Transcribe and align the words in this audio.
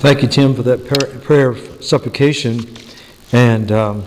Thank 0.00 0.22
you, 0.22 0.28
Tim, 0.28 0.54
for 0.54 0.62
that 0.62 0.86
prayer 1.22 1.50
of 1.50 1.84
supplication. 1.84 2.74
And 3.32 3.70
um, 3.70 4.06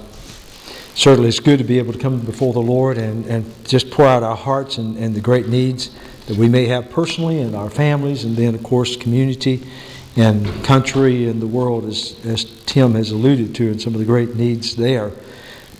certainly 0.95 1.29
it's 1.29 1.39
good 1.39 1.59
to 1.59 1.63
be 1.63 1.77
able 1.77 1.93
to 1.93 1.99
come 1.99 2.19
before 2.21 2.51
the 2.51 2.63
Lord 2.63 2.97
and, 2.97 3.27
and 3.27 3.45
just 3.67 3.91
pour 3.91 4.07
out 4.07 4.23
our 4.23 4.35
hearts 4.35 4.79
and, 4.79 4.97
and 4.97 5.13
the 5.13 5.21
great 5.21 5.49
needs 5.49 5.91
that 6.25 6.35
we 6.35 6.49
may 6.49 6.65
have 6.65 6.89
personally 6.89 7.41
and 7.41 7.55
our 7.55 7.69
families, 7.69 8.23
and 8.23 8.35
then, 8.35 8.55
of 8.55 8.63
course, 8.63 8.97
community 8.97 9.67
and 10.15 10.65
country 10.65 11.27
and 11.27 11.39
the 11.39 11.45
world, 11.45 11.85
as, 11.85 12.19
as 12.25 12.45
Tim 12.65 12.95
has 12.95 13.11
alluded 13.11 13.53
to, 13.53 13.69
and 13.69 13.79
some 13.79 13.93
of 13.93 13.99
the 13.99 14.05
great 14.05 14.35
needs 14.35 14.75
there. 14.75 15.11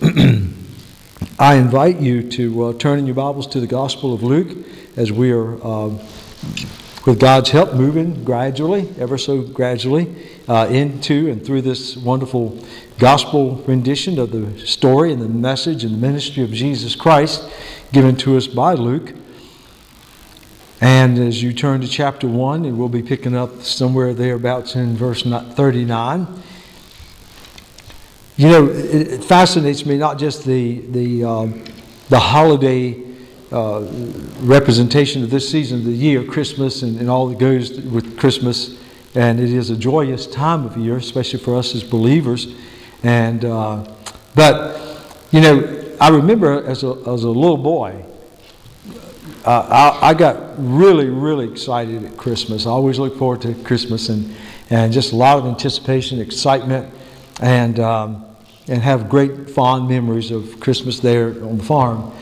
I 1.40 1.56
invite 1.56 1.98
you 1.98 2.30
to 2.30 2.66
uh, 2.66 2.72
turn 2.74 3.00
in 3.00 3.06
your 3.06 3.16
Bibles 3.16 3.48
to 3.48 3.58
the 3.58 3.66
Gospel 3.66 4.14
of 4.14 4.22
Luke 4.22 4.64
as 4.96 5.10
we 5.10 5.32
are. 5.32 5.60
Uh, 5.60 5.98
with 7.06 7.20
God's 7.20 7.50
help, 7.50 7.74
moving 7.74 8.24
gradually, 8.24 8.88
ever 8.98 9.18
so 9.18 9.42
gradually, 9.42 10.14
uh, 10.48 10.66
into 10.70 11.30
and 11.30 11.44
through 11.44 11.62
this 11.62 11.96
wonderful 11.96 12.58
gospel 12.98 13.56
rendition 13.66 14.18
of 14.18 14.30
the 14.30 14.58
story 14.66 15.12
and 15.12 15.20
the 15.20 15.28
message 15.28 15.84
and 15.84 15.94
the 15.94 15.98
ministry 15.98 16.42
of 16.42 16.50
Jesus 16.50 16.96
Christ 16.96 17.46
given 17.92 18.16
to 18.16 18.36
us 18.36 18.46
by 18.46 18.72
Luke. 18.72 19.12
And 20.80 21.18
as 21.18 21.42
you 21.42 21.52
turn 21.52 21.80
to 21.82 21.88
chapter 21.88 22.26
1, 22.26 22.64
and 22.64 22.78
we'll 22.78 22.88
be 22.88 23.02
picking 23.02 23.36
up 23.36 23.62
somewhere 23.62 24.14
thereabouts 24.14 24.74
in 24.74 24.96
verse 24.96 25.22
39. 25.22 26.42
You 28.36 28.48
know, 28.48 28.68
it, 28.68 29.24
fascinates 29.24 29.86
me 29.86 29.96
not 29.96 30.18
just 30.18 30.44
the, 30.44 30.80
the, 30.80 31.24
um, 31.24 31.64
the 32.08 32.18
holiday 32.18 33.13
uh, 33.54 33.86
representation 34.40 35.22
of 35.22 35.30
this 35.30 35.48
season 35.48 35.78
of 35.78 35.84
the 35.84 35.92
year, 35.92 36.24
Christmas, 36.24 36.82
and, 36.82 36.98
and 36.98 37.08
all 37.08 37.28
that 37.28 37.38
goes 37.38 37.70
with 37.80 38.18
Christmas. 38.18 38.76
And 39.14 39.38
it 39.38 39.50
is 39.52 39.70
a 39.70 39.76
joyous 39.76 40.26
time 40.26 40.66
of 40.66 40.76
year, 40.76 40.96
especially 40.96 41.38
for 41.38 41.56
us 41.56 41.72
as 41.72 41.84
believers. 41.84 42.52
And 43.04 43.44
uh, 43.44 43.88
but 44.34 45.24
you 45.30 45.40
know, 45.40 45.96
I 46.00 46.08
remember 46.08 46.66
as 46.66 46.82
a 46.82 46.96
as 47.06 47.22
a 47.22 47.30
little 47.30 47.56
boy, 47.56 48.04
uh, 49.44 49.94
I, 50.02 50.08
I, 50.08 50.14
got 50.14 50.54
really 50.58 51.08
really 51.08 51.48
excited 51.48 52.04
at 52.04 52.16
Christmas. 52.16 52.66
I 52.66 52.70
always 52.70 52.98
look 52.98 53.16
forward 53.16 53.42
to 53.42 53.54
Christmas 53.62 54.08
and 54.08 54.34
and 54.70 54.92
just 54.92 55.12
a 55.12 55.16
lot 55.16 55.38
of 55.38 55.46
anticipation, 55.46 56.18
excitement, 56.18 56.92
and 57.40 57.78
um, 57.78 58.24
and 58.66 58.82
have 58.82 59.08
great 59.08 59.48
fond 59.50 59.88
memories 59.88 60.32
of 60.32 60.58
Christmas 60.58 60.98
there 60.98 61.28
on 61.28 61.58
the 61.58 61.64
farm. 61.64 62.12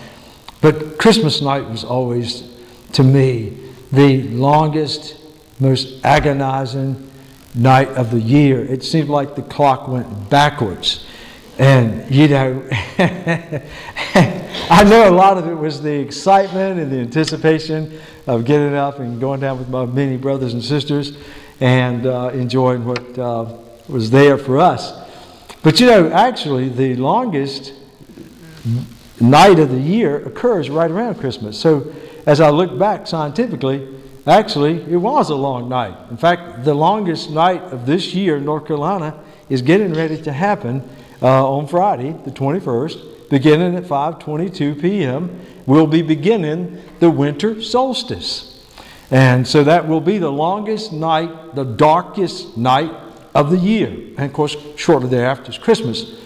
But 0.63 0.97
Christmas 0.97 1.43
night 1.43 1.69
was 1.69 1.85
always, 1.85 2.49
to 2.93 3.03
me, 3.03 3.59
the 3.91 4.23
longest, 4.29 5.17
most 5.59 6.03
agonizing 6.05 7.11
night 7.55 7.89
of 7.89 8.13
the 8.13 8.21
year. 8.21 8.65
It 8.65 8.85
seemed 8.85 9.09
like 9.09 9.35
the 9.35 9.43
clock 9.43 9.89
went 9.89 10.31
backwards. 10.31 11.05
And, 11.59 12.09
you 12.11 12.29
know, 12.29 12.65
I 12.99 14.85
know 14.85 15.11
a 15.11 15.15
lot 15.15 15.37
of 15.37 15.49
it 15.49 15.55
was 15.55 15.83
the 15.83 15.93
excitement 15.93 16.81
and 16.81 16.91
the 16.91 16.99
anticipation 16.99 18.01
of 18.29 18.45
getting 18.45 18.75
up 18.75 19.01
and 19.01 19.21
going 19.21 19.41
down 19.41 19.59
with 19.59 19.69
my 19.69 19.85
many 19.85 20.17
brothers 20.17 20.55
and 20.55 20.65
sisters 20.65 21.17
and 21.61 22.07
uh, 22.07 22.31
enjoying 22.33 22.85
what 22.85 23.19
uh, 23.19 23.53
was 23.89 24.11
there 24.11 24.39
for 24.39 24.59
us. 24.59 24.93
But, 25.63 25.81
you 25.81 25.87
know, 25.87 26.09
actually, 26.11 26.69
the 26.69 26.95
longest 26.97 27.73
night 29.23 29.59
of 29.59 29.71
the 29.71 29.81
year 29.81 30.17
occurs 30.27 30.69
right 30.69 30.91
around 30.91 31.15
Christmas. 31.21 31.59
So 31.59 31.93
as 32.27 32.41
I 32.41 32.51
look 32.51 32.79
back 32.79 33.07
scientifically, 33.07 33.89
actually, 34.27 34.83
it 34.83 34.97
was 34.97 35.31
a 35.31 35.35
long 35.35 35.69
night. 35.69 35.97
In 36.11 36.17
fact, 36.17 36.65
the 36.65 36.75
longest 36.75 37.31
night 37.31 37.63
of 37.65 37.87
this 37.87 38.15
year 38.15 38.37
in 38.37 38.45
North 38.45 38.67
Carolina 38.67 39.19
is 39.49 39.63
getting 39.63 39.95
ready 39.95 40.21
to 40.23 40.33
happen 40.33 40.89
uh, 41.21 41.49
on 41.49 41.67
Friday, 41.67 42.13
the 42.25 42.31
21st, 42.31 43.31
beginning 43.31 43.77
at 43.77 43.85
5:22 43.85 44.81
p.m. 44.81 45.41
We'll 45.67 45.87
be 45.87 46.03
beginning 46.03 46.83
the 47.01 47.11
winter 47.11 47.63
solstice. 47.63 48.49
And 49.11 49.47
so 49.47 49.63
that 49.65 49.87
will 49.87 50.01
be 50.01 50.19
the 50.19 50.33
longest 50.33 50.93
night, 50.93 51.55
the 51.55 51.65
darkest 51.65 52.57
night 52.57 52.91
of 53.35 53.51
the 53.51 53.59
year. 53.59 53.89
And 53.89 54.21
of 54.21 54.33
course, 54.33 54.57
shortly 54.77 55.09
thereafter 55.09 55.51
is 55.51 55.59
Christmas. 55.59 56.19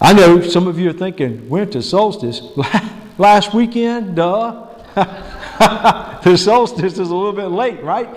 I 0.00 0.12
know 0.12 0.40
some 0.42 0.68
of 0.68 0.78
you 0.78 0.90
are 0.90 0.94
thinking, 0.94 1.48
winter 1.48 1.82
solstice, 1.82 2.40
last 3.18 3.52
weekend, 3.52 4.14
duh. 4.16 4.66
the 6.22 6.36
solstice 6.36 6.98
is 6.98 7.10
a 7.10 7.14
little 7.14 7.32
bit 7.32 7.48
late, 7.48 7.82
right? 7.82 8.08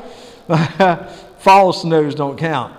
Fall 1.40 1.74
snows 1.74 2.14
don't 2.14 2.38
count. 2.38 2.76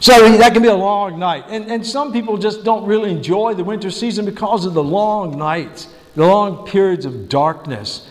So 0.00 0.36
that 0.38 0.52
can 0.52 0.62
be 0.62 0.68
a 0.68 0.74
long 0.74 1.18
night. 1.18 1.44
And, 1.48 1.70
and 1.70 1.84
some 1.84 2.12
people 2.12 2.38
just 2.38 2.64
don't 2.64 2.86
really 2.86 3.10
enjoy 3.10 3.54
the 3.54 3.64
winter 3.64 3.90
season 3.90 4.24
because 4.24 4.64
of 4.64 4.74
the 4.74 4.82
long 4.82 5.36
nights, 5.36 5.88
the 6.14 6.26
long 6.26 6.66
periods 6.66 7.04
of 7.04 7.28
darkness. 7.28 8.08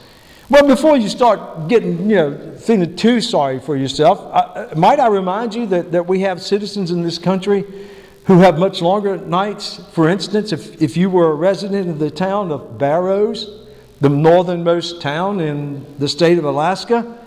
Well, 0.50 0.67
before 0.67 0.97
you 0.97 1.07
start 1.07 1.69
getting, 1.69 2.09
you 2.09 2.16
know, 2.16 2.56
feeling 2.57 2.96
too 2.96 3.22
sorry 3.22 3.59
for 3.59 3.78
yourself, 3.78 4.75
might 4.75 5.00
I 5.00 5.07
remind 5.07 5.56
you 5.56 5.66
that, 5.67 5.91
that 5.94 6.06
we 6.06 6.19
have 6.22 6.41
citizens 6.41 6.91
in 6.91 7.01
this 7.01 7.17
country 7.17 7.66
who 8.29 8.38
have 8.38 8.59
much 8.59 8.79
longer 8.79 9.17
nights. 9.17 9.81
For 9.91 10.07
instance, 10.07 10.51
if, 10.51 10.79
if 10.79 10.95
you 10.95 11.09
were 11.09 11.31
a 11.31 11.34
resident 11.34 11.90
of 11.90 11.97
the 11.97 12.12
town 12.12 12.51
of 12.51 12.78
Barrows, 12.78 13.67
the 14.01 14.09
northernmost 14.09 15.01
town 15.01 15.40
in 15.40 15.84
the 15.97 16.07
state 16.07 16.38
of 16.38 16.45
Alaska, 16.45 17.17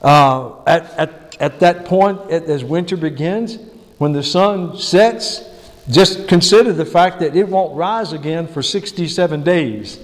uh, 0.00 0.64
at, 0.66 0.84
at, 0.92 1.36
at 1.40 1.60
that 1.60 1.84
point, 1.84 2.30
as 2.30 2.64
winter 2.64 2.96
begins, 2.96 3.58
when 3.98 4.12
the 4.12 4.22
sun 4.22 4.78
sets, 4.78 5.42
just 5.90 6.26
consider 6.26 6.72
the 6.72 6.86
fact 6.86 7.20
that 7.20 7.36
it 7.36 7.46
won't 7.46 7.76
rise 7.76 8.14
again 8.14 8.46
for 8.46 8.62
67 8.62 9.42
days. 9.42 10.00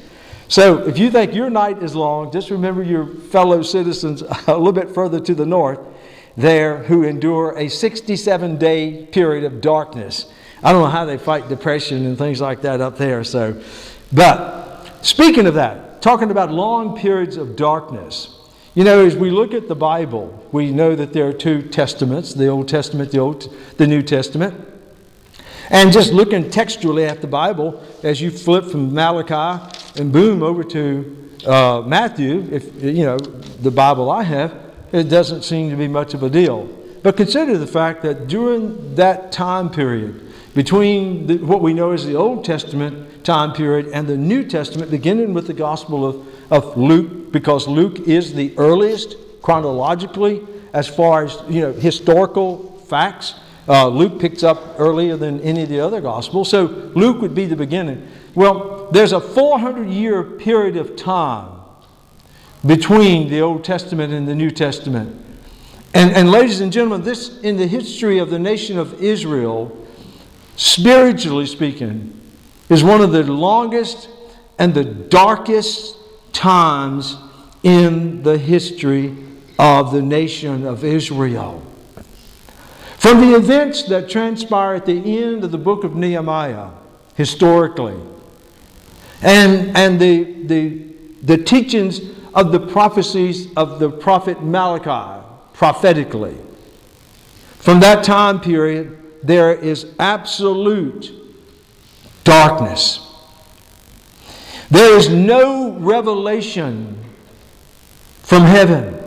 So 0.48 0.86
if 0.86 0.98
you 0.98 1.10
think 1.10 1.32
your 1.32 1.48
night 1.48 1.82
is 1.82 1.94
long, 1.94 2.30
just 2.30 2.50
remember 2.50 2.82
your 2.82 3.06
fellow 3.06 3.62
citizens 3.62 4.20
a 4.46 4.54
little 4.54 4.72
bit 4.72 4.90
further 4.90 5.19
to 5.19 5.34
the 5.34 5.46
north 5.46 5.80
there 6.36 6.82
who 6.84 7.04
endure 7.04 7.56
a 7.56 7.69
67 7.69 8.58
day 8.58 9.06
period 9.06 9.44
of 9.44 9.62
darkness. 9.62 10.30
I 10.62 10.73
don't 10.73 10.83
know 10.83 10.89
how 10.89 11.05
they 11.05 11.19
fight 11.19 11.49
depression 11.49 12.06
and 12.06 12.17
things 12.17 12.41
like 12.41 12.62
that 12.62 12.81
up 12.81 12.97
there. 12.97 13.25
So, 13.25 13.61
but 14.12 14.89
speaking 15.03 15.47
of 15.47 15.55
that, 15.55 16.00
talking 16.03 16.31
about 16.31 16.53
long 16.53 16.97
periods 16.97 17.37
of 17.37 17.56
darkness. 17.56 18.39
You 18.75 18.84
know, 18.84 19.05
as 19.05 19.15
we 19.15 19.31
look 19.31 19.53
at 19.53 19.69
the 19.69 19.75
Bible, 19.75 20.49
we 20.50 20.73
know 20.73 20.95
that 20.97 21.12
there 21.12 21.28
are 21.28 21.33
two 21.33 21.62
testaments: 21.62 22.33
the 22.33 22.49
Old 22.49 22.69
Testament, 22.69 23.12
the 23.12 23.19
Old, 23.19 23.55
the 23.77 23.87
New 23.87 24.03
Testament. 24.03 24.69
And 25.69 25.93
just 25.93 26.12
looking 26.12 26.50
textually 26.50 27.05
at 27.05 27.21
the 27.21 27.27
Bible, 27.27 27.83
as 28.03 28.21
you 28.21 28.31
flip 28.31 28.65
from 28.65 28.93
Malachi 28.93 29.79
and 29.99 30.12
boom 30.12 30.43
over 30.43 30.65
to 30.65 31.29
uh, 31.47 31.83
Matthew, 31.87 32.49
if 32.50 32.83
you 32.83 33.05
know 33.05 33.19
the 33.19 33.71
Bible 33.71 34.11
I 34.11 34.23
have, 34.23 34.55
it 34.93 35.05
doesn't 35.05 35.43
seem 35.43 35.71
to 35.71 35.77
be 35.77 35.89
much 35.89 36.15
of 36.15 36.23
a 36.23 36.31
deal. 36.31 36.67
But 37.03 37.17
consider 37.17 37.59
the 37.59 37.67
fact 37.67 38.03
that 38.03 38.29
during 38.29 38.94
that 38.94 39.33
time 39.33 39.71
period, 39.71 40.31
between 40.54 41.26
the, 41.26 41.38
what 41.38 41.62
we 41.62 41.72
know 41.72 41.92
as 41.92 42.04
the 42.04 42.14
Old 42.14 42.44
Testament 42.44 43.24
time 43.24 43.52
period 43.52 43.88
and 43.88 44.06
the 44.06 44.16
New 44.16 44.44
Testament, 44.44 44.90
beginning 44.90 45.32
with 45.34 45.46
the 45.46 45.54
Gospel 45.54 46.06
of, 46.06 46.52
of 46.52 46.76
Luke, 46.76 47.32
because 47.32 47.66
Luke 47.66 48.00
is 48.00 48.34
the 48.34 48.52
earliest 48.58 49.16
chronologically 49.40 50.46
as 50.72 50.88
far 50.88 51.24
as 51.24 51.38
you 51.48 51.60
know 51.60 51.72
historical 51.72 52.78
facts. 52.86 53.34
Uh, 53.68 53.86
Luke 53.88 54.20
picks 54.20 54.42
up 54.42 54.74
earlier 54.78 55.16
than 55.16 55.40
any 55.40 55.62
of 55.62 55.68
the 55.68 55.80
other 55.80 56.00
Gospels, 56.00 56.50
so 56.50 56.64
Luke 56.94 57.20
would 57.20 57.34
be 57.34 57.46
the 57.46 57.56
beginning. 57.56 58.08
Well, 58.34 58.88
there's 58.90 59.12
a 59.12 59.20
400 59.20 59.88
year 59.88 60.22
period 60.22 60.76
of 60.76 60.96
time 60.96 61.60
between 62.66 63.28
the 63.28 63.40
Old 63.40 63.64
Testament 63.64 64.12
and 64.12 64.26
the 64.26 64.34
New 64.34 64.50
Testament. 64.50 65.19
And, 65.94 66.10
and 66.12 66.30
ladies 66.30 66.60
and 66.60 66.72
gentlemen, 66.72 67.02
this 67.02 67.40
in 67.40 67.56
the 67.56 67.66
history 67.66 68.19
of 68.19 68.30
the 68.30 68.38
nation 68.38 68.78
of 68.78 69.02
Israel 69.02 69.81
spiritually 70.56 71.46
speaking, 71.46 72.19
is 72.69 72.82
one 72.82 73.00
of 73.00 73.12
the 73.12 73.22
longest 73.25 74.08
and 74.58 74.75
the 74.75 74.84
darkest 74.84 75.96
times 76.32 77.16
in 77.62 78.22
the 78.22 78.38
history 78.38 79.14
of 79.58 79.93
the 79.93 80.02
nation 80.02 80.66
of 80.66 80.84
Israel. 80.84 81.62
From 82.99 83.20
the 83.20 83.34
events 83.34 83.82
that 83.84 84.08
transpire 84.08 84.75
at 84.75 84.87
the 84.87 85.22
end 85.22 85.44
of 85.44 85.50
the 85.50 85.58
book 85.58 85.84
of 85.84 85.96
Nehemiah, 85.96 86.70
historically, 87.14 87.96
and, 89.20 89.76
and 89.76 90.00
the, 90.00 90.44
the, 90.44 90.82
the 91.22 91.37
teachings 91.37 92.00
of 92.34 92.52
the 92.52 92.60
prophecies 92.60 93.52
of 93.56 93.78
the 93.78 93.90
prophet 93.90 94.43
Malachi, 94.43 95.26
prophetically, 95.52 96.37
from 97.58 97.81
that 97.81 98.05
time 98.05 98.40
period, 98.40 99.01
there 99.22 99.54
is 99.54 99.86
absolute 99.98 101.12
darkness. 102.24 103.08
There 104.70 104.96
is 104.96 105.08
no 105.08 105.72
revelation 105.72 106.98
from 108.22 108.44
heaven. 108.44 108.98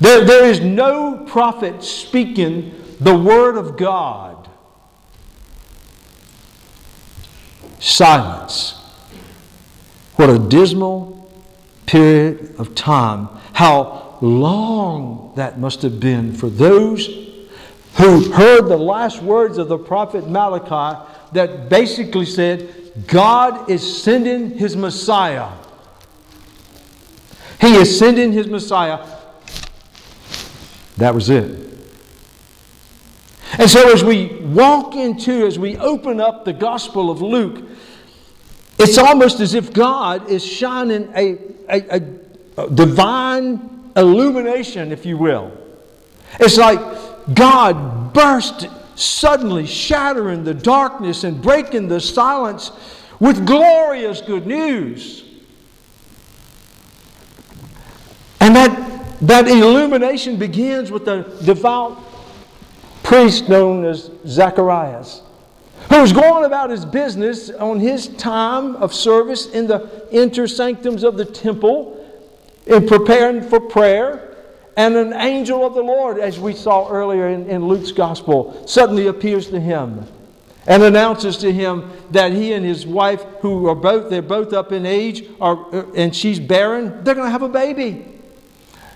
There, 0.00 0.24
there 0.24 0.46
is 0.46 0.60
no 0.60 1.24
prophet 1.26 1.82
speaking 1.82 2.74
the 3.00 3.16
word 3.16 3.56
of 3.56 3.76
God. 3.76 4.48
Silence. 7.78 8.72
What 10.16 10.30
a 10.30 10.38
dismal 10.38 11.30
period 11.84 12.54
of 12.58 12.74
time. 12.74 13.28
How 13.52 14.18
long 14.22 15.34
that 15.36 15.58
must 15.58 15.82
have 15.82 16.00
been 16.00 16.32
for 16.32 16.48
those 16.48 17.25
who 17.96 18.30
heard 18.30 18.68
the 18.68 18.76
last 18.76 19.22
words 19.22 19.56
of 19.56 19.68
the 19.68 19.78
prophet 19.78 20.28
Malachi 20.28 21.02
that 21.32 21.68
basically 21.68 22.26
said, 22.26 22.92
God 23.06 23.70
is 23.70 24.02
sending 24.02 24.50
his 24.50 24.76
Messiah. 24.76 25.50
He 27.60 27.74
is 27.74 27.98
sending 27.98 28.32
his 28.32 28.46
Messiah. 28.46 29.04
That 30.98 31.14
was 31.14 31.30
it. 31.30 31.66
And 33.58 33.70
so, 33.70 33.90
as 33.90 34.04
we 34.04 34.26
walk 34.42 34.94
into, 34.94 35.46
as 35.46 35.58
we 35.58 35.78
open 35.78 36.20
up 36.20 36.44
the 36.44 36.52
Gospel 36.52 37.10
of 37.10 37.22
Luke, 37.22 37.64
it's 38.78 38.98
almost 38.98 39.40
as 39.40 39.54
if 39.54 39.72
God 39.72 40.28
is 40.28 40.44
shining 40.44 41.10
a, 41.14 41.38
a, 41.70 42.00
a 42.58 42.70
divine 42.70 43.90
illumination, 43.96 44.92
if 44.92 45.06
you 45.06 45.16
will. 45.16 45.50
It's 46.38 46.58
like 46.58 46.78
God 47.34 48.12
burst 48.12 48.68
suddenly, 48.94 49.66
shattering 49.66 50.44
the 50.44 50.54
darkness 50.54 51.24
and 51.24 51.40
breaking 51.40 51.88
the 51.88 52.00
silence 52.00 52.70
with 53.20 53.46
glorious 53.46 54.20
good 54.20 54.46
news. 54.46 55.24
And 58.40 58.54
that, 58.54 59.18
that 59.22 59.48
illumination 59.48 60.38
begins 60.38 60.90
with 60.90 61.04
the 61.04 61.22
devout 61.44 62.02
priest 63.02 63.48
known 63.48 63.84
as 63.84 64.10
Zacharias, 64.26 65.22
who 65.90 66.00
was 66.00 66.12
going 66.12 66.44
about 66.44 66.70
his 66.70 66.84
business 66.84 67.50
on 67.50 67.80
his 67.80 68.08
time 68.08 68.76
of 68.76 68.92
service 68.92 69.46
in 69.46 69.66
the 69.66 70.06
inner 70.10 70.46
sanctums 70.46 71.04
of 71.04 71.16
the 71.16 71.24
temple 71.24 72.04
in 72.66 72.86
preparing 72.86 73.42
for 73.42 73.60
prayer. 73.60 74.25
And 74.76 74.94
an 74.94 75.14
angel 75.14 75.66
of 75.66 75.74
the 75.74 75.82
Lord, 75.82 76.18
as 76.18 76.38
we 76.38 76.52
saw 76.52 76.88
earlier 76.88 77.28
in, 77.28 77.48
in 77.48 77.66
Luke's 77.66 77.92
gospel, 77.92 78.66
suddenly 78.66 79.06
appears 79.06 79.48
to 79.48 79.58
him 79.58 80.06
and 80.66 80.82
announces 80.82 81.36
to 81.38 81.52
him 81.52 81.90
that 82.10 82.32
he 82.32 82.52
and 82.52 82.64
his 82.64 82.86
wife, 82.86 83.24
who 83.40 83.68
are 83.68 83.74
both, 83.74 84.10
they're 84.10 84.20
both 84.20 84.52
up 84.52 84.72
in 84.72 84.84
age, 84.84 85.24
are, 85.40 85.74
uh, 85.74 85.86
and 85.94 86.14
she's 86.14 86.40
barren, 86.40 87.04
they're 87.04 87.14
going 87.14 87.26
to 87.26 87.30
have 87.30 87.42
a 87.42 87.48
baby. 87.48 88.04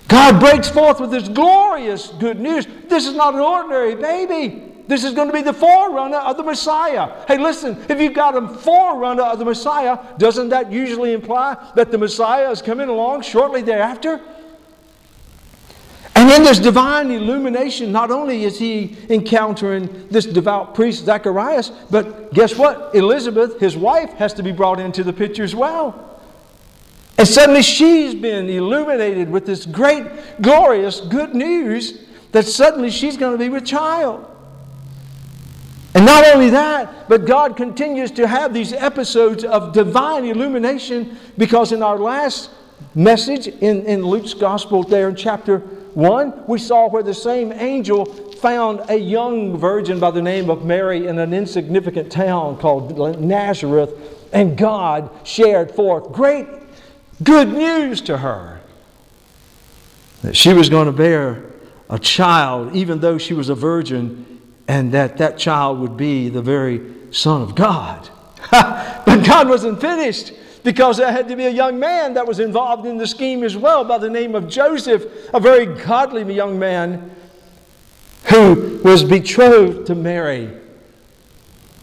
God 0.09 0.41
breaks 0.41 0.69
forth 0.69 1.01
with 1.01 1.13
this 1.13 1.29
glorious 1.29 2.09
good 2.09 2.41
news. 2.41 2.67
This 2.89 3.07
is 3.07 3.15
not 3.15 3.35
an 3.35 3.41
ordinary 3.41 3.95
baby. 3.95 4.65
This 4.89 5.05
is 5.05 5.15
going 5.15 5.29
to 5.29 5.33
be 5.33 5.43
the 5.43 5.53
forerunner 5.53 6.17
of 6.17 6.37
the 6.37 6.43
Messiah. 6.43 7.25
Hey, 7.29 7.39
listen, 7.39 7.81
if 7.89 8.01
you've 8.01 8.13
got 8.13 8.37
a 8.37 8.49
forerunner 8.49 9.23
of 9.23 9.39
the 9.39 9.45
Messiah, 9.45 9.99
doesn't 10.19 10.49
that 10.49 10.73
usually 10.73 11.13
imply 11.13 11.57
that 11.77 11.93
the 11.93 11.99
Messiah 11.99 12.51
is 12.51 12.61
coming 12.61 12.89
along 12.89 13.23
shortly 13.23 13.63
thereafter? 13.63 14.21
In 16.31 16.45
this 16.45 16.61
divine 16.61 17.11
illumination, 17.11 17.91
not 17.91 18.13
only 18.13 18.45
is 18.45 18.57
he 18.57 18.97
encountering 19.09 20.07
this 20.11 20.27
devout 20.27 20.77
priest, 20.77 21.05
Zacharias, 21.05 21.73
but 21.91 22.33
guess 22.33 22.57
what? 22.57 22.95
Elizabeth, 22.95 23.59
his 23.59 23.77
wife, 23.77 24.13
has 24.13 24.33
to 24.35 24.45
be 24.45 24.53
brought 24.53 24.79
into 24.79 25.03
the 25.03 25.13
picture 25.13 25.43
as 25.43 25.57
well. 25.57 26.23
And 27.19 27.27
suddenly 27.27 27.63
she's 27.63 28.15
been 28.15 28.49
illuminated 28.49 29.29
with 29.29 29.45
this 29.45 29.67
great, 29.67 30.07
glorious 30.41 31.01
good 31.01 31.35
news 31.35 32.05
that 32.31 32.47
suddenly 32.47 32.91
she's 32.91 33.17
going 33.17 33.33
to 33.33 33.39
be 33.39 33.49
with 33.49 33.67
child. 33.67 34.25
And 35.97 36.07
not 36.07 36.25
only 36.33 36.51
that, 36.51 37.09
but 37.09 37.25
God 37.25 37.57
continues 37.57 38.13
to 38.13 38.29
have 38.29 38.55
these 38.55 38.73
episodes 38.73 39.43
of 39.43 39.73
divine 39.73 40.25
illumination 40.25 41.17
because 41.37 41.73
in 41.73 41.83
our 41.83 41.99
last 41.99 42.51
message 42.95 43.49
in, 43.49 43.85
in 43.87 44.03
Luke's 44.05 44.33
gospel, 44.33 44.85
there 44.85 45.09
in 45.09 45.17
chapter 45.17 45.61
1, 45.95 46.47
we 46.47 46.59
saw 46.59 46.89
where 46.89 47.03
the 47.03 47.15
same 47.15 47.53
angel 47.53 48.05
found 48.05 48.89
a 48.89 48.97
young 48.97 49.57
virgin 49.57 50.01
by 50.01 50.11
the 50.11 50.23
name 50.23 50.51
of 50.51 50.65
Mary 50.65 51.07
in 51.07 51.19
an 51.19 51.35
insignificant 51.35 52.11
town 52.11 52.57
called 52.57 53.21
Nazareth, 53.21 53.93
and 54.33 54.57
God 54.57 55.11
shared 55.25 55.73
forth 55.73 56.13
great 56.13 56.47
good 57.23 57.49
news 57.49 58.01
to 58.03 58.19
her 58.19 58.61
that 60.23 60.37
she 60.37 60.53
was 60.53 60.69
going 60.69 60.87
to 60.87 60.93
bear 60.93 61.45
a 61.89 61.99
child, 61.99 62.75
even 62.75 63.01
though 63.01 63.19
she 63.19 63.35
was 63.35 63.49
a 63.49 63.55
virgin, 63.55 64.41
and 64.69 64.93
that 64.93 65.19
that 65.19 65.39
child 65.39 65.81
would 65.81 65.97
be 65.97 66.29
the 66.29 66.43
very 66.43 66.81
Son 67.11 67.43
of 67.43 67.55
God. 67.55 68.09
but 68.51 69.25
God 69.25 69.49
wasn't 69.49 69.81
finished 69.81 70.33
because 70.63 70.99
there 70.99 71.11
had 71.11 71.29
to 71.29 71.37
be 71.37 71.47
a 71.47 71.51
young 71.51 71.79
man 71.79 72.15
that 72.15 72.27
was 72.27 72.39
involved 72.39 72.87
in 72.87 72.99
the 72.99 73.07
scheme 73.07 73.43
as 73.43 73.57
well 73.57 73.85
by 73.85 73.99
the 73.99 74.11
name 74.11 74.35
of 74.35 74.49
Joseph, 74.49 75.07
a 75.33 75.41
very 75.41 75.67
godly 75.67 76.33
young 76.35 76.59
man 76.59 77.11
who 78.25 78.81
was 78.85 79.03
betrothed 79.03 79.87
to 79.87 79.95
Mary. 79.95 80.51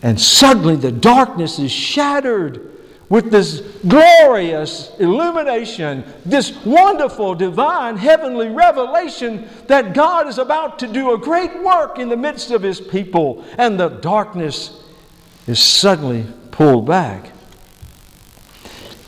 And 0.04 0.20
suddenly 0.20 0.76
the 0.76 0.92
darkness 0.92 1.60
is 1.60 1.72
shattered 1.72 2.78
with 3.10 3.32
this 3.32 3.62
glorious 3.88 4.92
illumination, 5.00 6.04
this 6.26 6.64
wonderful 6.66 7.36
divine 7.36 7.96
heavenly 7.96 8.50
revelation 8.50 9.48
that 9.68 9.94
God 9.94 10.28
is 10.28 10.38
about 10.38 10.78
to 10.80 10.88
do 10.88 11.14
a 11.14 11.18
great 11.18 11.64
work 11.64 12.00
in 12.00 12.10
the 12.10 12.18
midst 12.18 12.52
of 12.52 12.62
His 12.62 12.82
people, 12.82 13.46
and 13.58 13.80
the 13.80 13.90
darkness 13.90 14.84
is 15.48 15.60
suddenly 15.60 16.26
pulled 16.52 16.86
back. 16.86 17.32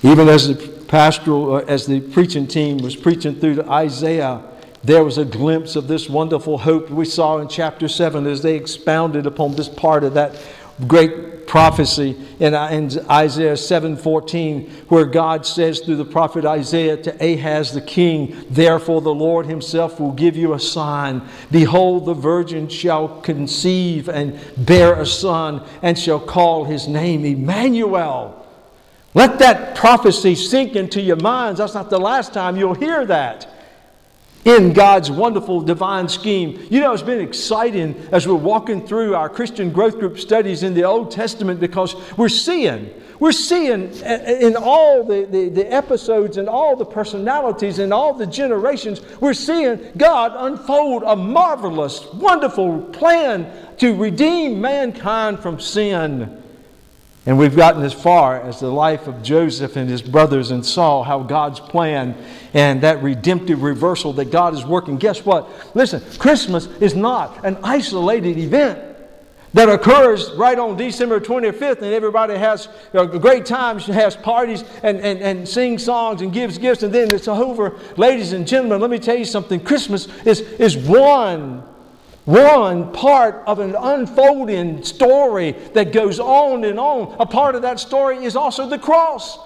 Even 0.02 0.30
as 0.30 0.48
the 0.48 0.56
pastoral, 0.88 1.56
uh, 1.56 1.60
as 1.68 1.86
the 1.86 2.00
preaching 2.00 2.48
team 2.48 2.78
was 2.78 2.96
preaching 2.96 3.36
through 3.36 3.56
to 3.56 3.70
Isaiah, 3.70 4.42
there 4.84 5.04
was 5.04 5.18
a 5.18 5.26
glimpse 5.26 5.76
of 5.76 5.88
this 5.88 6.10
wonderful 6.10 6.58
hope 6.58 6.90
we 6.90 7.04
saw 7.04 7.40
in 7.40 7.50
chapter 7.50 7.90
7 7.90 8.26
as 8.26 8.42
they 8.42 8.56
expounded 8.56 9.26
upon 9.26 9.56
this 9.56 9.68
part 9.68 10.06
of 10.06 10.14
that 10.14 10.42
great 10.88 11.48
prophecy 11.48 12.16
in, 12.40 12.54
Isaiah 12.54 13.58
7:14 13.58 14.70
where 14.88 15.06
God 15.06 15.46
says 15.46 15.80
through 15.80 15.96
the 15.96 16.06
prophet 16.06 16.46
Isaiah 16.46 16.96
to 16.98 17.12
Ahaz 17.34 17.74
the 17.74 17.82
king 17.82 18.36
therefore 18.52 19.02
the 19.02 19.14
Lord 19.14 19.48
himself 19.48 20.00
will 20.00 20.12
give 20.12 20.38
you 20.38 20.54
a 20.54 20.60
sign. 20.60 21.24
Behold 21.50 22.06
the 22.06 22.14
virgin 22.14 22.70
shall 22.70 23.08
conceive 23.22 24.08
and 24.08 24.40
bear 24.58 24.94
a 24.94 25.08
son 25.08 25.62
and 25.82 25.98
shall 25.98 26.20
call 26.20 26.66
his 26.66 26.88
name 26.88 27.26
Emmanuel 27.26 28.39
let 29.14 29.40
that 29.40 29.76
prophecy 29.76 30.36
sink 30.36 30.76
into 30.76 31.02
your 31.02 31.16
minds 31.18 31.60
that's 31.60 31.74
not 31.74 31.90
the 31.90 32.00
last 32.00 32.34
time 32.34 32.58
you'll 32.58 32.76
hear 32.76 33.06
that 33.06 33.48
in 34.46 34.74
God's 34.74 35.12
wonderful 35.12 35.62
divine 35.62 36.08
scheme. 36.08 36.66
You 36.70 36.80
know, 36.80 36.94
it's 36.94 37.04
been 37.04 37.20
exciting 37.20 37.96
as 38.12 38.28
we're 38.28 38.36
walking 38.36 38.86
through 38.86 39.16
our 39.16 39.30
Christian 39.30 39.72
growth 39.72 40.00
group 40.00 40.18
studies 40.18 40.64
in 40.64 40.74
the 40.74 40.84
Old 40.84 41.12
Testament 41.12 41.60
because 41.60 41.96
we're 42.18 42.30
seeing, 42.30 42.90
we're 43.20 43.34
seeing 43.34 43.92
in 43.92 44.56
all 44.56 45.04
the, 45.04 45.26
the, 45.26 45.50
the 45.50 45.72
episodes 45.72 46.38
and 46.38 46.48
all 46.48 46.76
the 46.76 46.86
personalities 46.86 47.80
and 47.80 47.94
all 47.94 48.14
the 48.14 48.28
generations, 48.28 49.02
we're 49.20 49.34
seeing 49.34 49.92
God 49.98 50.34
unfold 50.36 51.04
a 51.04 51.16
marvelous, 51.16 52.06
wonderful 52.14 52.82
plan 52.82 53.52
to 53.78 53.96
redeem 53.96 54.62
mankind 54.62 55.40
from 55.40 55.60
sin. 55.60 56.39
And 57.26 57.38
we've 57.38 57.56
gotten 57.56 57.84
as 57.84 57.94
far 57.94 58.42
as 58.42 58.60
the 58.60 58.72
life 58.72 59.08
of 59.08 59.22
Joseph 59.22 59.76
and 59.76 59.90
his 59.90 60.02
brothers 60.02 60.52
and 60.52 60.66
saw 60.66 61.04
how 61.04 61.20
God's 61.20 61.60
plan 61.60 62.16
and 62.54 62.82
that 62.82 63.04
redemptive 63.04 63.62
reversal 63.62 64.14
that 64.14 64.32
God 64.32 64.54
is 64.54 64.66
working. 64.66 64.98
Guess 64.98 65.26
what? 65.26 65.76
Listen, 65.76 66.02
Christmas 66.18 66.68
is 66.80 66.96
not 66.96 67.46
an 67.46 67.58
isolated 67.62 68.38
event 68.38 68.90
that 69.54 69.68
occurs 69.68 70.32
right 70.34 70.58
on 70.58 70.78
December 70.78 71.20
25th, 71.20 71.82
and 71.82 71.94
everybody 71.94 72.36
has 72.36 72.68
a 72.94 73.06
great 73.08 73.46
time, 73.46 73.80
has 73.80 74.16
parties, 74.16 74.64
and, 74.84 75.00
and, 75.00 75.20
and 75.20 75.48
sings 75.48 75.84
songs 75.84 76.22
and 76.22 76.32
gives 76.32 76.58
gifts, 76.58 76.84
and 76.84 76.94
then 76.94 77.14
it's 77.14 77.28
over. 77.28 77.78
Ladies 77.98 78.34
and 78.34 78.48
gentlemen, 78.48 78.80
let 78.80 78.92
me 78.92 79.00
tell 79.00 79.18
you 79.18 79.26
something 79.26 79.60
Christmas 79.60 80.08
is, 80.26 80.42
is 80.42 80.78
one 80.78 81.64
one 82.30 82.94
part 82.94 83.44
of 83.48 83.58
an 83.58 83.76
unfolding 83.76 84.84
story 84.84 85.54
that 85.74 85.92
goes 85.92 86.20
on 86.20 86.64
and 86.64 86.80
on. 86.80 87.16
A 87.20 87.26
part 87.26 87.56
of 87.56 87.64
that 87.64 87.80
story 87.80 88.24
is 88.24 88.36
also 88.36 88.70
the 88.70 88.78
cross 88.78 89.40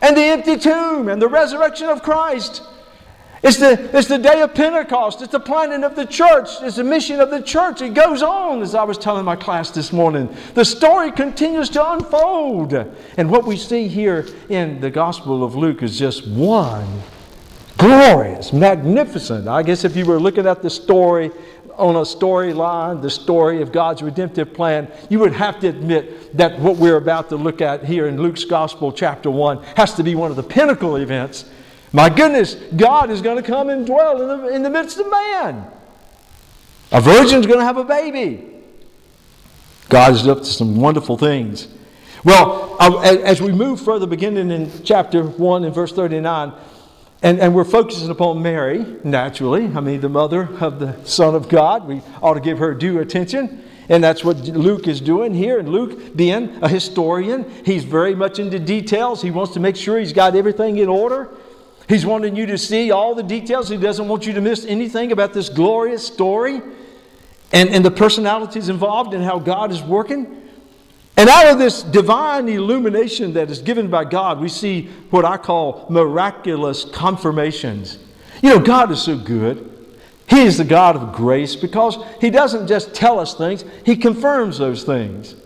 and 0.00 0.16
the 0.16 0.22
empty 0.22 0.56
tomb 0.56 1.10
and 1.10 1.20
the 1.20 1.28
resurrection 1.28 1.88
of 1.88 2.02
Christ. 2.02 2.62
It's 3.42 3.58
the, 3.58 3.94
it's 3.94 4.08
the 4.08 4.16
day 4.16 4.40
of 4.40 4.54
Pentecost. 4.54 5.20
It's 5.20 5.32
the 5.32 5.40
planting 5.40 5.84
of 5.84 5.96
the 5.96 6.06
church. 6.06 6.48
It's 6.62 6.76
the 6.76 6.84
mission 6.84 7.20
of 7.20 7.30
the 7.30 7.42
church. 7.42 7.82
It 7.82 7.92
goes 7.92 8.22
on, 8.22 8.62
as 8.62 8.74
I 8.74 8.84
was 8.84 8.96
telling 8.96 9.26
my 9.26 9.36
class 9.36 9.70
this 9.70 9.92
morning. 9.92 10.34
The 10.54 10.64
story 10.64 11.12
continues 11.12 11.68
to 11.70 11.92
unfold. 11.92 12.72
And 12.72 13.30
what 13.30 13.44
we 13.44 13.58
see 13.58 13.86
here 13.86 14.26
in 14.48 14.80
the 14.80 14.90
Gospel 14.90 15.44
of 15.44 15.56
Luke 15.56 15.82
is 15.82 15.98
just 15.98 16.26
one 16.26 17.02
Glorious, 17.76 18.52
magnificent. 18.52 19.48
I 19.48 19.62
guess 19.62 19.84
if 19.84 19.96
you 19.96 20.06
were 20.06 20.20
looking 20.20 20.46
at 20.46 20.62
the 20.62 20.70
story 20.70 21.30
on 21.76 21.96
a 21.96 22.00
storyline, 22.00 23.02
the 23.02 23.10
story 23.10 23.62
of 23.62 23.72
God's 23.72 24.02
redemptive 24.02 24.54
plan, 24.54 24.90
you 25.08 25.18
would 25.18 25.32
have 25.32 25.60
to 25.60 25.68
admit 25.68 26.36
that 26.36 26.58
what 26.58 26.76
we're 26.76 26.96
about 26.96 27.28
to 27.30 27.36
look 27.36 27.60
at 27.60 27.84
here 27.84 28.06
in 28.06 28.20
Luke's 28.20 28.44
Gospel, 28.44 28.92
chapter 28.92 29.30
1, 29.30 29.62
has 29.76 29.94
to 29.94 30.02
be 30.02 30.14
one 30.14 30.30
of 30.30 30.36
the 30.36 30.42
pinnacle 30.42 30.96
events. 30.96 31.44
My 31.92 32.08
goodness, 32.08 32.54
God 32.76 33.10
is 33.10 33.22
going 33.22 33.36
to 33.36 33.42
come 33.42 33.70
and 33.70 33.86
dwell 33.86 34.20
in 34.20 34.28
the, 34.28 34.48
in 34.48 34.62
the 34.62 34.70
midst 34.70 34.98
of 34.98 35.10
man. 35.10 35.70
A 36.90 37.00
virgin's 37.00 37.46
going 37.46 37.58
to 37.58 37.64
have 37.64 37.76
a 37.76 37.84
baby. 37.84 38.50
God 39.88 40.12
is 40.12 40.26
up 40.26 40.38
to 40.38 40.44
some 40.44 40.76
wonderful 40.76 41.16
things. 41.16 41.68
Well, 42.24 42.76
uh, 42.80 43.00
as 43.00 43.42
we 43.42 43.52
move 43.52 43.80
further, 43.80 44.06
beginning 44.06 44.50
in 44.50 44.70
chapter 44.82 45.22
1 45.22 45.64
and 45.64 45.74
verse 45.74 45.92
39, 45.92 46.52
and, 47.22 47.40
and 47.40 47.54
we're 47.54 47.64
focusing 47.64 48.10
upon 48.10 48.42
Mary, 48.42 48.84
naturally. 49.02 49.64
I 49.66 49.80
mean, 49.80 50.00
the 50.00 50.08
mother 50.08 50.48
of 50.60 50.78
the 50.78 50.96
Son 51.04 51.34
of 51.34 51.48
God. 51.48 51.86
We 51.86 52.02
ought 52.22 52.34
to 52.34 52.40
give 52.40 52.58
her 52.58 52.74
due 52.74 53.00
attention. 53.00 53.64
And 53.88 54.02
that's 54.02 54.24
what 54.24 54.38
Luke 54.38 54.88
is 54.88 55.00
doing 55.00 55.34
here. 55.34 55.58
And 55.58 55.68
Luke, 55.68 56.16
being 56.16 56.56
a 56.62 56.68
historian, 56.68 57.50
he's 57.64 57.84
very 57.84 58.14
much 58.14 58.38
into 58.38 58.58
details. 58.58 59.22
He 59.22 59.30
wants 59.30 59.52
to 59.54 59.60
make 59.60 59.76
sure 59.76 59.98
he's 59.98 60.12
got 60.12 60.34
everything 60.34 60.78
in 60.78 60.88
order. 60.88 61.30
He's 61.88 62.06
wanting 62.06 62.34
you 62.34 62.46
to 62.46 62.56
see 62.56 62.90
all 62.90 63.14
the 63.14 63.22
details. 63.22 63.68
He 63.68 63.76
doesn't 63.76 64.08
want 64.08 64.26
you 64.26 64.32
to 64.32 64.40
miss 64.40 64.64
anything 64.64 65.12
about 65.12 65.34
this 65.34 65.50
glorious 65.50 66.06
story 66.06 66.62
and, 67.52 67.68
and 67.68 67.84
the 67.84 67.90
personalities 67.90 68.68
involved 68.68 69.12
and 69.12 69.22
how 69.22 69.38
God 69.38 69.70
is 69.70 69.82
working. 69.82 70.43
And 71.16 71.28
out 71.28 71.46
of 71.46 71.58
this 71.58 71.82
divine 71.82 72.48
illumination 72.48 73.34
that 73.34 73.50
is 73.50 73.60
given 73.60 73.88
by 73.88 74.04
God, 74.04 74.40
we 74.40 74.48
see 74.48 74.88
what 75.10 75.24
I 75.24 75.36
call 75.36 75.86
miraculous 75.88 76.84
confirmations. 76.84 77.98
You 78.42 78.50
know, 78.50 78.58
God 78.58 78.90
is 78.90 79.02
so 79.02 79.16
good. 79.16 79.70
He 80.28 80.42
is 80.42 80.58
the 80.58 80.64
God 80.64 80.96
of 80.96 81.12
grace 81.12 81.54
because 81.54 81.98
He 82.20 82.30
doesn't 82.30 82.66
just 82.66 82.94
tell 82.94 83.20
us 83.20 83.34
things, 83.34 83.64
He 83.84 83.96
confirms 83.96 84.58
those 84.58 84.82
things. 84.82 85.36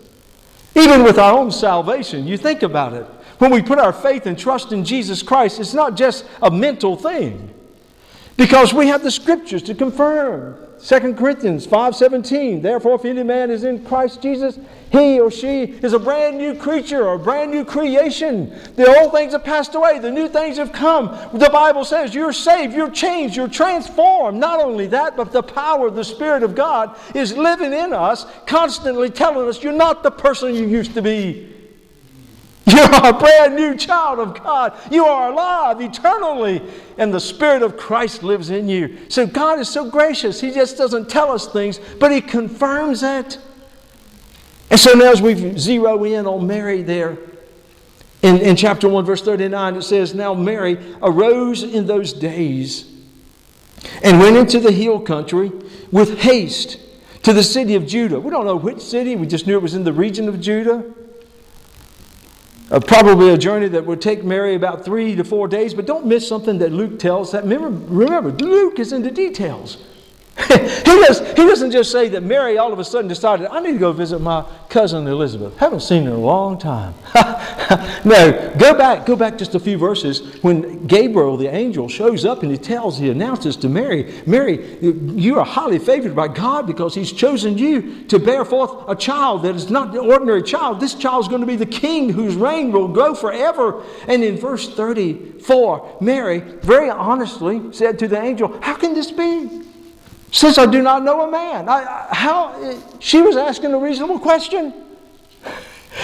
Even 0.75 1.03
with 1.03 1.19
our 1.19 1.37
own 1.37 1.51
salvation, 1.51 2.25
you 2.25 2.37
think 2.37 2.63
about 2.63 2.93
it. 2.93 3.05
When 3.37 3.51
we 3.51 3.61
put 3.61 3.79
our 3.79 3.93
faith 3.93 4.25
and 4.25 4.37
trust 4.37 4.71
in 4.71 4.83
Jesus 4.83 5.21
Christ, 5.21 5.59
it's 5.59 5.73
not 5.73 5.95
just 5.95 6.25
a 6.41 6.49
mental 6.49 6.95
thing 6.95 7.53
because 8.39 8.73
we 8.73 8.87
have 8.87 9.03
the 9.03 9.11
scriptures 9.11 9.61
to 9.63 9.75
confirm. 9.75 10.55
2 10.81 11.15
Corinthians 11.15 11.67
5:17 11.67 12.61
Therefore 12.61 12.95
if 12.95 13.03
any 13.03 13.21
man 13.21 13.51
is 13.51 13.65
in 13.65 13.83
Christ 13.83 14.21
Jesus 14.21 14.57
he 14.91 15.19
or 15.19 15.29
she 15.29 15.63
is 15.63 15.93
a 15.93 15.99
brand 15.99 16.37
new 16.37 16.55
creature 16.55 17.07
or 17.07 17.13
a 17.13 17.19
brand 17.19 17.51
new 17.51 17.63
creation. 17.63 18.49
The 18.75 18.87
old 18.99 19.11
things 19.11 19.33
have 19.33 19.43
passed 19.43 19.75
away, 19.75 19.99
the 19.99 20.11
new 20.11 20.27
things 20.27 20.57
have 20.57 20.71
come. 20.71 21.15
The 21.33 21.49
Bible 21.49 21.85
says 21.85 22.15
you're 22.15 22.33
saved, 22.33 22.73
you're 22.73 22.89
changed, 22.89 23.35
you're 23.35 23.47
transformed. 23.47 24.39
Not 24.39 24.59
only 24.59 24.87
that, 24.87 25.15
but 25.15 25.31
the 25.31 25.43
power 25.43 25.87
of 25.87 25.95
the 25.95 26.03
Spirit 26.03 26.41
of 26.41 26.55
God 26.55 26.97
is 27.13 27.37
living 27.37 27.71
in 27.71 27.93
us, 27.93 28.25
constantly 28.47 29.11
telling 29.11 29.47
us 29.47 29.61
you're 29.61 29.73
not 29.73 30.01
the 30.01 30.11
person 30.11 30.55
you 30.55 30.65
used 30.67 30.95
to 30.95 31.01
be. 31.01 31.55
You're 32.65 33.05
a 33.05 33.13
brand 33.13 33.55
new 33.55 33.75
child 33.75 34.19
of 34.19 34.43
God. 34.43 34.73
You 34.91 35.05
are 35.05 35.31
alive 35.31 35.81
eternally, 35.81 36.61
and 36.97 37.13
the 37.13 37.19
Spirit 37.19 37.63
of 37.63 37.77
Christ 37.77 38.21
lives 38.23 38.49
in 38.49 38.67
you. 38.69 38.97
So 39.09 39.25
God 39.25 39.59
is 39.59 39.69
so 39.69 39.89
gracious. 39.89 40.41
He 40.41 40.51
just 40.51 40.77
doesn't 40.77 41.09
tell 41.09 41.31
us 41.31 41.47
things, 41.47 41.79
but 41.99 42.11
He 42.11 42.21
confirms 42.21 43.01
it. 43.01 43.39
And 44.69 44.79
so 44.79 44.93
now, 44.93 45.11
as 45.11 45.21
we 45.21 45.57
zero 45.57 46.03
in 46.03 46.27
on 46.27 46.45
Mary 46.45 46.81
there, 46.81 47.17
in, 48.21 48.37
in 48.37 48.55
chapter 48.55 48.87
1, 48.87 49.05
verse 49.05 49.21
39, 49.21 49.75
it 49.75 49.81
says, 49.81 50.13
Now 50.13 50.33
Mary 50.33 50.77
arose 51.01 51.63
in 51.63 51.87
those 51.87 52.13
days 52.13 52.85
and 54.03 54.19
went 54.19 54.35
into 54.35 54.59
the 54.59 54.71
hill 54.71 54.99
country 54.99 55.51
with 55.91 56.19
haste 56.19 56.79
to 57.23 57.33
the 57.33 57.43
city 57.43 57.75
of 57.75 57.87
Judah. 57.87 58.19
We 58.19 58.29
don't 58.29 58.45
know 58.45 58.57
which 58.57 58.81
city, 58.81 59.15
we 59.15 59.25
just 59.25 59.47
knew 59.47 59.55
it 59.55 59.61
was 59.61 59.73
in 59.73 59.83
the 59.83 59.93
region 59.93 60.27
of 60.27 60.39
Judah. 60.39 60.93
Uh, 62.69 62.79
probably 62.79 63.29
a 63.29 63.37
journey 63.37 63.67
that 63.67 63.83
would 63.83 63.99
take 63.99 64.23
Mary 64.23 64.53
about 64.53 64.85
three 64.85 65.15
to 65.15 65.23
four 65.23 65.47
days, 65.47 65.73
but 65.73 65.87
don't 65.87 66.05
miss 66.05 66.27
something 66.27 66.59
that 66.59 66.71
Luke 66.71 66.99
tells 66.99 67.31
that. 67.31 67.43
Remember, 67.43 67.69
remember 67.69 68.31
Luke 68.31 68.77
is 68.77 68.93
in 68.93 69.01
the 69.01 69.09
details. 69.09 69.83
he, 70.47 71.05
does, 71.05 71.19
he 71.19 71.45
doesn't 71.45 71.71
just 71.71 71.91
say 71.91 72.07
that 72.09 72.23
Mary 72.23 72.57
all 72.57 72.71
of 72.71 72.79
a 72.79 72.83
sudden 72.83 73.07
decided, 73.07 73.47
I 73.47 73.59
need 73.59 73.73
to 73.73 73.77
go 73.77 73.91
visit 73.91 74.19
my 74.19 74.45
cousin 74.69 75.05
Elizabeth. 75.05 75.57
Haven't 75.57 75.81
seen 75.81 76.05
her 76.05 76.11
in 76.11 76.15
a 76.15 76.19
long 76.19 76.57
time. 76.57 76.93
no, 78.05 78.55
go 78.57 78.73
back, 78.73 79.05
go 79.05 79.15
back 79.15 79.37
just 79.37 79.55
a 79.55 79.59
few 79.59 79.77
verses 79.77 80.41
when 80.41 80.87
Gabriel, 80.87 81.35
the 81.35 81.53
angel, 81.53 81.89
shows 81.89 82.25
up 82.25 82.41
and 82.43 82.51
he 82.51 82.57
tells, 82.57 82.97
he 82.97 83.09
announces 83.09 83.57
to 83.57 83.69
Mary, 83.69 84.21
Mary, 84.25 84.77
you 84.81 85.37
are 85.37 85.45
highly 85.45 85.77
favored 85.77 86.15
by 86.15 86.27
God 86.27 86.65
because 86.65 86.95
he's 86.95 87.11
chosen 87.11 87.57
you 87.57 88.05
to 88.05 88.17
bear 88.17 88.45
forth 88.45 88.71
a 88.87 88.95
child 88.95 89.43
that 89.43 89.55
is 89.55 89.69
not 89.69 89.91
the 89.91 89.99
ordinary 89.99 90.43
child. 90.43 90.79
This 90.79 90.95
child 90.95 91.25
is 91.25 91.27
going 91.27 91.41
to 91.41 91.47
be 91.47 91.57
the 91.57 91.65
king 91.65 92.09
whose 92.09 92.35
reign 92.35 92.71
will 92.71 92.87
go 92.87 93.13
forever. 93.13 93.83
And 94.07 94.23
in 94.23 94.37
verse 94.37 94.73
34, 94.73 95.97
Mary 96.01 96.39
very 96.39 96.89
honestly 96.89 97.73
said 97.73 97.99
to 97.99 98.07
the 98.07 98.21
angel, 98.21 98.57
How 98.61 98.75
can 98.75 98.93
this 98.93 99.11
be? 99.11 99.68
Since 100.31 100.57
I 100.57 100.65
do 100.65 100.81
not 100.81 101.03
know 101.03 101.21
a 101.21 101.31
man. 101.31 101.67
I, 101.67 102.07
how, 102.11 102.79
she 102.99 103.21
was 103.21 103.35
asking 103.35 103.73
a 103.73 103.79
reasonable 103.79 104.19
question. 104.19 104.73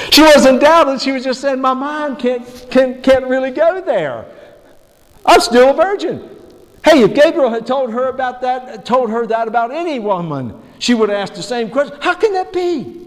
She 0.09 0.21
wasn't 0.21 0.61
doubting, 0.61 0.97
she 0.97 1.11
was 1.11 1.23
just 1.23 1.41
saying, 1.41 1.61
My 1.61 1.73
mind 1.73 2.17
can't, 2.19 2.67
can't, 2.71 3.03
can't 3.03 3.25
really 3.27 3.51
go 3.51 3.81
there. 3.81 4.25
I'm 5.25 5.39
still 5.39 5.69
a 5.69 5.73
virgin. 5.73 6.29
Hey, 6.83 7.01
if 7.01 7.13
Gabriel 7.13 7.49
had 7.49 7.65
told 7.65 7.91
her 7.91 8.09
about 8.09 8.41
that, 8.41 8.85
told 8.85 9.09
her 9.09 9.25
that 9.27 9.47
about 9.47 9.71
any 9.71 9.99
woman, 9.99 10.59
she 10.79 10.93
would 10.93 11.09
asked 11.09 11.35
the 11.35 11.43
same 11.43 11.69
question. 11.69 11.97
How 12.01 12.13
can 12.13 12.33
that 12.33 12.53
be? 12.53 13.01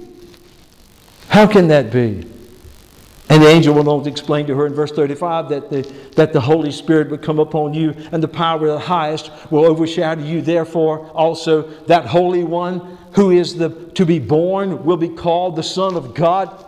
How 1.29 1.47
can 1.47 1.69
that 1.69 1.93
be? 1.93 2.25
And 3.31 3.43
the 3.43 3.49
angel 3.49 3.75
will 3.75 3.85
not 3.85 4.07
explain 4.07 4.47
to 4.47 4.55
her 4.57 4.67
in 4.67 4.75
verse 4.75 4.91
35 4.91 5.51
that 5.51 5.71
the, 5.71 5.83
that 6.17 6.33
the 6.33 6.41
Holy 6.41 6.73
Spirit 6.73 7.11
would 7.11 7.23
come 7.23 7.39
upon 7.39 7.75
you 7.75 7.95
and 8.11 8.23
the 8.23 8.29
power 8.29 8.69
of 8.69 8.81
the 8.81 8.87
highest 8.87 9.31
will 9.51 9.67
overshadow 9.67 10.23
you. 10.23 10.41
Therefore, 10.41 11.11
also 11.11 11.63
that 11.85 12.07
Holy 12.07 12.43
One 12.43 12.99
who 13.13 13.31
is 13.31 13.57
the, 13.57 13.71
to 13.95 14.07
be 14.07 14.19
born 14.19 14.85
will 14.85 14.97
be 14.97 15.09
called 15.09 15.57
the 15.57 15.63
Son 15.63 15.95
of 15.95 16.15
God. 16.15 16.67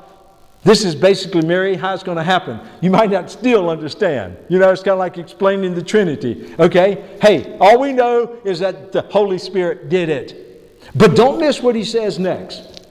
This 0.62 0.84
is 0.84 0.94
basically, 0.94 1.46
Mary, 1.46 1.76
how 1.76 1.94
it's 1.94 2.02
going 2.02 2.18
to 2.18 2.22
happen. 2.22 2.60
You 2.82 2.90
might 2.90 3.10
not 3.10 3.30
still 3.30 3.70
understand. 3.70 4.36
You 4.48 4.58
know, 4.58 4.70
it's 4.70 4.82
kind 4.82 4.92
of 4.92 4.98
like 4.98 5.16
explaining 5.16 5.74
the 5.74 5.82
Trinity. 5.82 6.54
Okay? 6.58 7.16
Hey, 7.22 7.56
all 7.58 7.80
we 7.80 7.92
know 7.92 8.38
is 8.44 8.58
that 8.58 8.92
the 8.92 9.02
Holy 9.02 9.38
Spirit 9.38 9.88
did 9.88 10.10
it. 10.10 10.90
But 10.94 11.16
don't 11.16 11.38
miss 11.38 11.62
what 11.62 11.74
he 11.74 11.84
says 11.84 12.18
next. 12.18 12.86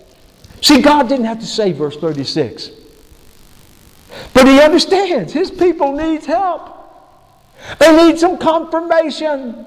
See, 0.62 0.82
God 0.82 1.08
didn't 1.08 1.26
have 1.26 1.40
to 1.40 1.46
say 1.46 1.72
verse 1.72 1.98
36. 1.98 2.72
But 4.34 4.48
he 4.48 4.60
understands 4.60 5.34
his 5.34 5.52
people 5.52 5.94
needs 5.94 6.26
help. 6.26 6.76
They 7.80 7.96
need 7.96 8.20
some 8.20 8.38
confirmation. 8.38 9.66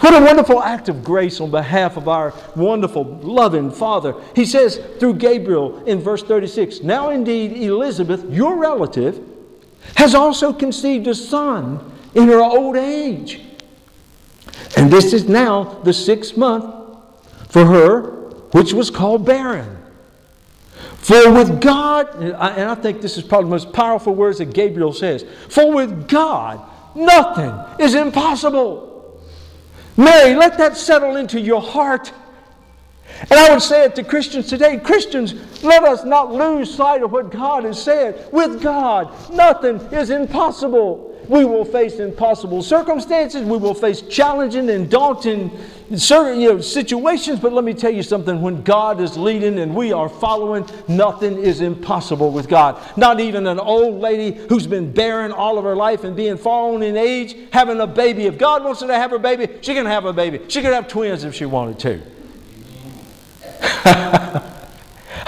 What 0.00 0.14
a 0.14 0.24
wonderful 0.24 0.62
act 0.62 0.88
of 0.88 1.04
grace 1.04 1.40
on 1.40 1.50
behalf 1.50 1.96
of 1.96 2.08
our 2.08 2.34
wonderful, 2.56 3.04
loving 3.04 3.70
Father. 3.70 4.14
He 4.34 4.44
says 4.44 4.80
through 4.98 5.14
Gabriel 5.14 5.84
in 5.84 6.00
verse 6.00 6.22
36 6.22 6.80
Now 6.80 7.10
indeed, 7.10 7.52
Elizabeth, 7.52 8.24
your 8.28 8.56
relative, 8.56 9.20
has 9.96 10.14
also 10.14 10.52
conceived 10.52 11.06
a 11.06 11.14
son 11.14 11.92
in 12.14 12.28
her 12.28 12.42
old 12.42 12.76
age. 12.76 13.40
And 14.76 14.90
this 14.90 15.12
is 15.12 15.28
now 15.28 15.64
the 15.84 15.92
sixth 15.92 16.36
month 16.36 16.64
for 17.48 17.64
her, 17.64 18.10
which 18.50 18.72
was 18.72 18.90
called 18.90 19.24
barren. 19.24 19.83
For 21.04 21.30
with 21.30 21.60
God, 21.60 22.14
and 22.14 22.34
I 22.34 22.74
think 22.74 23.02
this 23.02 23.18
is 23.18 23.24
probably 23.24 23.44
the 23.44 23.50
most 23.50 23.74
powerful 23.74 24.14
words 24.14 24.38
that 24.38 24.54
Gabriel 24.54 24.94
says, 24.94 25.22
for 25.50 25.70
with 25.70 26.08
God, 26.08 26.66
nothing 26.94 27.52
is 27.78 27.94
impossible. 27.94 29.20
Mary, 29.98 30.34
let 30.34 30.56
that 30.56 30.78
settle 30.78 31.16
into 31.16 31.38
your 31.38 31.60
heart. 31.60 32.10
And 33.20 33.34
I 33.34 33.52
would 33.52 33.60
say 33.60 33.84
it 33.84 33.94
to 33.96 34.02
Christians 34.02 34.48
today 34.48 34.78
Christians, 34.78 35.34
let 35.62 35.84
us 35.84 36.06
not 36.06 36.32
lose 36.32 36.74
sight 36.74 37.02
of 37.02 37.12
what 37.12 37.30
God 37.30 37.64
has 37.64 37.82
said. 37.82 38.32
With 38.32 38.62
God, 38.62 39.12
nothing 39.30 39.76
is 39.92 40.08
impossible. 40.08 41.13
We 41.28 41.44
will 41.44 41.64
face 41.64 41.94
impossible 41.94 42.62
circumstances. 42.62 43.42
We 43.42 43.58
will 43.58 43.74
face 43.74 44.02
challenging 44.02 44.70
and 44.70 44.90
daunting 44.90 45.50
you 45.90 45.96
know, 46.48 46.60
situations. 46.60 47.40
But 47.40 47.52
let 47.52 47.64
me 47.64 47.74
tell 47.74 47.92
you 47.92 48.02
something 48.02 48.40
when 48.42 48.62
God 48.62 49.00
is 49.00 49.16
leading 49.16 49.58
and 49.58 49.74
we 49.74 49.92
are 49.92 50.08
following, 50.08 50.66
nothing 50.88 51.38
is 51.38 51.60
impossible 51.60 52.30
with 52.30 52.48
God. 52.48 52.80
Not 52.96 53.20
even 53.20 53.46
an 53.46 53.58
old 53.58 54.00
lady 54.00 54.32
who's 54.48 54.66
been 54.66 54.92
barren 54.92 55.32
all 55.32 55.58
of 55.58 55.64
her 55.64 55.76
life 55.76 56.04
and 56.04 56.14
being 56.16 56.36
fallen 56.36 56.82
in 56.82 56.96
age, 56.96 57.36
having 57.52 57.80
a 57.80 57.86
baby. 57.86 58.26
If 58.26 58.38
God 58.38 58.64
wants 58.64 58.80
her 58.80 58.86
to 58.86 58.94
have 58.94 59.12
a 59.12 59.18
baby, 59.18 59.48
she 59.60 59.74
can 59.74 59.86
have 59.86 60.04
a 60.04 60.12
baby. 60.12 60.40
She 60.48 60.62
can 60.62 60.72
have 60.72 60.88
twins 60.88 61.24
if 61.24 61.34
she 61.34 61.46
wanted 61.46 61.78
to. 61.80 62.00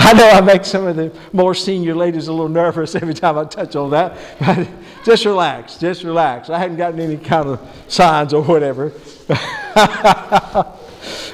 I 0.07 0.13
know 0.13 0.29
I 0.29 0.41
make 0.41 0.65
some 0.65 0.87
of 0.87 0.95
the 0.95 1.13
more 1.33 1.53
senior 1.53 1.93
ladies 1.93 2.29
a 2.29 2.33
little 2.33 2.49
nervous 2.49 2.95
every 2.95 3.13
time 3.13 3.37
I 3.37 3.43
touch 3.43 3.75
on 3.75 3.91
that. 3.91 4.17
But 4.39 4.69
just 5.05 5.25
relax, 5.25 5.79
just 5.79 6.05
relax. 6.05 6.49
I 6.49 6.61
hadn't 6.61 6.77
gotten 6.77 7.01
any 7.01 7.17
kind 7.17 7.49
of 7.49 7.61
signs 7.89 8.33
or 8.33 8.45
whatever. 8.45 8.93
and 9.29 9.35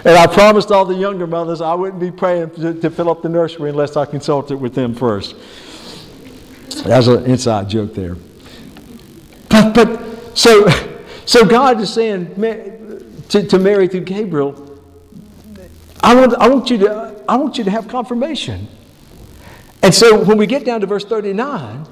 I 0.06 0.26
promised 0.26 0.70
all 0.70 0.86
the 0.86 0.94
younger 0.94 1.26
mothers 1.26 1.60
I 1.60 1.74
wouldn't 1.74 2.00
be 2.00 2.10
praying 2.10 2.52
to, 2.52 2.72
to 2.80 2.88
fill 2.88 3.10
up 3.10 3.20
the 3.20 3.28
nursery 3.28 3.68
unless 3.68 3.94
I 3.94 4.06
consulted 4.06 4.56
with 4.56 4.74
them 4.74 4.94
first. 4.94 5.36
That's 6.82 7.08
an 7.08 7.26
inside 7.26 7.68
joke 7.68 7.92
there. 7.92 8.16
But, 9.50 9.74
but 9.74 10.38
so, 10.38 10.66
so 11.26 11.44
God 11.44 11.78
is 11.78 11.92
saying 11.92 12.36
to, 13.28 13.46
to 13.46 13.58
Mary 13.58 13.86
through 13.86 14.04
Gabriel, 14.04 14.80
I 16.02 16.14
want, 16.14 16.34
I, 16.36 16.48
want 16.48 16.70
you 16.70 16.78
to, 16.78 17.11
I 17.28 17.36
want 17.36 17.58
you 17.58 17.64
to 17.64 17.70
have 17.70 17.88
confirmation. 17.88 18.68
And 19.82 19.94
so 19.94 20.22
when 20.22 20.38
we 20.38 20.46
get 20.46 20.64
down 20.64 20.80
to 20.80 20.86
verse 20.86 21.04
39, 21.04 21.86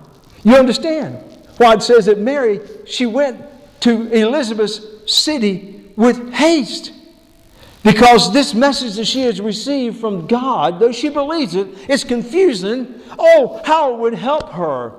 you 0.45 0.57
understand 0.57 1.17
why 1.57 1.75
it 1.75 1.83
says 1.83 2.07
that 2.07 2.19
Mary, 2.19 2.61
she 2.87 3.07
went 3.07 3.45
to 3.81 4.09
Elizabeth's 4.13 4.81
city 5.13 5.93
with 5.97 6.33
haste. 6.33 6.93
Because 7.83 8.33
this 8.33 8.55
message 8.55 8.97
that 8.97 9.07
she 9.07 9.23
has 9.23 9.41
received 9.41 9.99
from 9.99 10.27
God, 10.27 10.79
though 10.79 10.93
she 10.93 11.09
believes 11.09 11.55
it, 11.55 11.69
it's 11.89 12.05
confusing. 12.05 13.01
Oh, 13.19 13.63
how 13.65 13.95
it 13.95 13.99
would 13.99 14.15
help 14.15 14.51
her 14.53 14.93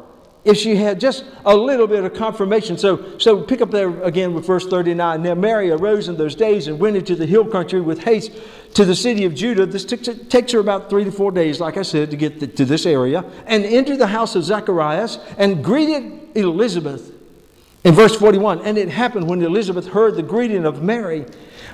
if 0.43 0.57
she 0.57 0.75
had 0.75 0.99
just 0.99 1.23
a 1.45 1.55
little 1.55 1.85
bit 1.85 2.03
of 2.03 2.13
confirmation. 2.15 2.77
So, 2.77 3.19
so 3.19 3.41
pick 3.41 3.61
up 3.61 3.69
there 3.69 4.01
again 4.01 4.33
with 4.33 4.47
verse 4.47 4.65
39. 4.65 5.21
Now 5.21 5.35
Mary 5.35 5.69
arose 5.69 6.07
in 6.07 6.17
those 6.17 6.33
days 6.33 6.67
and 6.67 6.79
went 6.79 6.97
into 6.97 7.15
the 7.15 7.27
hill 7.27 7.45
country 7.45 7.79
with 7.79 8.03
haste 8.03 8.31
to 8.73 8.85
the 8.85 8.95
city 8.95 9.25
of 9.25 9.35
Judah. 9.35 9.65
This 9.65 9.85
takes 9.85 10.51
her 10.51 10.59
about 10.59 10.89
three 10.89 11.03
to 11.03 11.11
four 11.11 11.31
days, 11.31 11.59
like 11.59 11.77
I 11.77 11.81
said, 11.81 12.11
to 12.11 12.17
get 12.17 12.39
the, 12.39 12.47
to 12.47 12.65
this 12.65 12.85
area, 12.85 13.25
and 13.45 13.65
entered 13.65 13.97
the 13.97 14.07
house 14.07 14.35
of 14.35 14.43
Zacharias 14.43 15.19
and 15.37 15.63
greeted 15.63 16.35
Elizabeth. 16.35 17.13
In 17.83 17.95
verse 17.95 18.15
41, 18.15 18.61
and 18.61 18.77
it 18.77 18.89
happened 18.89 19.27
when 19.27 19.41
Elizabeth 19.41 19.87
heard 19.87 20.15
the 20.15 20.21
greeting 20.21 20.65
of 20.65 20.83
Mary 20.83 21.25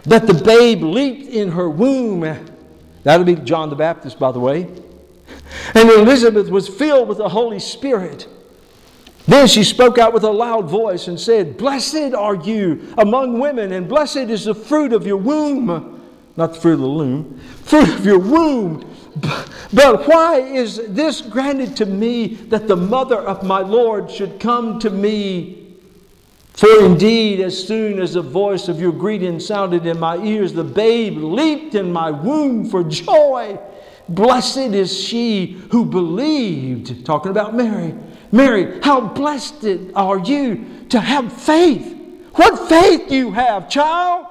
that 0.03 0.25
the 0.25 0.33
babe 0.33 0.81
leaped 0.81 1.29
in 1.29 1.51
her 1.51 1.69
womb. 1.69 2.21
That'll 3.03 3.25
be 3.25 3.35
John 3.35 3.69
the 3.69 3.75
Baptist, 3.75 4.17
by 4.17 4.31
the 4.31 4.39
way. 4.39 4.73
And 5.73 5.89
Elizabeth 5.89 6.49
was 6.49 6.67
filled 6.67 7.09
with 7.09 7.17
the 7.17 7.27
Holy 7.27 7.59
Spirit. 7.59 8.27
Then 9.27 9.47
she 9.47 9.65
spoke 9.65 9.97
out 9.97 10.13
with 10.13 10.23
a 10.23 10.31
loud 10.31 10.69
voice 10.69 11.09
and 11.09 11.19
said, 11.19 11.57
Blessed 11.57 12.13
are 12.13 12.35
you 12.35 12.93
among 12.97 13.39
women, 13.39 13.73
and 13.73 13.89
blessed 13.89 14.15
is 14.15 14.45
the 14.45 14.55
fruit 14.55 14.93
of 14.93 15.05
your 15.05 15.17
womb. 15.17 15.96
Not 16.37 16.53
the 16.53 16.59
fruit 16.61 16.73
of 16.73 16.79
the 16.79 16.87
loom, 16.87 17.39
fruit 17.63 17.89
of 17.89 18.05
your 18.05 18.19
womb. 18.19 18.95
But 19.73 20.07
why 20.07 20.39
is 20.39 20.79
this 20.87 21.21
granted 21.21 21.75
to 21.77 21.85
me 21.85 22.27
that 22.27 22.67
the 22.67 22.77
mother 22.77 23.17
of 23.17 23.43
my 23.43 23.59
Lord 23.59 24.09
should 24.09 24.39
come 24.39 24.79
to 24.79 24.89
me? 24.89 25.75
For 26.53 26.85
indeed, 26.85 27.39
as 27.41 27.67
soon 27.67 27.99
as 27.99 28.13
the 28.13 28.21
voice 28.21 28.67
of 28.67 28.79
your 28.79 28.91
greeting 28.91 29.39
sounded 29.39 29.85
in 29.85 29.99
my 29.99 30.17
ears, 30.17 30.53
the 30.53 30.63
babe 30.63 31.17
leaped 31.17 31.75
in 31.75 31.91
my 31.91 32.11
womb 32.11 32.69
for 32.69 32.83
joy. 32.83 33.59
Blessed 34.07 34.57
is 34.57 34.97
she 34.97 35.61
who 35.71 35.83
believed. 35.83 37.05
Talking 37.05 37.31
about 37.31 37.55
Mary 37.55 37.93
Mary, 38.31 38.79
how 38.81 39.01
blessed 39.01 39.65
are 39.95 40.19
you 40.19 40.85
to 40.89 40.99
have 40.99 41.31
faith. 41.31 41.95
What 42.33 42.69
faith 42.69 43.11
you 43.11 43.31
have, 43.31 43.69
child? 43.69 44.27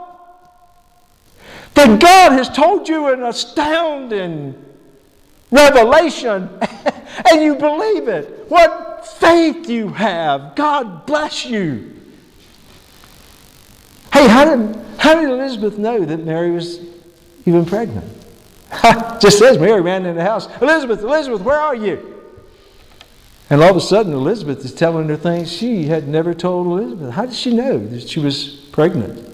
That 1.77 2.01
God 2.01 2.33
has 2.33 2.49
told 2.49 2.89
you 2.89 3.09
an 3.09 3.23
astounding 3.23 4.65
revelation 5.51 6.49
and 7.31 7.43
you 7.43 7.55
believe 7.55 8.09
it. 8.09 8.47
What 8.49 9.07
faith 9.07 9.69
you 9.69 9.89
have. 9.91 10.55
God 10.55 11.05
bless 11.05 11.45
you. 11.45 11.93
Hey, 14.11 14.27
how 14.27 14.57
did, 14.57 14.75
how 14.99 15.21
did 15.21 15.29
Elizabeth 15.29 15.77
know 15.77 16.03
that 16.03 16.25
Mary 16.25 16.51
was 16.51 16.81
even 17.45 17.67
pregnant? 17.67 18.11
Just 19.21 19.39
says 19.39 19.59
Mary 19.59 19.83
ran 19.83 20.07
in 20.07 20.17
the 20.17 20.25
house. 20.25 20.49
Elizabeth, 20.63 21.01
Elizabeth, 21.03 21.43
where 21.43 21.61
are 21.61 21.75
you? 21.75 22.15
And 23.51 23.63
all 23.63 23.71
of 23.71 23.77
a 23.77 23.83
sudden, 23.83 24.15
Elizabeth 24.15 24.65
is 24.65 24.73
telling 24.73 25.11
her 25.11 25.17
things 25.17 25.53
she 25.53 25.85
had 25.85 26.09
never 26.09 26.33
told 26.33 26.67
Elizabeth. 26.67 27.13
How 27.13 27.27
did 27.27 27.35
she 27.35 27.55
know 27.55 27.79
that 27.79 28.09
she 28.09 28.19
was 28.19 28.49
pregnant? 28.73 29.25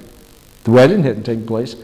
The 0.65 0.73
wedding 0.73 1.05
hadn't 1.05 1.23
taken 1.23 1.47
place. 1.47 1.77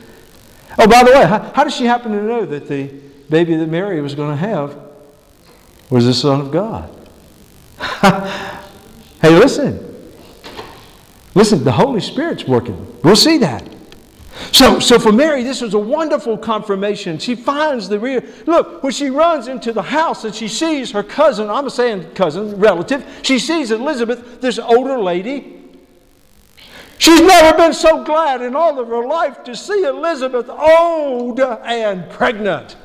Oh, 0.78 0.86
by 0.86 1.02
the 1.02 1.10
way, 1.10 1.26
how, 1.26 1.40
how 1.54 1.64
did 1.64 1.72
she 1.72 1.84
happen 1.84 2.12
to 2.12 2.22
know 2.22 2.46
that 2.46 2.68
the 2.68 2.86
baby 3.28 3.56
that 3.56 3.68
Mary 3.68 4.00
was 4.00 4.14
going 4.14 4.30
to 4.30 4.36
have 4.36 4.76
was 5.90 6.06
the 6.06 6.14
Son 6.14 6.40
of 6.40 6.52
God? 6.52 6.88
hey, 9.20 9.36
listen. 9.36 9.84
Listen, 11.34 11.64
the 11.64 11.72
Holy 11.72 12.00
Spirit's 12.00 12.44
working. 12.44 12.96
We'll 13.02 13.16
see 13.16 13.38
that. 13.38 13.68
So, 14.52 14.78
so 14.78 14.98
for 14.98 15.12
Mary, 15.12 15.42
this 15.42 15.60
was 15.60 15.74
a 15.74 15.78
wonderful 15.78 16.38
confirmation. 16.38 17.18
She 17.18 17.34
finds 17.34 17.88
the 17.88 17.98
real. 17.98 18.22
Look, 18.46 18.82
when 18.82 18.92
she 18.92 19.10
runs 19.10 19.48
into 19.48 19.72
the 19.72 19.82
house 19.82 20.24
and 20.24 20.34
she 20.34 20.48
sees 20.48 20.92
her 20.92 21.02
cousin, 21.02 21.50
I'm 21.50 21.68
saying 21.70 22.12
cousin, 22.14 22.56
relative, 22.58 23.04
she 23.22 23.38
sees 23.38 23.70
Elizabeth, 23.70 24.40
this 24.40 24.58
older 24.58 24.98
lady. 24.98 25.57
She's 26.98 27.20
never 27.20 27.56
been 27.56 27.72
so 27.72 28.04
glad 28.04 28.42
in 28.42 28.56
all 28.56 28.78
of 28.78 28.88
her 28.88 29.06
life 29.06 29.44
to 29.44 29.54
see 29.54 29.84
Elizabeth 29.84 30.48
old 30.48 31.40
and 31.40 32.10
pregnant. 32.10 32.76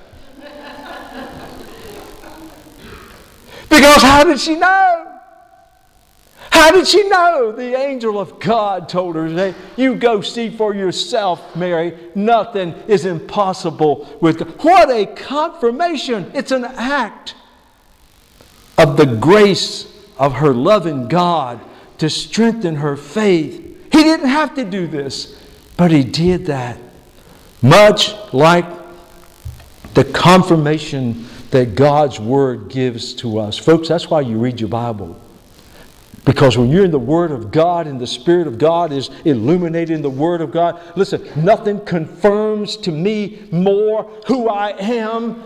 because 3.70 4.04
how 4.04 4.24
did 4.24 4.40
she 4.40 4.56
know? 4.56 5.14
How 6.52 6.72
did 6.72 6.88
she 6.88 7.10
know? 7.10 7.52
The 7.52 7.76
angel 7.76 8.20
of 8.20 8.40
God 8.40 8.88
told 8.88 9.16
her, 9.16 9.28
hey, 9.28 9.56
You 9.76 9.96
go 9.96 10.22
see 10.22 10.52
for 10.52 10.76
yourself, 10.76 11.56
Mary. 11.56 11.98
Nothing 12.14 12.76
is 12.88 13.06
impossible 13.06 14.18
with 14.22 14.38
God. 14.38 14.50
What 14.64 14.92
a 14.92 15.08
confirmation! 15.08 16.32
It's 16.36 16.52
an 16.52 16.66
act 16.66 17.34
of 18.78 18.98
the 18.98 19.08
grace 19.08 19.92
of 20.18 20.34
her 20.34 20.54
loving 20.54 21.08
God 21.08 21.60
to 21.98 22.10
strengthen 22.10 22.76
her 22.76 22.96
faith. 22.96 23.63
He 23.94 24.02
didn't 24.02 24.28
have 24.28 24.56
to 24.56 24.66
do 24.66 24.88
this, 24.88 25.40
but 25.78 25.92
He 25.92 26.04
did 26.04 26.48
that. 26.48 26.80
Much 27.62 28.14
like 28.34 28.66
the 29.94 30.04
confirmation 30.04 31.28
that 31.52 31.76
God's 31.76 32.20
Word 32.20 32.70
gives 32.70 33.14
to 33.14 33.38
us. 33.38 33.58
Folks, 33.58 33.88
that's 33.88 34.10
why 34.10 34.22
you 34.22 34.40
read 34.40 34.60
your 34.60 34.70
Bible. 34.70 35.22
Because 36.26 36.58
when 36.58 36.70
you're 36.70 36.86
in 36.86 36.92
the 36.92 36.98
Word 36.98 37.32
of 37.32 37.52
God 37.52 37.86
and 37.86 38.02
the 38.02 38.08
Spirit 38.08 38.48
of 38.48 38.58
God 38.58 38.92
is 38.92 39.12
illuminating 39.26 40.02
the 40.02 40.10
Word 40.10 40.42
of 40.42 40.52
God, 40.52 40.82
listen, 40.96 41.30
nothing 41.36 41.80
confirms 41.86 42.76
to 42.78 42.92
me 42.92 43.48
more 43.52 44.06
who 44.26 44.50
I 44.50 44.72
am 44.80 45.44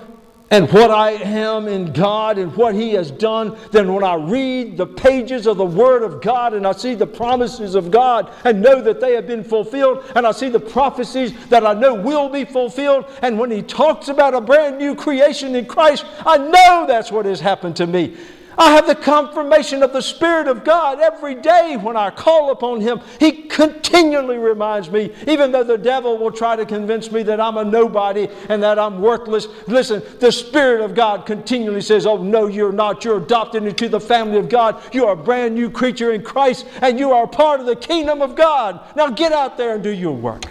and 0.50 0.72
what 0.72 0.92
I 0.92 1.12
am 1.12 1.68
in 1.68 1.92
God 1.92 2.38
and 2.38 2.56
what 2.56 2.74
He 2.74 2.94
has 2.94 3.12
done 3.12 3.58
then 3.72 3.94
when 3.94 4.04
I 4.04 4.16
read 4.16 4.78
the 4.78 4.88
pages 4.88 5.46
of 5.46 5.58
the 5.58 5.66
Word 5.66 6.04
of 6.04 6.22
God 6.22 6.54
and 6.54 6.66
I 6.66 6.72
see 6.72 6.96
the 6.96 7.08
promises 7.08 7.76
of 7.76 7.92
God 7.92 8.32
and 8.46 8.62
know 8.62 8.82
that 8.82 9.02
they 9.02 9.14
have 9.14 9.28
been 9.28 9.44
fulfilled 9.44 10.10
and 10.16 10.26
I 10.26 10.32
see 10.32 10.50
the 10.50 10.60
prophecies 10.60 11.34
that 11.48 11.66
I 11.66 11.74
know 11.74 11.94
will 11.94 12.30
be 12.30 12.46
fulfilled. 12.46 13.06
And 13.22 13.38
when 13.38 13.52
He 13.52 13.62
talks 13.62 14.08
about 14.08 14.34
a 14.34 14.42
brand 14.42 14.78
new 14.78 14.96
creation 14.96 15.56
in 15.56 15.66
Christ, 15.66 16.06
I 16.26 16.38
know 16.38 16.86
that's 16.88 17.12
what 17.12 17.26
has 17.26 17.42
happened 17.42 17.76
to 17.78 17.88
me. 17.88 18.16
I 18.58 18.72
have 18.72 18.88
the 18.88 18.96
confirmation 18.96 19.84
of 19.84 19.94
the 19.94 20.02
Spirit 20.02 20.48
of 20.48 20.64
God 20.64 21.00
every 21.00 21.36
day 21.36 21.78
when 21.80 21.96
I 21.96 22.10
call 22.10 22.50
upon 22.50 22.82
Him. 22.82 23.02
He 23.20 23.44
continually 23.44 24.38
reminds 24.38 24.90
me, 24.90 25.14
even 25.28 25.52
though 25.52 25.64
the 25.64 25.78
devil 25.78 26.18
will 26.18 26.32
try 26.32 26.56
to 26.56 26.66
convince 26.66 27.12
me 27.12 27.22
that 27.24 27.40
I'm 27.40 27.58
a 27.58 27.64
nobody 27.64 28.28
and 28.50 28.64
that 28.64 28.80
I'm 28.80 29.00
worthless. 29.00 29.48
Listen, 29.68 30.02
the 30.20 30.32
Spirit 30.32 30.82
of 30.82 30.96
God 30.96 31.28
continually 31.28 31.82
says, 31.82 32.08
Oh, 32.08 32.18
no, 32.18 32.48
you're 32.48 32.72
not. 32.72 33.06
You're 33.06 33.18
adopted 33.18 33.64
into 33.64 33.90
the 33.90 34.00
family 34.00 34.40
of 34.40 34.50
God. 34.50 34.82
You 34.92 35.06
are 35.06 35.14
a 35.14 35.16
brand 35.16 35.54
new 35.54 35.70
creature 35.70 36.14
in 36.14 36.24
Christ 36.24 36.66
and 36.82 36.98
you 36.98 37.12
are 37.12 37.28
part 37.28 37.60
of 37.60 37.68
the 37.68 37.76
kingdom 37.76 38.24
of 38.24 38.36
God. 38.36 38.80
Now 38.96 39.10
get 39.10 39.32
out 39.32 39.58
there 39.58 39.76
and 39.76 39.84
do 39.84 39.92
your 39.92 40.14
work. 40.14 40.46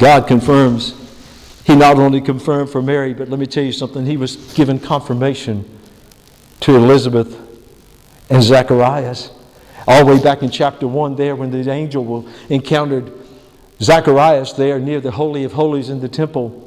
God 0.00 0.26
confirms 0.26 1.03
he 1.64 1.74
not 1.74 1.98
only 1.98 2.20
confirmed 2.20 2.70
for 2.70 2.82
Mary, 2.82 3.14
but 3.14 3.28
let 3.28 3.38
me 3.38 3.46
tell 3.46 3.64
you 3.64 3.72
something, 3.72 4.04
he 4.04 4.16
was 4.16 4.36
given 4.54 4.78
confirmation 4.78 5.64
to 6.60 6.76
Elizabeth 6.76 7.38
and 8.30 8.42
Zacharias. 8.42 9.30
All 9.86 10.04
the 10.04 10.14
way 10.14 10.22
back 10.22 10.42
in 10.42 10.50
chapter 10.50 10.86
1, 10.86 11.16
there, 11.16 11.36
when 11.36 11.50
the 11.50 11.70
angel 11.70 12.28
encountered 12.48 13.12
Zacharias 13.80 14.52
there 14.52 14.78
near 14.78 15.00
the 15.00 15.10
Holy 15.10 15.44
of 15.44 15.52
Holies 15.52 15.90
in 15.90 16.00
the 16.00 16.08
temple. 16.08 16.60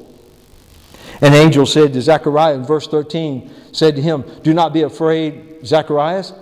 An 1.20 1.32
angel 1.32 1.66
said 1.66 1.92
to 1.94 2.02
Zacharias 2.02 2.58
in 2.58 2.64
verse 2.64 2.86
13, 2.86 3.50
said 3.72 3.96
to 3.96 4.02
him, 4.02 4.24
Do 4.42 4.54
not 4.54 4.72
be 4.72 4.82
afraid, 4.82 5.66
Zacharias. 5.66 6.32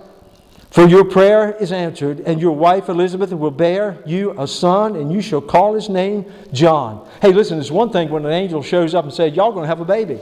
For 0.77 0.87
your 0.87 1.05
prayer 1.05 1.55
is 1.59 1.71
answered, 1.71 2.19
and 2.19 2.39
your 2.39 2.51
wife 2.51 2.87
Elizabeth 2.87 3.33
will 3.33 3.49
bear 3.49 3.97
you 4.05 4.39
a 4.39 4.47
son, 4.47 4.95
and 4.95 5.11
you 5.11 5.23
shall 5.23 5.41
call 5.41 5.73
his 5.73 5.89
name 5.89 6.31
John. 6.53 7.09
Hey, 7.19 7.33
listen, 7.33 7.57
it's 7.57 7.71
one 7.71 7.89
thing 7.89 8.11
when 8.11 8.23
an 8.27 8.31
angel 8.31 8.61
shows 8.61 8.93
up 8.93 9.03
and 9.03 9.11
says, 9.11 9.35
Y'all 9.35 9.51
going 9.51 9.63
to 9.63 9.67
have 9.67 9.79
a 9.79 9.85
baby. 9.85 10.19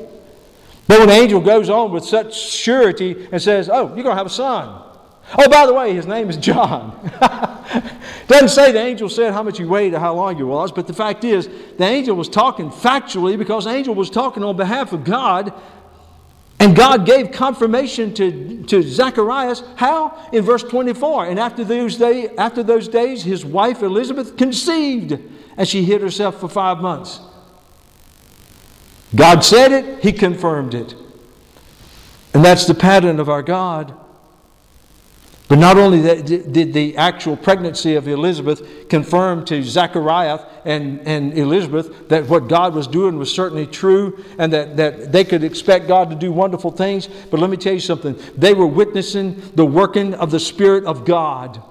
But 0.88 1.00
when 1.00 1.10
the 1.10 1.14
angel 1.14 1.42
goes 1.42 1.70
on 1.70 1.92
with 1.92 2.06
such 2.06 2.34
surety 2.34 3.28
and 3.34 3.42
says, 3.42 3.70
Oh, 3.70 3.88
you're 3.88 4.04
going 4.06 4.14
to 4.14 4.16
have 4.16 4.28
a 4.28 4.30
son. 4.30 4.82
Oh, 5.38 5.50
by 5.50 5.66
the 5.66 5.74
way, 5.74 5.94
his 5.94 6.08
name 6.08 6.30
is 6.30 6.38
John. 6.38 6.98
Doesn't 8.28 8.48
say 8.48 8.72
the 8.72 8.80
angel 8.80 9.10
said 9.10 9.34
how 9.34 9.44
much 9.44 9.58
he 9.58 9.66
weighed 9.66 9.94
or 9.94 10.00
how 10.00 10.14
long 10.14 10.38
he 10.38 10.44
was, 10.44 10.72
but 10.72 10.88
the 10.88 10.94
fact 10.94 11.26
is, 11.26 11.50
the 11.78 11.84
angel 11.84 12.16
was 12.16 12.30
talking 12.30 12.70
factually 12.70 13.38
because 13.38 13.66
the 13.66 13.72
angel 13.72 13.94
was 13.94 14.10
talking 14.10 14.42
on 14.42 14.56
behalf 14.56 14.94
of 14.94 15.04
God. 15.04 15.52
And 16.60 16.76
God 16.76 17.06
gave 17.06 17.32
confirmation 17.32 18.14
to, 18.14 18.64
to 18.64 18.82
Zacharias. 18.82 19.62
How? 19.76 20.18
In 20.32 20.44
verse 20.44 20.64
24. 20.64 21.28
And 21.28 21.40
after 21.40 21.64
those, 21.64 21.98
day, 21.98 22.30
after 22.38 22.64
those 22.64 22.88
days, 22.88 23.24
his 23.24 23.46
wife 23.46 23.84
Elizabeth 23.84 24.38
conceived, 24.38 25.20
and 25.58 25.68
she 25.68 25.84
hid 25.84 26.02
herself 26.02 26.40
for 26.40 26.48
five 26.48 26.80
months. 26.80 27.20
God 29.14 29.44
said 29.44 29.72
it, 29.72 30.04
He 30.04 30.12
confirmed 30.12 30.74
it. 30.74 30.96
And 32.34 32.44
that's 32.44 32.66
the 32.66 32.74
pattern 32.74 33.20
of 33.20 33.30
our 33.30 33.42
God. 33.42 33.96
But 35.48 35.60
not 35.60 35.78
only 35.78 36.02
that, 36.02 36.26
did 36.26 36.74
the 36.74 36.98
actual 36.98 37.38
pregnancy 37.38 37.94
of 37.96 38.08
Elizabeth 38.08 38.90
confirm 38.90 39.46
to 39.46 39.62
Zachariah 39.62 40.40
and, 40.66 41.08
and 41.08 41.38
Elizabeth 41.38 42.10
that 42.10 42.28
what 42.28 42.48
God 42.48 42.74
was 42.74 42.88
doing 42.88 43.18
was 43.18 43.32
certainly 43.32 43.68
true 43.68 44.24
and 44.40 44.52
that, 44.54 44.76
that 44.78 45.12
they 45.12 45.24
could 45.24 45.44
expect 45.44 45.88
God 45.88 46.10
to 46.10 46.16
do 46.16 46.32
wonderful 46.32 46.72
things. 46.72 47.08
But 47.08 47.40
let 47.40 47.52
me 47.52 47.58
tell 47.58 47.74
you 47.74 47.80
something. 47.80 48.20
They 48.36 48.56
were 48.56 48.66
witnessing 48.66 49.40
the 49.54 49.66
working 49.66 50.16
of 50.16 50.32
the 50.32 50.40
Spirit 50.40 50.86
of 50.86 51.06
God. 51.06 51.62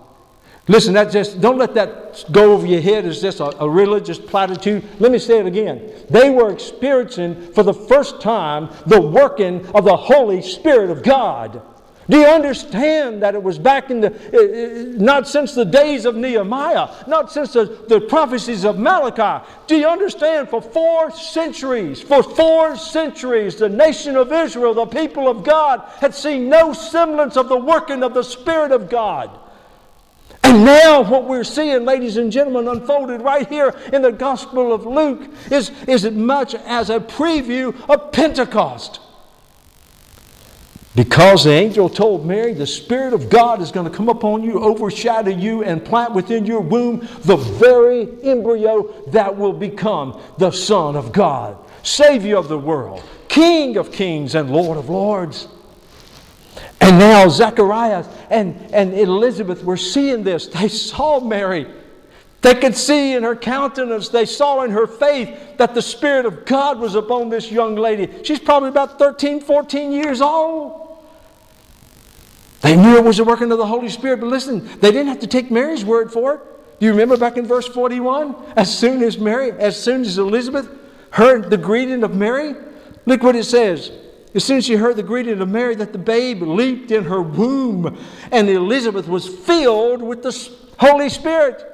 Listen, 0.69 0.95
that 0.95 1.11
just 1.11 1.41
don't 1.41 1.59
let 1.59 1.75
that 1.75 2.25
go 2.31 2.53
over 2.53 2.67
your 2.67 2.81
head 2.81 3.05
as 3.05 3.21
just 3.21 3.41
a, 3.41 3.61
a, 3.61 3.69
religious 3.69 4.19
platitude. 4.19 4.83
Let 4.99 5.13
me 5.13 5.19
say 5.19 5.39
it 5.39 5.47
again. 5.47 5.93
They 6.09 6.31
were 6.31 6.51
experiencing 6.51 7.53
for 7.53 7.63
the 7.63 7.75
first 7.75 8.23
time 8.23 8.71
the 8.87 9.01
working 9.01 9.67
of 9.73 9.85
the 9.85 9.97
Holy 9.97 10.41
Spirit 10.41 10.91
of 10.91 11.03
God. 11.03 11.61
Do 12.09 12.19
you 12.19 12.27
understand 12.27 13.23
that 13.23 13.35
it 13.35 13.43
was 13.43 13.59
back 13.59 13.91
in 13.91 14.01
the, 14.01 14.11
uh, 14.13 15.03
not 15.03 15.27
since 15.27 15.55
the 15.55 15.65
days 15.65 16.05
of 16.05 16.15
Nehemiah, 16.17 16.89
not 17.07 17.33
since 17.33 17.55
the, 17.55 17.65
the 17.89 18.01
prophecies 18.01 18.65
of 18.65 18.79
Malachi? 18.79 19.45
Do 19.67 19.77
you 19.77 19.87
understand? 19.87 20.51
For 20.51 20.61
four 20.61 21.11
centuries, 21.11 22.03
for 22.03 22.23
four 22.23 22.77
centuries, 22.77 23.57
the 23.57 23.71
nation 23.71 24.17
of 24.17 24.33
Israel, 24.33 24.75
the 24.75 24.87
people 24.87 25.29
of 25.29 25.45
God, 25.45 25.81
had 26.01 26.15
seen 26.15 26.51
no 26.51 26.75
semblance 26.75 27.39
of 27.39 27.49
the 27.49 27.59
working 27.59 28.03
of 28.03 28.13
the 28.13 28.23
Spirit 28.23 28.73
of 28.73 28.91
God. 28.91 29.31
And 30.43 30.63
now, 30.63 31.01
what 31.03 31.25
we're 31.25 31.43
seeing, 31.43 31.87
ladies 31.87 32.19
and 32.19 32.31
gentlemen, 32.31 32.69
unfolded 32.69 33.23
right 33.23 33.49
here 33.49 33.75
in 33.95 34.03
the 34.03 34.13
Gospel 34.13 34.75
of 34.75 34.85
Luke 34.85 35.31
is, 35.51 35.71
is 35.89 36.05
as 36.05 36.13
much 36.13 36.55
as 36.55 36.91
a 36.91 37.01
preview 37.01 37.75
of 37.89 38.13
Pentecost. 38.13 39.01
Because 40.95 41.43
the 41.43 41.51
angel 41.51 41.89
told 41.89 42.25
Mary, 42.25 42.55
the 42.55 42.67
Spirit 42.67 43.15
of 43.15 43.29
God 43.29 43.61
is 43.61 43.73
going 43.73 43.91
to 43.91 43.95
come 43.95 44.09
upon 44.09 44.45
you, 44.45 44.61
overshadow 44.61 45.31
you, 45.31 45.65
and 45.65 45.85
plant 45.85 46.15
within 46.15 46.47
your 46.47 46.61
womb 46.61 47.01
the 47.23 47.37
very 47.37 48.09
embryo 48.23 49.05
that 49.09 49.37
will 49.37 49.53
become 49.53 50.21
the 50.39 50.53
Son 50.53 50.95
of 50.95 51.11
God, 51.11 51.57
Savior 51.83 52.37
of 52.37 52.49
the 52.49 52.59
world, 52.59 53.03
King 53.27 53.77
of 53.77 53.91
kings, 53.91 54.37
and 54.37 54.53
Lord 54.53 54.79
of 54.79 54.89
lords. 54.89 55.49
And 56.81 56.99
now 56.99 57.29
Zechariah 57.29 58.05
and, 58.31 58.57
and 58.73 58.95
Elizabeth 58.95 59.65
were 59.65 59.77
seeing 59.77 60.23
this. 60.23 60.47
They 60.47 60.69
saw 60.69 61.19
Mary. 61.19 61.67
They 62.45 62.55
could 62.55 62.77
see 62.77 63.15
in 63.15 63.23
her 63.23 63.35
countenance, 63.35 64.11
they 64.11 64.27
saw 64.27 64.65
in 64.65 64.71
her 64.73 64.87
faith 64.87 65.57
that 65.57 65.75
the 65.75 65.81
Spirit 65.81 66.27
of 66.27 66.45
God 66.45 66.79
was 66.79 66.95
upon 66.95 67.31
this 67.31 67.51
young 67.51 67.75
lady. 67.75 68.23
She's 68.23 68.39
probably 68.39 68.69
about 68.69 68.99
13, 68.99 69.41
14 69.41 69.91
years 69.91 70.21
old. 70.21 70.99
They 72.61 72.77
knew 72.77 72.99
it 72.99 73.05
was 73.05 73.17
the 73.17 73.25
working 73.25 73.51
of 73.51 73.57
the 73.57 73.67
Holy 73.67 73.89
Spirit, 73.89 74.21
but 74.21 74.27
listen, 74.27 74.69
they 74.81 74.93
didn't 74.93 75.07
have 75.07 75.21
to 75.21 75.27
take 75.27 75.51
Mary's 75.51 75.87
word 75.87 76.13
for 76.13 76.35
it. 76.35 76.41
Do 76.81 76.85
you 76.85 76.93
remember 76.93 77.17
back 77.17 77.39
in 77.39 77.47
verse 77.47 77.67
41? 77.67 78.37
As 78.57 78.79
soon 78.79 79.03
as 79.03 79.17
Mary, 79.17 79.53
as 79.53 79.83
soon 79.83 80.03
as 80.03 80.19
Elizabeth 80.19 80.69
heard 81.13 81.49
the 81.49 81.57
greeting 81.57 82.05
of 82.05 82.15
Mary, 82.15 82.55
look 83.07 83.23
what 83.23 83.37
it 83.37 83.45
says. 83.45 83.91
As 84.35 84.45
soon 84.45 84.59
as 84.59 84.67
she 84.67 84.75
heard 84.75 84.97
the 84.97 85.03
greeting 85.03 85.41
of 85.41 85.49
Mary, 85.49 85.77
that 85.77 85.95
the 85.95 85.99
babe 85.99 86.43
leaped 86.43 86.91
in 86.91 87.05
her 87.05 87.23
womb, 87.23 87.97
and 88.31 88.51
Elizabeth 88.51 89.09
was 89.09 89.27
filled 89.27 90.03
with 90.03 90.23
the 90.23 90.53
Holy 90.79 91.09
Spirit. 91.09 91.71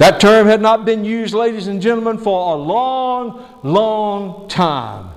That 0.00 0.18
term 0.18 0.46
had 0.46 0.62
not 0.62 0.86
been 0.86 1.04
used, 1.04 1.34
ladies 1.34 1.66
and 1.66 1.82
gentlemen, 1.82 2.16
for 2.16 2.54
a 2.54 2.56
long, 2.56 3.44
long 3.62 4.48
time. 4.48 5.10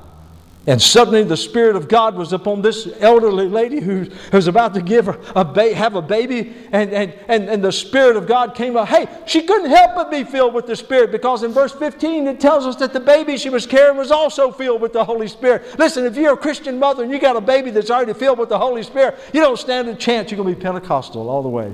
And 0.67 0.81
suddenly 0.81 1.23
the 1.23 1.37
Spirit 1.37 1.77
of 1.77 1.87
God 1.87 2.15
was 2.15 2.33
upon 2.33 2.61
this 2.61 2.89
elderly 2.99 3.47
lady 3.47 3.79
who 3.79 4.09
was 4.33 4.47
about 4.47 4.73
to 4.73 4.81
give 4.81 5.05
her 5.05 5.17
a 5.37 5.45
ba- 5.45 5.73
have 5.73 5.95
a 5.95 6.01
baby, 6.01 6.53
and, 6.73 6.91
and, 6.91 7.13
and, 7.29 7.47
and 7.47 7.63
the 7.63 7.71
Spirit 7.71 8.17
of 8.17 8.27
God 8.27 8.55
came 8.55 8.75
up. 8.75 8.89
Hey, 8.89 9.07
she 9.25 9.43
couldn't 9.43 9.69
help 9.69 9.95
but 9.95 10.11
be 10.11 10.25
filled 10.25 10.53
with 10.53 10.67
the 10.67 10.75
Spirit 10.75 11.13
because 11.13 11.43
in 11.43 11.53
verse 11.53 11.71
15 11.71 12.27
it 12.27 12.41
tells 12.41 12.65
us 12.65 12.75
that 12.75 12.91
the 12.91 12.99
baby 12.99 13.37
she 13.37 13.49
was 13.49 13.65
carrying 13.65 13.95
was 13.95 14.11
also 14.11 14.51
filled 14.51 14.81
with 14.81 14.91
the 14.91 15.05
Holy 15.05 15.29
Spirit. 15.29 15.79
Listen, 15.79 16.05
if 16.05 16.17
you're 16.17 16.33
a 16.33 16.37
Christian 16.37 16.77
mother 16.77 17.03
and 17.03 17.11
you 17.11 17.19
got 17.19 17.37
a 17.37 17.41
baby 17.41 17.71
that's 17.71 17.89
already 17.89 18.13
filled 18.13 18.37
with 18.37 18.49
the 18.49 18.59
Holy 18.59 18.83
Spirit, 18.83 19.17
you 19.31 19.39
don't 19.39 19.57
stand 19.57 19.87
a 19.87 19.95
chance 19.95 20.29
you're 20.29 20.43
going 20.43 20.53
to 20.53 20.59
be 20.59 20.61
Pentecostal 20.61 21.29
all 21.29 21.41
the 21.41 21.47
way. 21.47 21.73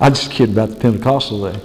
I'm 0.00 0.14
just 0.14 0.30
kidding 0.30 0.54
about 0.54 0.70
the 0.70 0.76
Pentecostal 0.76 1.50
thing. 1.50 1.60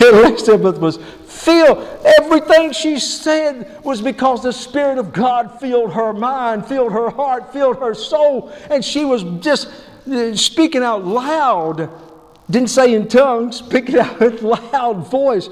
Elizabeth 0.00 0.78
was 0.78 0.98
filled. 1.26 1.78
Everything 2.18 2.72
she 2.72 2.98
said 2.98 3.82
was 3.84 4.02
because 4.02 4.42
the 4.42 4.52
Spirit 4.52 4.98
of 4.98 5.12
God 5.12 5.60
filled 5.60 5.92
her 5.92 6.12
mind, 6.12 6.66
filled 6.66 6.92
her 6.92 7.10
heart, 7.10 7.52
filled 7.52 7.78
her 7.78 7.94
soul, 7.94 8.52
and 8.70 8.84
she 8.84 9.04
was 9.04 9.22
just 9.40 9.68
uh, 10.10 10.34
speaking 10.34 10.82
out 10.82 11.04
loud. 11.04 11.90
Didn't 12.50 12.70
say 12.70 12.94
in 12.94 13.08
tongues, 13.08 13.56
speaking 13.66 13.98
out 13.98 14.18
with 14.18 14.42
loud 14.42 15.08
voice. 15.08 15.48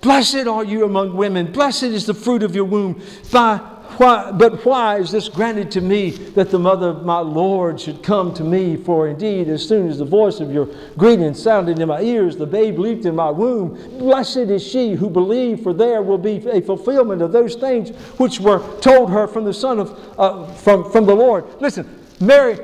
Blessed 0.00 0.48
are 0.48 0.64
you 0.64 0.84
among 0.84 1.16
women. 1.16 1.52
Blessed 1.52 1.84
is 1.84 2.06
the 2.06 2.14
fruit 2.14 2.42
of 2.42 2.56
your 2.56 2.64
womb. 2.64 3.00
By 3.30 3.60
why, 3.98 4.30
but 4.32 4.64
why 4.64 4.98
is 4.98 5.10
this 5.10 5.28
granted 5.28 5.70
to 5.72 5.80
me 5.80 6.10
that 6.10 6.50
the 6.50 6.58
mother 6.58 6.88
of 6.88 7.04
my 7.04 7.18
Lord 7.18 7.80
should 7.80 8.02
come 8.02 8.32
to 8.34 8.44
me? 8.44 8.76
For 8.76 9.08
indeed, 9.08 9.48
as 9.48 9.66
soon 9.66 9.88
as 9.88 9.98
the 9.98 10.04
voice 10.04 10.40
of 10.40 10.52
your 10.52 10.68
greeting 10.96 11.34
sounded 11.34 11.78
in 11.78 11.88
my 11.88 12.00
ears, 12.00 12.36
the 12.36 12.46
babe 12.46 12.78
leaped 12.78 13.04
in 13.04 13.16
my 13.16 13.30
womb. 13.30 13.74
Blessed 13.98 14.36
is 14.36 14.66
she 14.66 14.94
who 14.94 15.08
believed, 15.10 15.62
for 15.62 15.72
there 15.72 16.02
will 16.02 16.18
be 16.18 16.46
a 16.48 16.60
fulfillment 16.60 17.22
of 17.22 17.32
those 17.32 17.54
things 17.54 17.90
which 18.18 18.40
were 18.40 18.60
told 18.80 19.10
her 19.10 19.26
from 19.26 19.44
the 19.44 19.54
Son 19.54 19.78
of 19.78 20.18
uh, 20.18 20.46
from, 20.54 20.90
from 20.90 21.06
the 21.06 21.14
Lord. 21.14 21.44
Listen, 21.60 21.88
Mary 22.20 22.58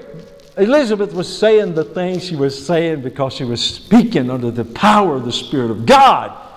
Elizabeth 0.57 1.15
was 1.15 1.39
saying 1.39 1.75
the 1.75 1.85
things 1.85 2.25
she 2.25 2.35
was 2.37 2.67
saying 2.67 3.03
because 3.03 3.35
she 3.35 3.45
was 3.45 3.65
speaking 3.65 4.31
under 4.31 4.51
the 4.51 4.65
power 4.65 5.15
of 5.15 5.25
the 5.25 5.33
Spirit 5.33 5.71
of 5.71 5.87
God. 5.87 6.48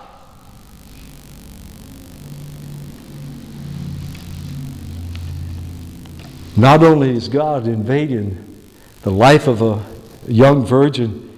Not 6.56 6.84
only 6.84 7.16
is 7.16 7.30
God 7.30 7.66
invading 7.66 8.38
the 9.04 9.12
life 9.12 9.48
of 9.48 9.62
a 9.62 9.86
young 10.28 10.66
virgin 10.66 11.30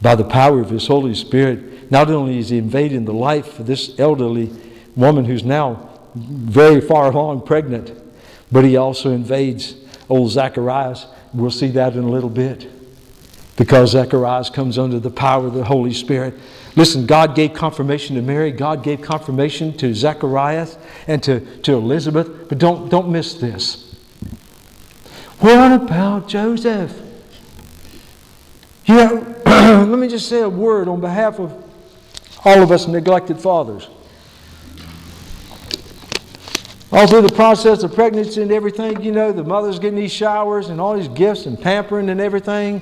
by 0.00 0.14
the 0.14 0.24
power 0.24 0.60
of 0.60 0.70
His 0.70 0.86
Holy 0.86 1.14
Spirit, 1.14 1.90
not 1.90 2.10
only 2.10 2.38
is 2.38 2.50
He 2.50 2.58
invading 2.58 3.04
the 3.04 3.12
life 3.12 3.58
of 3.58 3.66
this 3.66 3.98
elderly 3.98 4.50
woman 4.94 5.24
who's 5.24 5.44
now 5.44 5.90
very 6.14 6.80
far 6.80 7.10
along 7.10 7.44
pregnant, 7.44 7.92
but 8.52 8.64
He 8.64 8.76
also 8.76 9.10
invades 9.10 9.74
old 10.08 10.30
Zacharias. 10.30 11.06
We'll 11.34 11.50
see 11.50 11.68
that 11.68 11.94
in 11.94 12.04
a 12.04 12.10
little 12.10 12.30
bit. 12.30 12.68
Because 13.56 13.90
Zacharias 13.90 14.48
comes 14.48 14.78
under 14.78 15.00
the 15.00 15.10
power 15.10 15.46
of 15.46 15.54
the 15.54 15.64
Holy 15.64 15.92
Spirit. 15.92 16.34
Listen, 16.76 17.04
God 17.04 17.34
gave 17.34 17.52
confirmation 17.52 18.16
to 18.16 18.22
Mary, 18.22 18.52
God 18.52 18.82
gave 18.82 19.02
confirmation 19.02 19.76
to 19.78 19.92
Zacharias 19.92 20.78
and 21.06 21.22
to, 21.24 21.40
to 21.62 21.74
Elizabeth, 21.74 22.48
but 22.48 22.58
don't, 22.58 22.88
don't 22.88 23.10
miss 23.10 23.34
this. 23.34 23.91
What 25.42 25.72
about 25.72 26.28
Joseph? 26.28 26.96
You 28.86 28.94
know, 28.94 29.86
let 29.88 29.98
me 29.98 30.06
just 30.06 30.28
say 30.28 30.40
a 30.40 30.48
word 30.48 30.86
on 30.86 31.00
behalf 31.00 31.40
of 31.40 31.52
all 32.44 32.62
of 32.62 32.70
us 32.70 32.86
neglected 32.86 33.40
fathers. 33.40 33.88
All 36.92 37.08
through 37.08 37.22
the 37.22 37.34
process 37.34 37.82
of 37.82 37.92
pregnancy 37.92 38.40
and 38.40 38.52
everything, 38.52 39.02
you 39.02 39.10
know, 39.10 39.32
the 39.32 39.42
mother's 39.42 39.80
getting 39.80 39.98
these 39.98 40.12
showers 40.12 40.68
and 40.68 40.80
all 40.80 40.96
these 40.96 41.08
gifts 41.08 41.46
and 41.46 41.60
pampering 41.60 42.08
and 42.08 42.20
everything. 42.20 42.80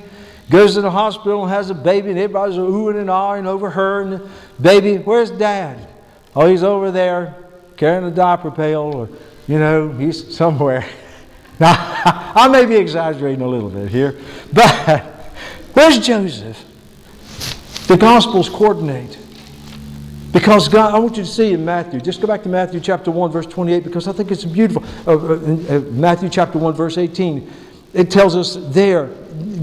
Goes 0.51 0.75
to 0.75 0.83
the 0.83 0.91
hospital 0.91 1.43
and 1.43 1.51
has 1.51 1.71
a 1.71 1.75
baby, 1.75 2.11
and 2.11 2.19
everybody's 2.19 2.57
oohing 2.57 3.01
and 3.01 3.09
ahhing 3.09 3.47
over 3.47 3.71
her 3.71 4.03
and 4.03 4.13
the 4.13 4.29
baby. 4.61 4.99
Where's 4.99 5.31
dad? 5.31 5.89
Oh, 6.37 6.47
he's 6.47 6.63
over 6.63 6.91
there 6.91 7.37
carrying 7.79 8.05
a 8.05 8.15
diaper 8.15 8.51
pail, 8.51 8.81
or, 8.83 9.09
you 9.49 9.59
know, 9.59 9.89
he's 9.93 10.37
somewhere. 10.37 10.87
Now, 11.61 11.75
I 12.35 12.49
may 12.49 12.65
be 12.65 12.77
exaggerating 12.77 13.43
a 13.43 13.49
little 13.49 13.69
bit 13.69 13.89
here, 13.91 14.19
but 14.53 14.75
where's 15.75 15.99
Joseph? 15.99 16.65
The 17.87 17.97
Gospels 17.97 18.49
coordinate. 18.49 19.19
Because 20.33 20.69
God, 20.69 20.95
I 20.95 20.99
want 20.99 21.17
you 21.17 21.25
to 21.25 21.29
see 21.29 21.53
in 21.53 21.65
Matthew, 21.65 22.01
just 22.01 22.21
go 22.21 22.29
back 22.29 22.45
to 22.45 22.49
Matthew 22.49 22.79
chapter 22.79 23.11
1, 23.11 23.33
verse 23.33 23.47
28, 23.47 23.83
because 23.83 24.07
I 24.07 24.13
think 24.13 24.31
it's 24.31 24.45
beautiful. 24.45 24.85
Uh, 25.05 25.17
uh, 25.17 25.35
uh, 25.35 25.81
Matthew 25.91 26.29
chapter 26.29 26.57
1, 26.57 26.73
verse 26.73 26.99
18, 26.99 27.51
it 27.93 28.11
tells 28.13 28.37
us 28.37 28.57
there, 28.73 29.07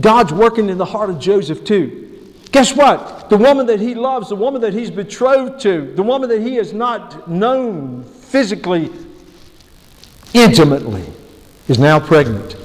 God's 0.02 0.34
working 0.34 0.70
in 0.70 0.78
the 0.78 0.86
heart 0.86 1.10
of 1.10 1.20
Joseph 1.20 1.64
too. 1.64 2.04
Guess 2.52 2.76
what? 2.76 3.30
The 3.30 3.38
woman 3.38 3.66
that 3.68 3.80
he 3.80 3.96
loves, 3.96 4.28
the 4.28 4.36
woman 4.36 4.62
that 4.62 4.74
he's 4.74 4.92
betrothed 4.92 5.62
to, 5.62 5.94
the 5.96 6.04
woman 6.04 6.28
that 6.30 6.42
he 6.42 6.56
has 6.56 6.74
not 6.74 7.30
known 7.30 8.04
physically, 8.04 8.92
intimately, 10.34 11.06
is 11.68 11.80
now 11.80 12.00
pregnant. 12.00 12.56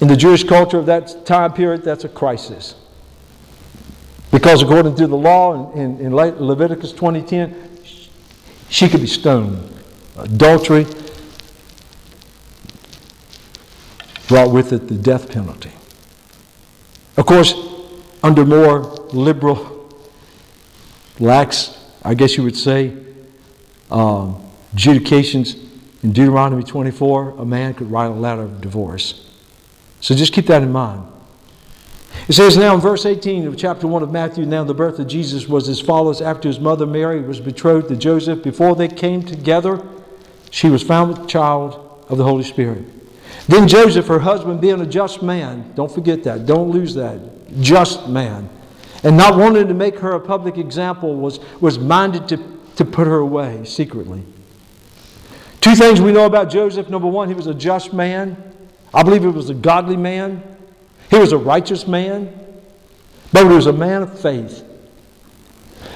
In 0.00 0.08
the 0.08 0.16
Jewish 0.16 0.44
culture 0.44 0.78
of 0.78 0.86
that 0.86 1.24
time 1.26 1.52
period, 1.52 1.82
that's 1.82 2.04
a 2.04 2.08
crisis. 2.08 2.74
Because 4.30 4.62
according 4.62 4.96
to 4.96 5.06
the 5.06 5.16
law 5.16 5.72
in, 5.72 5.80
in, 5.80 6.06
in 6.06 6.14
Leviticus 6.14 6.92
20:10, 6.92 8.08
she 8.68 8.88
could 8.88 9.00
be 9.00 9.06
stoned. 9.06 9.72
Adultery 10.18 10.86
brought 14.28 14.50
with 14.50 14.72
it 14.72 14.88
the 14.88 14.94
death 14.94 15.30
penalty. 15.30 15.72
Of 17.16 17.26
course, 17.26 17.54
under 18.22 18.44
more 18.44 18.80
liberal, 19.12 19.88
lax, 21.20 21.78
I 22.02 22.14
guess 22.14 22.36
you 22.36 22.42
would 22.42 22.56
say, 22.56 22.96
um, 23.90 24.44
adjudications 24.72 25.56
in 26.06 26.12
Deuteronomy 26.12 26.62
24, 26.62 27.30
a 27.38 27.44
man 27.44 27.74
could 27.74 27.90
write 27.90 28.06
a 28.06 28.14
letter 28.14 28.42
of 28.42 28.60
divorce. 28.60 29.28
So 30.00 30.14
just 30.14 30.32
keep 30.32 30.46
that 30.46 30.62
in 30.62 30.70
mind. 30.70 31.04
It 32.28 32.34
says 32.34 32.56
now 32.56 32.76
in 32.76 32.80
verse 32.80 33.04
18 33.04 33.44
of 33.48 33.56
chapter 33.56 33.88
1 33.88 34.04
of 34.04 34.12
Matthew, 34.12 34.46
now 34.46 34.62
the 34.62 34.72
birth 34.72 35.00
of 35.00 35.08
Jesus 35.08 35.48
was 35.48 35.68
as 35.68 35.80
follows. 35.80 36.22
After 36.22 36.46
his 36.46 36.60
mother 36.60 36.86
Mary 36.86 37.22
was 37.22 37.40
betrothed 37.40 37.88
to 37.88 37.96
Joseph, 37.96 38.44
before 38.44 38.76
they 38.76 38.86
came 38.86 39.20
together, 39.20 39.84
she 40.52 40.68
was 40.68 40.80
found 40.80 41.18
with 41.18 41.28
child 41.28 42.04
of 42.08 42.18
the 42.18 42.24
Holy 42.24 42.44
Spirit. 42.44 42.84
Then 43.48 43.66
Joseph, 43.66 44.06
her 44.06 44.20
husband, 44.20 44.60
being 44.60 44.80
a 44.80 44.86
just 44.86 45.24
man, 45.24 45.72
don't 45.74 45.90
forget 45.90 46.22
that, 46.22 46.46
don't 46.46 46.70
lose 46.70 46.94
that, 46.94 47.18
just 47.60 48.08
man, 48.08 48.48
and 49.02 49.16
not 49.16 49.36
wanting 49.36 49.66
to 49.66 49.74
make 49.74 49.98
her 49.98 50.12
a 50.12 50.20
public 50.20 50.56
example, 50.56 51.16
was, 51.16 51.40
was 51.60 51.80
minded 51.80 52.28
to, 52.28 52.60
to 52.76 52.84
put 52.84 53.08
her 53.08 53.18
away 53.18 53.64
secretly. 53.64 54.22
Two 55.66 55.74
things 55.74 56.00
we 56.00 56.12
know 56.12 56.26
about 56.26 56.48
Joseph. 56.48 56.88
Number 56.88 57.08
one, 57.08 57.26
he 57.26 57.34
was 57.34 57.48
a 57.48 57.52
just 57.52 57.92
man. 57.92 58.36
I 58.94 59.02
believe 59.02 59.22
he 59.22 59.26
was 59.26 59.50
a 59.50 59.54
godly 59.54 59.96
man. 59.96 60.40
He 61.10 61.18
was 61.18 61.32
a 61.32 61.38
righteous 61.38 61.88
man, 61.88 62.32
but 63.32 63.48
he 63.48 63.52
was 63.52 63.66
a 63.66 63.72
man 63.72 64.02
of 64.02 64.16
faith. 64.16 64.64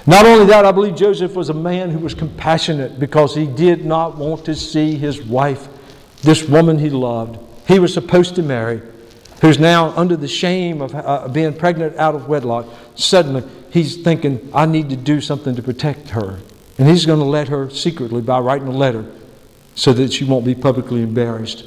Not 0.08 0.26
only 0.26 0.44
that, 0.46 0.64
I 0.64 0.72
believe 0.72 0.96
Joseph 0.96 1.36
was 1.36 1.50
a 1.50 1.54
man 1.54 1.90
who 1.90 2.00
was 2.00 2.14
compassionate 2.14 2.98
because 2.98 3.32
he 3.32 3.46
did 3.46 3.84
not 3.84 4.16
want 4.16 4.44
to 4.46 4.56
see 4.56 4.96
his 4.96 5.22
wife, 5.22 5.68
this 6.22 6.42
woman 6.42 6.76
he 6.76 6.90
loved, 6.90 7.38
he 7.68 7.78
was 7.78 7.94
supposed 7.94 8.34
to 8.34 8.42
marry, 8.42 8.82
who's 9.40 9.60
now 9.60 9.90
under 9.90 10.16
the 10.16 10.26
shame 10.26 10.82
of 10.82 10.92
uh, 10.96 11.28
being 11.28 11.54
pregnant 11.54 11.96
out 11.96 12.16
of 12.16 12.26
wedlock. 12.28 12.66
Suddenly, 12.96 13.44
he's 13.70 14.02
thinking, 14.02 14.50
I 14.52 14.66
need 14.66 14.90
to 14.90 14.96
do 14.96 15.20
something 15.20 15.54
to 15.54 15.62
protect 15.62 16.08
her. 16.08 16.40
And 16.76 16.88
he's 16.88 17.06
going 17.06 17.20
to 17.20 17.24
let 17.24 17.46
her 17.46 17.70
secretly 17.70 18.20
by 18.20 18.40
writing 18.40 18.66
a 18.66 18.72
letter 18.72 19.06
so 19.74 19.92
that 19.92 20.20
you 20.20 20.26
won't 20.26 20.44
be 20.44 20.54
publicly 20.54 21.02
embarrassed. 21.02 21.64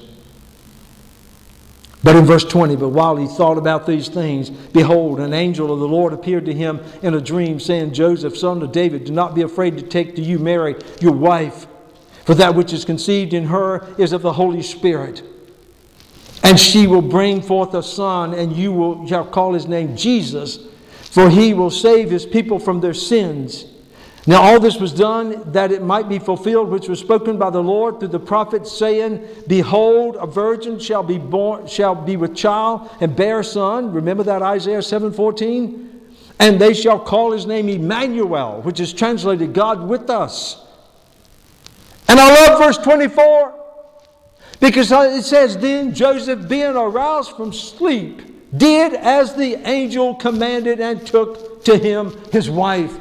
But 2.03 2.17
in 2.17 2.25
verse 2.25 2.43
20, 2.43 2.75
but 2.75 2.89
while 2.89 3.15
he 3.15 3.27
thought 3.27 3.57
about 3.57 3.87
these 3.87 4.09
things, 4.09 4.49
behold, 4.49 5.21
an 5.21 5.33
angel 5.33 5.71
of 5.71 5.79
the 5.79 5.87
Lord 5.87 6.11
appeared 6.11 6.45
to 6.45 6.53
him 6.53 6.81
in 7.01 7.13
a 7.13 7.21
dream, 7.21 7.61
saying, 7.61 7.93
Joseph, 7.93 8.37
son 8.37 8.61
of 8.61 8.73
David, 8.73 9.05
do 9.05 9.13
not 9.13 9.33
be 9.33 9.41
afraid 9.41 9.77
to 9.77 9.83
take 9.83 10.15
to 10.17 10.21
you 10.21 10.37
Mary, 10.37 10.75
your 10.99 11.13
wife, 11.13 11.65
for 12.25 12.35
that 12.35 12.55
which 12.55 12.73
is 12.73 12.83
conceived 12.83 13.33
in 13.33 13.45
her 13.45 13.87
is 13.97 14.11
of 14.11 14.21
the 14.21 14.33
Holy 14.33 14.61
Spirit. 14.61 15.23
And 16.43 16.59
she 16.59 16.87
will 16.87 17.01
bring 17.01 17.41
forth 17.41 17.73
a 17.73 17.81
son, 17.81 18.33
and 18.33 18.53
you 18.53 18.73
will, 18.73 19.07
shall 19.07 19.25
call 19.25 19.53
his 19.53 19.65
name 19.65 19.95
Jesus, 19.95 20.59
for 21.03 21.29
he 21.29 21.53
will 21.53 21.71
save 21.71 22.11
his 22.11 22.25
people 22.25 22.59
from 22.59 22.81
their 22.81 22.93
sins. 22.93 23.65
Now, 24.25 24.41
all 24.41 24.59
this 24.59 24.77
was 24.77 24.93
done 24.93 25.51
that 25.51 25.73
it 25.73 25.81
might 25.81 26.07
be 26.07 26.17
fulfilled, 26.17 26.69
which 26.69 26.87
was 26.87 26.99
spoken 26.99 27.37
by 27.37 27.49
the 27.49 27.61
Lord 27.61 27.99
through 27.99 28.09
the 28.09 28.19
prophet, 28.19 28.65
saying, 28.65 29.27
Behold, 29.47 30.15
a 30.17 30.25
virgin 30.25 30.79
shall 30.79 31.03
be 31.03 31.17
born, 31.17 31.67
shall 31.67 31.93
be 31.93 32.15
with 32.15 32.33
child 32.33 32.89
and 33.01 33.13
bear 33.15 33.41
a 33.41 33.43
son. 33.43 33.91
Remember 33.91 34.23
that 34.23 34.41
Isaiah 34.41 34.79
7:14? 34.79 35.89
And 36.39 36.59
they 36.59 36.73
shall 36.73 36.99
call 36.99 37.31
his 37.31 37.45
name 37.45 37.67
Emmanuel, 37.67 38.61
which 38.61 38.79
is 38.79 38.93
translated 38.93 39.53
God 39.53 39.87
with 39.87 40.09
us. 40.09 40.65
And 42.07 42.19
I 42.19 42.47
love 42.47 42.59
verse 42.59 42.77
24 42.77 43.53
because 44.59 44.91
it 44.91 45.23
says, 45.23 45.57
Then 45.57 45.93
Joseph, 45.93 46.47
being 46.47 46.75
aroused 46.75 47.35
from 47.35 47.53
sleep, 47.53 48.21
did 48.57 48.93
as 48.93 49.35
the 49.35 49.55
angel 49.67 50.15
commanded 50.15 50.79
and 50.79 51.05
took 51.05 51.63
to 51.65 51.77
him 51.77 52.17
his 52.31 52.49
wife 52.49 52.97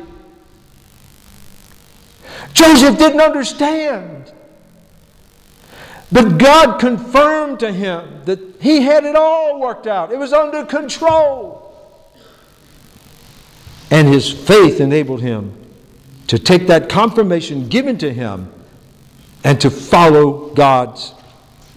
Joseph 2.53 2.99
didn't 2.99 3.21
understand. 3.21 4.33
But 6.11 6.37
God 6.37 6.79
confirmed 6.79 7.61
to 7.61 7.73
him 7.73 8.23
that 8.27 8.39
he 8.61 8.83
had 8.83 9.05
it 9.05 9.17
all 9.17 9.59
worked 9.59 9.87
out, 9.87 10.13
it 10.13 10.19
was 10.19 10.33
under 10.33 10.65
control. 10.65 11.61
And 13.91 14.09
his 14.09 14.31
faith 14.31 14.81
enabled 14.81 15.23
him 15.23 15.59
to 16.27 16.39
take 16.39 16.67
that 16.67 16.89
confirmation 16.89 17.69
given 17.69 17.99
to 17.99 18.13
him 18.13 18.53
and 19.45 19.61
to 19.61 19.71
follow 19.71 20.55
God's 20.55 21.15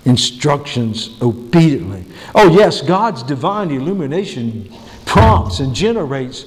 instructions 0.06 1.18
obediently. 1.22 2.06
Oh, 2.34 2.54
yes, 2.54 2.82
God's 2.82 3.24
divine 3.24 3.72
illumination 3.72 4.74
prompts 5.06 5.60
and 5.60 5.74
generates 5.74 6.46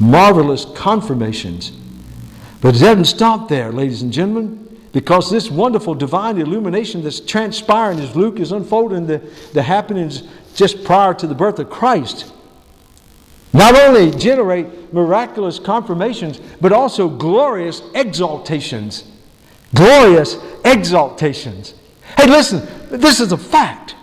marvelous 0.00 0.64
confirmations 0.74 1.72
but 2.60 2.74
it 2.74 2.80
doesn't 2.80 3.04
stop 3.04 3.48
there, 3.48 3.72
ladies 3.72 4.02
and 4.02 4.12
gentlemen, 4.12 4.62
because 4.92 5.30
this 5.30 5.50
wonderful 5.50 5.94
divine 5.94 6.38
illumination 6.38 7.02
that's 7.02 7.20
transpiring 7.20 8.00
as 8.00 8.16
Luke 8.16 8.40
is 8.40 8.52
unfolding 8.52 9.06
the, 9.06 9.18
the 9.52 9.62
happenings 9.62 10.22
just 10.54 10.84
prior 10.84 11.12
to 11.14 11.26
the 11.26 11.34
birth 11.34 11.58
of 11.58 11.68
Christ 11.68 12.32
not 13.56 13.74
only 13.74 14.10
generate 14.10 14.92
miraculous 14.92 15.58
confirmations, 15.58 16.40
but 16.60 16.72
also 16.72 17.08
glorious 17.08 17.80
exaltations. 17.94 19.04
Glorious 19.74 20.36
exaltations. 20.62 21.72
Hey, 22.18 22.26
listen, 22.26 22.66
this 22.90 23.18
is 23.18 23.32
a 23.32 23.38
fact. 23.38 23.94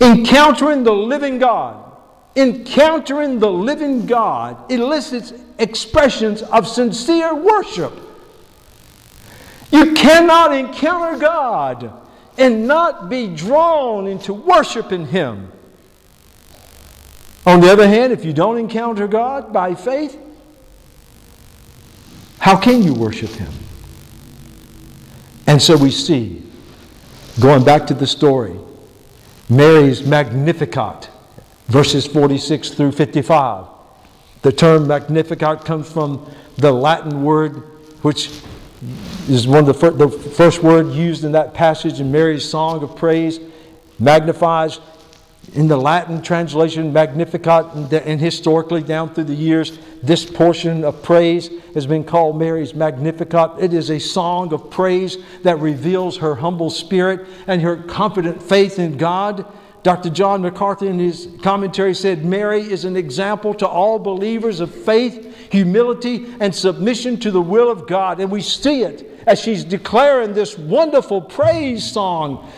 Encountering 0.00 0.84
the 0.84 0.92
living 0.92 1.38
God 1.38 1.91
encountering 2.34 3.38
the 3.38 3.50
living 3.50 4.06
God 4.06 4.70
elicits 4.70 5.32
expressions 5.58 6.42
of 6.42 6.66
sincere 6.66 7.34
worship. 7.34 7.92
You 9.70 9.94
cannot 9.94 10.54
encounter 10.54 11.18
God 11.18 11.92
and 12.38 12.66
not 12.66 13.08
be 13.08 13.26
drawn 13.28 14.06
into 14.06 14.32
worshiping 14.32 15.06
Him. 15.06 15.52
On 17.44 17.60
the 17.60 17.70
other 17.70 17.88
hand, 17.88 18.12
if 18.12 18.24
you 18.24 18.32
don't 18.32 18.58
encounter 18.58 19.06
God 19.08 19.52
by 19.52 19.74
faith, 19.74 20.18
how 22.38 22.56
can 22.56 22.82
you 22.82 22.94
worship 22.94 23.30
Him? 23.30 23.52
And 25.46 25.60
so 25.60 25.76
we 25.76 25.90
see, 25.90 26.42
going 27.40 27.64
back 27.64 27.86
to 27.88 27.94
the 27.94 28.06
story, 28.06 28.56
Mary's 29.48 30.02
Magnificat 30.04 31.10
verses 31.72 32.06
46 32.06 32.68
through 32.74 32.92
55. 32.92 33.64
The 34.42 34.52
term 34.52 34.86
Magnificat 34.86 35.64
comes 35.64 35.90
from 35.90 36.30
the 36.56 36.70
Latin 36.70 37.24
word, 37.24 37.62
which 38.02 38.28
is 39.26 39.46
one 39.46 39.60
of 39.60 39.66
the, 39.66 39.74
fir- 39.74 39.92
the 39.92 40.10
first 40.10 40.62
word 40.62 40.88
used 40.88 41.24
in 41.24 41.32
that 41.32 41.54
passage 41.54 41.98
in 41.98 42.12
Mary's 42.12 42.46
song 42.46 42.82
of 42.82 42.94
praise. 42.94 43.40
Magnifies 43.98 44.80
in 45.54 45.66
the 45.66 45.78
Latin 45.78 46.20
translation, 46.20 46.92
Magnificat, 46.92 47.64
and 47.90 48.20
historically 48.20 48.82
down 48.82 49.14
through 49.14 49.24
the 49.24 49.34
years, 49.34 49.78
this 50.02 50.26
portion 50.26 50.84
of 50.84 51.02
praise 51.02 51.48
has 51.72 51.86
been 51.86 52.04
called 52.04 52.38
Mary's 52.38 52.74
Magnificat. 52.74 53.52
It 53.58 53.72
is 53.72 53.90
a 53.90 53.98
song 53.98 54.52
of 54.52 54.70
praise 54.70 55.16
that 55.42 55.58
reveals 55.58 56.18
her 56.18 56.34
humble 56.34 56.68
spirit 56.68 57.26
and 57.46 57.62
her 57.62 57.76
confident 57.76 58.42
faith 58.42 58.78
in 58.78 58.98
God 58.98 59.46
Dr. 59.82 60.10
John 60.10 60.42
MacArthur, 60.42 60.86
in 60.86 60.98
his 60.98 61.28
commentary, 61.42 61.94
said 61.94 62.24
Mary 62.24 62.60
is 62.60 62.84
an 62.84 62.96
example 62.96 63.52
to 63.54 63.66
all 63.66 63.98
believers 63.98 64.60
of 64.60 64.72
faith, 64.72 65.50
humility, 65.50 66.32
and 66.38 66.54
submission 66.54 67.18
to 67.20 67.32
the 67.32 67.40
will 67.40 67.68
of 67.68 67.88
God. 67.88 68.20
And 68.20 68.30
we 68.30 68.42
see 68.42 68.82
it 68.82 69.20
as 69.26 69.40
she's 69.40 69.64
declaring 69.64 70.34
this 70.34 70.56
wonderful 70.56 71.20
praise 71.20 71.90
song. 71.90 72.48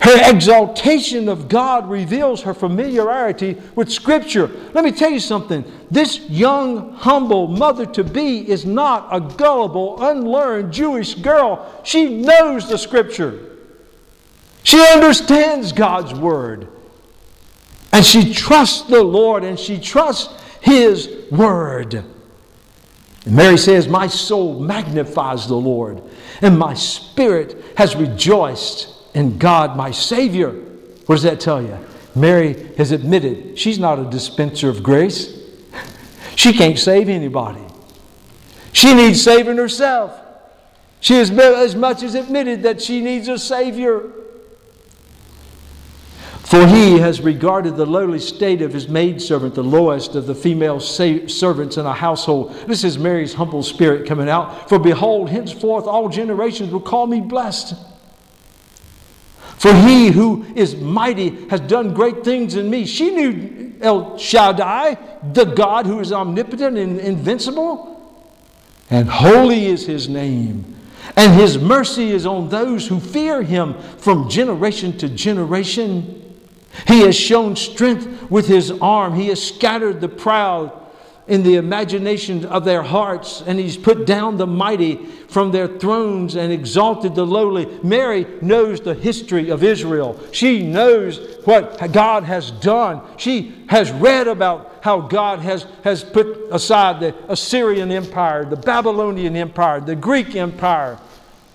Her 0.00 0.30
exaltation 0.30 1.28
of 1.28 1.48
God 1.48 1.90
reveals 1.90 2.42
her 2.42 2.54
familiarity 2.54 3.60
with 3.74 3.90
Scripture. 3.90 4.46
Let 4.72 4.84
me 4.84 4.92
tell 4.92 5.10
you 5.10 5.20
something. 5.20 5.64
This 5.90 6.20
young, 6.30 6.94
humble 6.94 7.48
mother 7.48 7.84
to 7.84 8.04
be 8.04 8.48
is 8.48 8.64
not 8.64 9.08
a 9.10 9.20
gullible, 9.20 10.02
unlearned 10.02 10.72
Jewish 10.72 11.14
girl. 11.16 11.82
She 11.84 12.22
knows 12.22 12.68
the 12.68 12.78
Scripture, 12.78 13.47
she 14.68 14.86
understands 14.92 15.72
God's 15.72 16.12
Word. 16.12 16.68
And 17.90 18.04
she 18.04 18.34
trusts 18.34 18.82
the 18.82 19.02
Lord 19.02 19.42
and 19.42 19.58
she 19.58 19.80
trusts 19.80 20.28
His 20.60 21.10
Word. 21.30 21.94
And 21.94 23.34
Mary 23.34 23.56
says, 23.56 23.88
My 23.88 24.08
soul 24.08 24.60
magnifies 24.60 25.48
the 25.48 25.56
Lord, 25.56 26.02
and 26.42 26.58
my 26.58 26.74
spirit 26.74 27.64
has 27.78 27.96
rejoiced 27.96 28.92
in 29.14 29.38
God, 29.38 29.74
my 29.74 29.90
Savior. 29.90 30.50
What 30.50 31.14
does 31.14 31.22
that 31.22 31.40
tell 31.40 31.62
you? 31.62 31.78
Mary 32.14 32.70
has 32.76 32.92
admitted 32.92 33.58
she's 33.58 33.78
not 33.78 33.98
a 33.98 34.04
dispenser 34.04 34.68
of 34.68 34.82
grace. 34.82 35.34
She 36.36 36.52
can't 36.52 36.78
save 36.78 37.08
anybody. 37.08 37.64
She 38.72 38.94
needs 38.94 39.20
saving 39.22 39.56
herself. 39.56 40.12
She 41.00 41.14
has 41.14 41.30
as 41.30 41.74
much 41.74 42.02
as 42.02 42.14
admitted 42.14 42.62
that 42.64 42.82
she 42.82 43.00
needs 43.00 43.26
a 43.28 43.38
Savior. 43.38 44.12
For 46.48 46.66
he 46.66 46.98
has 46.98 47.20
regarded 47.20 47.76
the 47.76 47.84
lowly 47.84 48.18
state 48.18 48.62
of 48.62 48.72
his 48.72 48.88
maidservant, 48.88 49.54
the 49.54 49.62
lowest 49.62 50.14
of 50.14 50.26
the 50.26 50.34
female 50.34 50.80
servants 50.80 51.76
in 51.76 51.84
a 51.84 51.92
household. 51.92 52.54
This 52.66 52.84
is 52.84 52.96
Mary's 52.98 53.34
humble 53.34 53.62
spirit 53.62 54.08
coming 54.08 54.30
out. 54.30 54.66
For 54.66 54.78
behold, 54.78 55.28
henceforth 55.28 55.84
all 55.84 56.08
generations 56.08 56.72
will 56.72 56.80
call 56.80 57.06
me 57.06 57.20
blessed. 57.20 57.74
For 59.58 59.74
he 59.74 60.06
who 60.06 60.46
is 60.54 60.74
mighty 60.76 61.48
has 61.48 61.60
done 61.60 61.92
great 61.92 62.24
things 62.24 62.54
in 62.54 62.70
me. 62.70 62.86
She 62.86 63.10
knew 63.10 63.74
El 63.82 64.16
Shaddai, 64.16 64.96
the 65.34 65.44
God 65.44 65.84
who 65.84 66.00
is 66.00 66.12
omnipotent 66.12 66.78
and 66.78 66.98
invincible. 66.98 68.24
And 68.88 69.06
holy 69.06 69.66
is 69.66 69.84
his 69.84 70.08
name. 70.08 70.76
And 71.14 71.34
his 71.38 71.58
mercy 71.58 72.10
is 72.10 72.24
on 72.24 72.48
those 72.48 72.88
who 72.88 73.00
fear 73.00 73.42
him 73.42 73.74
from 73.98 74.30
generation 74.30 74.96
to 74.96 75.10
generation. 75.10 76.17
He 76.86 77.00
has 77.00 77.16
shown 77.16 77.56
strength 77.56 78.30
with 78.30 78.46
his 78.46 78.70
arm. 78.70 79.14
He 79.14 79.28
has 79.28 79.42
scattered 79.42 80.00
the 80.00 80.08
proud 80.08 80.72
in 81.28 81.42
the 81.42 81.56
imagination 81.56 82.46
of 82.46 82.64
their 82.64 82.82
hearts, 82.82 83.42
and 83.46 83.58
he's 83.58 83.76
put 83.76 84.06
down 84.06 84.38
the 84.38 84.46
mighty 84.46 84.96
from 85.28 85.52
their 85.52 85.68
thrones 85.68 86.36
and 86.36 86.50
exalted 86.50 87.14
the 87.14 87.24
lowly. 87.24 87.66
Mary 87.82 88.26
knows 88.40 88.80
the 88.80 88.94
history 88.94 89.50
of 89.50 89.62
Israel. 89.62 90.18
She 90.32 90.66
knows 90.66 91.36
what 91.44 91.92
God 91.92 92.24
has 92.24 92.50
done. 92.50 93.02
She 93.18 93.54
has 93.68 93.92
read 93.92 94.26
about 94.26 94.78
how 94.82 95.02
God 95.02 95.40
has, 95.40 95.66
has 95.84 96.02
put 96.02 96.48
aside 96.50 97.00
the 97.00 97.14
Assyrian 97.30 97.92
Empire, 97.92 98.46
the 98.46 98.56
Babylonian 98.56 99.36
Empire, 99.36 99.80
the 99.80 99.96
Greek 99.96 100.34
Empire. 100.34 100.98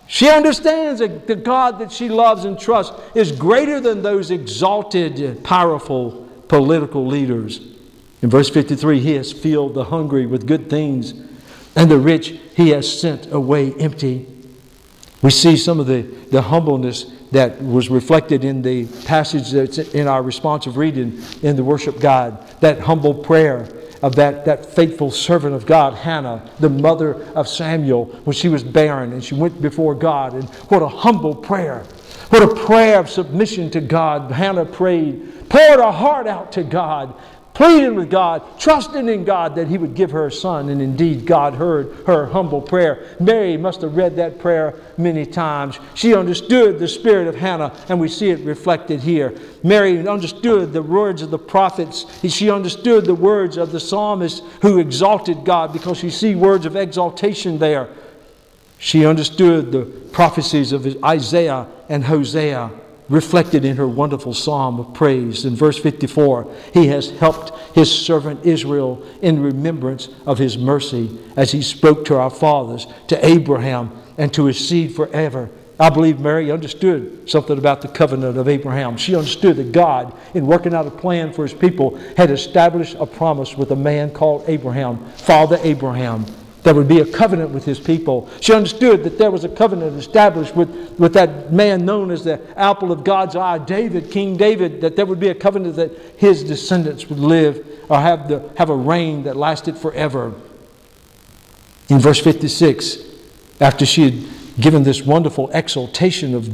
She 0.08 0.30
understands 0.30 1.00
that 1.00 1.28
the 1.28 1.36
God 1.36 1.80
that 1.80 1.92
she 1.92 2.10
loves 2.10 2.46
and 2.46 2.60
trusts 2.60 3.00
is 3.16 3.32
greater 3.32 3.80
than 3.80 4.02
those 4.02 4.32
exalted, 4.32 5.44
powerful 5.44 6.30
political 6.48 7.06
leaders. 7.06 7.62
In 8.22 8.30
verse 8.30 8.50
53, 8.50 9.00
He 9.00 9.14
has 9.16 9.32
filled 9.32 9.74
the 9.74 9.86
hungry 9.86 10.26
with 10.26 10.46
good 10.46 10.70
things, 10.70 11.14
and 11.76 11.90
the 11.90 11.98
rich 11.98 12.40
He 12.56 12.70
has 12.70 13.02
sent 13.02 13.32
away 13.32 13.74
empty. 13.76 14.28
We 15.22 15.32
see 15.32 15.56
some 15.56 15.80
of 15.80 15.88
the, 15.88 16.02
the 16.02 16.42
humbleness 16.42 17.12
that 17.32 17.62
was 17.64 17.90
reflected 17.90 18.44
in 18.44 18.62
the 18.62 18.86
passage 19.06 19.52
that's 19.52 19.78
in 19.78 20.08
our 20.08 20.22
responsive 20.22 20.78
reading 20.78 21.22
in 21.42 21.56
the 21.56 21.64
worship 21.64 22.00
God, 22.00 22.48
that 22.60 22.80
humble 22.82 23.14
prayer 23.14 23.68
of 24.04 24.16
that, 24.16 24.44
that 24.44 24.66
faithful 24.66 25.10
servant 25.10 25.56
of 25.56 25.66
God, 25.66 25.94
Hannah, 25.94 26.48
the 26.60 26.70
mother 26.70 27.24
of 27.32 27.48
Samuel, 27.48 28.06
when 28.26 28.36
she 28.36 28.50
was 28.50 28.62
barren 28.62 29.14
and 29.14 29.24
she 29.24 29.34
went 29.34 29.62
before 29.62 29.96
God. 29.96 30.34
And 30.34 30.44
what 30.70 30.82
a 30.82 30.88
humble 30.88 31.34
prayer. 31.34 31.80
What 32.30 32.44
a 32.44 32.66
prayer 32.66 33.00
of 33.00 33.10
submission 33.10 33.70
to 33.72 33.80
God. 33.80 34.30
Hannah 34.30 34.66
prayed, 34.66 35.50
poured 35.50 35.80
her 35.80 35.92
heart 35.92 36.28
out 36.28 36.52
to 36.52 36.64
God 36.64 37.16
pleading 37.54 37.96
with 37.96 38.10
God, 38.10 38.42
trusting 38.60 39.08
in 39.08 39.24
God 39.24 39.56
that 39.56 39.68
He 39.68 39.78
would 39.78 39.94
give 39.94 40.12
her 40.12 40.28
a 40.28 40.32
son. 40.32 40.70
And 40.70 40.82
indeed, 40.82 41.26
God 41.26 41.54
heard 41.54 41.96
her 42.08 42.26
humble 42.26 42.62
prayer. 42.62 43.16
Mary 43.20 43.58
must 43.58 43.82
have 43.82 43.96
read 43.96 44.16
that 44.16 44.40
prayer 44.40 44.76
many 44.98 45.26
times. 45.26 45.80
She 45.94 46.16
understood 46.16 46.80
the 46.80 46.88
spirit 46.88 47.28
of 47.28 47.36
Hannah, 47.36 47.76
and 47.90 48.00
we 48.00 48.08
see 48.08 48.32
it 48.32 48.40
reflected 48.40 49.02
here. 49.02 49.36
Mary 49.64 50.08
understood 50.08 50.74
the 50.74 50.82
words 50.82 51.22
of 51.22 51.30
the 51.30 51.40
prophets. 51.40 52.06
She 52.28 52.50
understood 52.50 53.06
the 53.06 53.16
words 53.16 53.58
of 53.58 53.72
the 53.72 53.80
psalmist 53.80 54.44
who 54.62 54.80
exalted 54.80 55.46
God 55.46 55.74
because 55.74 56.02
you 56.02 56.10
see 56.10 56.36
words 56.36 56.66
of 56.66 56.76
exaltation 56.76 57.60
there. 57.60 57.90
She 58.80 59.06
understood 59.06 59.72
the 59.72 59.86
prophecies 60.12 60.74
of 60.74 61.04
Isaiah 61.04 61.68
and 61.88 62.04
Hosea 62.04 62.72
reflected 63.10 63.66
in 63.66 63.78
her 63.78 63.88
wonderful 63.88 64.34
psalm 64.34 64.80
of 64.80 64.94
praise. 64.94 65.46
In 65.46 65.56
verse 65.56 65.78
54, 65.78 66.54
he 66.74 66.88
has 66.88 67.12
helped 67.12 67.52
his 67.76 67.92
servant 67.92 68.46
Israel 68.46 69.06
in 69.22 69.42
remembrance 69.42 70.10
of 70.26 70.38
his 70.38 70.58
mercy 70.58 71.20
as 71.36 71.52
he 71.52 71.62
spoke 71.62 72.06
to 72.06 72.18
our 72.18 72.30
fathers, 72.30 72.88
to 73.08 73.26
Abraham, 73.26 73.92
and 74.18 74.34
to 74.34 74.46
his 74.46 74.68
seed 74.68 74.96
forever. 74.96 75.50
I 75.80 75.90
believe 75.90 76.20
Mary 76.20 76.52
understood 76.52 77.30
something 77.30 77.58
about 77.58 77.82
the 77.82 77.88
covenant 77.88 78.38
of 78.38 78.48
Abraham. 78.48 78.96
She 78.96 79.16
understood 79.16 79.58
that 79.58 79.72
God, 79.72 80.16
in 80.34 80.46
working 80.46 80.74
out 80.74 80.86
a 80.86 80.92
plan 80.92 81.34
for 81.34 81.44
his 81.44 81.54
people, 81.54 81.98
had 82.16 82.30
established 82.30 82.96
a 83.00 83.06
promise 83.06 83.58
with 83.58 83.72
a 83.72 83.76
man 83.76 84.12
called 84.12 84.46
Abraham, 84.48 85.04
Father 85.12 85.60
Abraham. 85.64 86.26
There 86.64 86.74
would 86.74 86.88
be 86.88 87.02
a 87.02 87.06
covenant 87.06 87.52
with 87.52 87.66
his 87.66 87.80
people. 87.80 88.30
She 88.40 88.54
understood 88.54 89.04
that 89.04 89.18
there 89.18 89.32
was 89.32 89.44
a 89.44 89.50
covenant 89.50 89.98
established 89.98 90.56
with, 90.56 90.70
with 90.98 91.14
that 91.14 91.52
man 91.52 91.84
known 91.84 92.10
as 92.10 92.24
the 92.24 92.42
apple 92.58 92.92
of 92.92 93.04
God's 93.04 93.36
eye, 93.36 93.58
David, 93.58 94.10
King 94.10 94.38
David, 94.38 94.80
that 94.80 94.96
there 94.96 95.06
would 95.06 95.20
be 95.20 95.28
a 95.28 95.36
covenant 95.36 95.76
that 95.76 95.92
his 96.18 96.44
descendants 96.44 97.10
would 97.10 97.20
live 97.20 97.68
or 97.90 98.00
have, 98.00 98.30
the, 98.30 98.50
have 98.58 98.70
a 98.70 98.76
reign 98.76 99.24
that 99.24 99.36
lasted 99.36 99.78
forever. 99.78 100.34
In 101.90 102.00
verse 102.00 102.20
56, 102.20 102.98
after 103.60 103.86
she 103.86 104.04
had 104.10 104.62
given 104.62 104.84
this 104.84 105.02
wonderful 105.02 105.50
exaltation 105.54 106.34
of, 106.34 106.50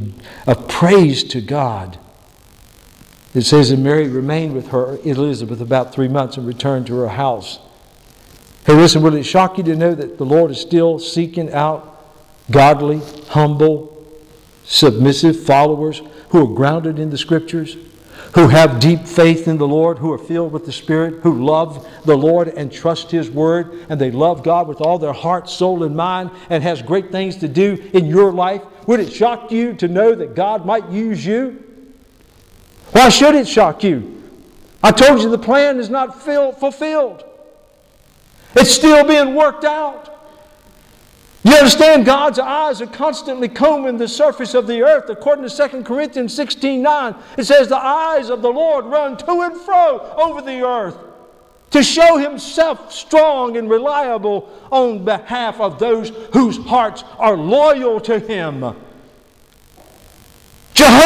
of 0.48 0.68
praise 0.68 1.22
to 1.24 1.40
God, 1.40 1.98
it 3.32 3.42
says 3.42 3.70
that 3.70 3.78
Mary 3.78 4.08
remained 4.08 4.54
with 4.54 4.68
her, 4.68 4.98
Elizabeth, 5.04 5.60
about 5.60 5.94
three 5.94 6.08
months 6.08 6.36
and 6.36 6.46
returned 6.46 6.88
to 6.88 6.96
her 6.96 7.10
house. 7.10 7.60
Hey, 8.66 8.74
listen, 8.74 9.02
will 9.02 9.14
it 9.14 9.24
shock 9.24 9.56
you 9.56 9.64
to 9.64 9.74
know 9.74 9.94
that 9.94 10.18
the 10.18 10.26
Lord 10.26 10.50
is 10.50 10.60
still 10.60 10.98
seeking 10.98 11.52
out 11.52 12.04
godly, 12.50 13.00
humble, 13.28 14.06
submissive 14.64 15.44
followers 15.44 16.02
who 16.28 16.44
are 16.44 16.54
grounded 16.54 16.98
in 16.98 17.08
the 17.08 17.16
Scriptures, 17.16 17.78
who 18.34 18.48
have 18.48 18.78
deep 18.78 19.06
faith 19.06 19.48
in 19.48 19.56
the 19.56 19.66
Lord, 19.66 19.98
who 19.98 20.12
are 20.12 20.18
filled 20.18 20.52
with 20.52 20.66
the 20.66 20.72
Spirit, 20.72 21.22
who 21.22 21.42
love 21.42 21.88
the 22.04 22.16
Lord 22.16 22.48
and 22.48 22.70
trust 22.70 23.10
His 23.10 23.30
Word, 23.30 23.86
and 23.88 23.98
they 23.98 24.10
love 24.10 24.42
God 24.42 24.68
with 24.68 24.82
all 24.82 24.98
their 24.98 25.14
heart, 25.14 25.48
soul, 25.48 25.82
and 25.82 25.96
mind, 25.96 26.30
and 26.50 26.62
has 26.62 26.82
great 26.82 27.10
things 27.10 27.36
to 27.38 27.48
do 27.48 27.90
in 27.94 28.06
your 28.06 28.30
life? 28.30 28.62
Would 28.86 29.00
it 29.00 29.10
shock 29.10 29.50
you 29.50 29.72
to 29.74 29.88
know 29.88 30.14
that 30.14 30.34
God 30.34 30.66
might 30.66 30.88
use 30.90 31.24
you? 31.24 31.64
Why 32.92 33.08
should 33.08 33.34
it 33.34 33.48
shock 33.48 33.82
you? 33.82 34.22
I 34.82 34.92
told 34.92 35.22
you 35.22 35.30
the 35.30 35.38
plan 35.38 35.78
is 35.78 35.88
not 35.88 36.22
fulfilled. 36.22 37.24
It's 38.56 38.70
still 38.70 39.06
being 39.06 39.34
worked 39.34 39.64
out. 39.64 40.06
You 41.42 41.54
understand, 41.54 42.04
God's 42.04 42.38
eyes 42.38 42.82
are 42.82 42.86
constantly 42.86 43.48
combing 43.48 43.96
the 43.96 44.08
surface 44.08 44.54
of 44.54 44.66
the 44.66 44.82
earth. 44.82 45.08
According 45.08 45.48
to 45.48 45.68
2 45.68 45.84
Corinthians 45.84 46.34
16 46.34 46.82
9, 46.82 47.14
it 47.38 47.44
says, 47.44 47.68
The 47.68 47.76
eyes 47.76 48.28
of 48.28 48.42
the 48.42 48.52
Lord 48.52 48.84
run 48.84 49.16
to 49.16 49.40
and 49.40 49.56
fro 49.56 50.00
over 50.18 50.42
the 50.42 50.60
earth 50.62 50.98
to 51.70 51.82
show 51.82 52.18
himself 52.18 52.92
strong 52.92 53.56
and 53.56 53.70
reliable 53.70 54.50
on 54.70 55.04
behalf 55.04 55.60
of 55.60 55.78
those 55.78 56.10
whose 56.32 56.58
hearts 56.58 57.04
are 57.18 57.36
loyal 57.36 58.00
to 58.00 58.18
him. 58.18 58.76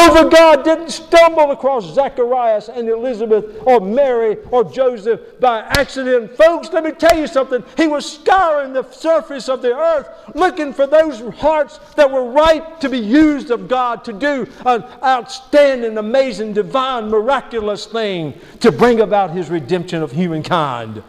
Jehovah 0.05 0.29
God 0.29 0.63
didn't 0.63 0.91
stumble 0.91 1.49
across 1.49 1.95
Zacharias 1.95 2.69
and 2.69 2.87
Elizabeth 2.87 3.43
or 3.65 3.79
Mary 3.79 4.37
or 4.51 4.63
Joseph 4.63 5.19
by 5.39 5.61
accident. 5.61 6.37
Folks, 6.37 6.71
let 6.71 6.83
me 6.83 6.91
tell 6.91 7.17
you 7.17 7.25
something. 7.25 7.63
He 7.75 7.87
was 7.87 8.19
scouring 8.19 8.73
the 8.73 8.83
surface 8.91 9.49
of 9.49 9.63
the 9.63 9.75
earth 9.75 10.07
looking 10.35 10.73
for 10.73 10.85
those 10.85 11.21
hearts 11.37 11.79
that 11.95 12.11
were 12.11 12.31
right 12.31 12.79
to 12.81 12.87
be 12.89 12.99
used 12.99 13.49
of 13.49 13.67
God 13.67 14.03
to 14.05 14.13
do 14.13 14.47
an 14.67 14.83
outstanding, 15.03 15.97
amazing, 15.97 16.53
divine, 16.53 17.09
miraculous 17.09 17.87
thing 17.87 18.39
to 18.59 18.71
bring 18.71 19.01
about 19.01 19.31
His 19.31 19.49
redemption 19.49 20.03
of 20.03 20.11
humankind. 20.11 21.01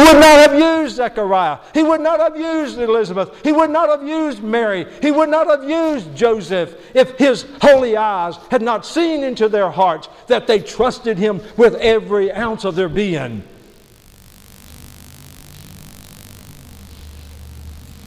He 0.00 0.06
would 0.06 0.20
not 0.20 0.50
have 0.50 0.58
used 0.58 0.96
Zechariah. 0.96 1.58
He 1.74 1.82
would 1.82 2.00
not 2.00 2.20
have 2.20 2.34
used 2.34 2.78
Elizabeth. 2.78 3.38
He 3.44 3.52
would 3.52 3.68
not 3.68 3.90
have 3.90 4.08
used 4.08 4.42
Mary. 4.42 4.86
He 5.02 5.10
would 5.10 5.28
not 5.28 5.46
have 5.46 5.68
used 5.68 6.16
Joseph 6.16 6.74
if 6.94 7.18
his 7.18 7.44
holy 7.60 7.98
eyes 7.98 8.36
had 8.50 8.62
not 8.62 8.86
seen 8.86 9.22
into 9.22 9.46
their 9.46 9.68
hearts 9.68 10.08
that 10.28 10.46
they 10.46 10.58
trusted 10.58 11.18
him 11.18 11.42
with 11.58 11.74
every 11.74 12.32
ounce 12.32 12.64
of 12.64 12.76
their 12.76 12.88
being. 12.88 13.42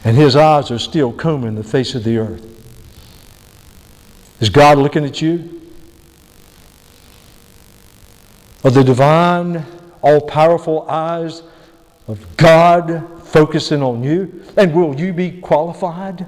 And 0.02 0.16
his 0.16 0.34
eyes 0.34 0.72
are 0.72 0.80
still 0.80 1.12
combing 1.12 1.54
the 1.54 1.62
face 1.62 1.94
of 1.94 2.02
the 2.02 2.18
earth. 2.18 2.44
Is 4.40 4.50
God 4.50 4.78
looking 4.78 5.04
at 5.04 5.22
you? 5.22 5.62
Are 8.64 8.72
the 8.72 8.82
divine, 8.82 9.64
all 10.02 10.22
powerful 10.22 10.90
eyes 10.90 11.44
of 12.06 12.36
God 12.36 13.22
focusing 13.24 13.82
on 13.82 14.02
you? 14.04 14.42
And 14.56 14.74
will 14.74 14.98
you 14.98 15.12
be 15.12 15.40
qualified? 15.40 16.26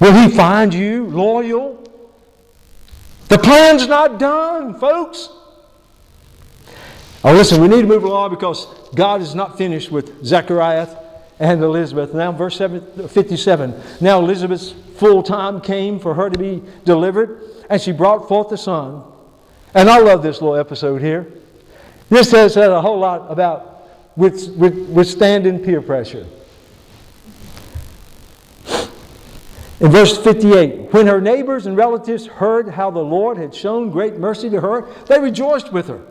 Will 0.00 0.12
He 0.12 0.34
find 0.34 0.72
you 0.72 1.06
loyal? 1.06 1.84
The 3.28 3.38
plan's 3.38 3.86
not 3.86 4.18
done, 4.18 4.78
folks. 4.78 5.28
Oh, 7.24 7.32
listen, 7.34 7.60
we 7.60 7.68
need 7.68 7.82
to 7.82 7.88
move 7.88 8.04
along 8.04 8.30
because 8.30 8.66
God 8.94 9.20
is 9.20 9.34
not 9.34 9.58
finished 9.58 9.90
with 9.90 10.24
Zechariah 10.24 10.88
and 11.40 11.62
Elizabeth. 11.62 12.14
Now, 12.14 12.32
verse 12.32 12.58
57. 12.58 13.80
Now, 14.00 14.20
Elizabeth's 14.20 14.72
full 14.96 15.22
time 15.22 15.60
came 15.60 15.98
for 15.98 16.14
her 16.14 16.30
to 16.30 16.38
be 16.38 16.62
delivered, 16.84 17.42
and 17.68 17.80
she 17.80 17.92
brought 17.92 18.28
forth 18.28 18.50
a 18.52 18.56
son. 18.56 19.02
And 19.74 19.90
I 19.90 19.98
love 19.98 20.22
this 20.22 20.40
little 20.40 20.56
episode 20.56 21.02
here. 21.02 21.30
This 22.08 22.30
says 22.30 22.56
a 22.56 22.80
whole 22.80 22.98
lot 22.98 23.26
about 23.30 23.67
withstanding 24.18 25.60
peer 25.60 25.80
pressure. 25.80 26.26
In 29.80 29.92
verse 29.92 30.18
58, 30.18 30.92
when 30.92 31.06
her 31.06 31.20
neighbors 31.20 31.66
and 31.66 31.76
relatives 31.76 32.26
heard 32.26 32.68
how 32.68 32.90
the 32.90 32.98
Lord 32.98 33.38
had 33.38 33.54
shown 33.54 33.90
great 33.90 34.18
mercy 34.18 34.50
to 34.50 34.60
her, 34.60 34.92
they 35.06 35.20
rejoiced 35.20 35.72
with 35.72 35.86
her. 35.86 36.02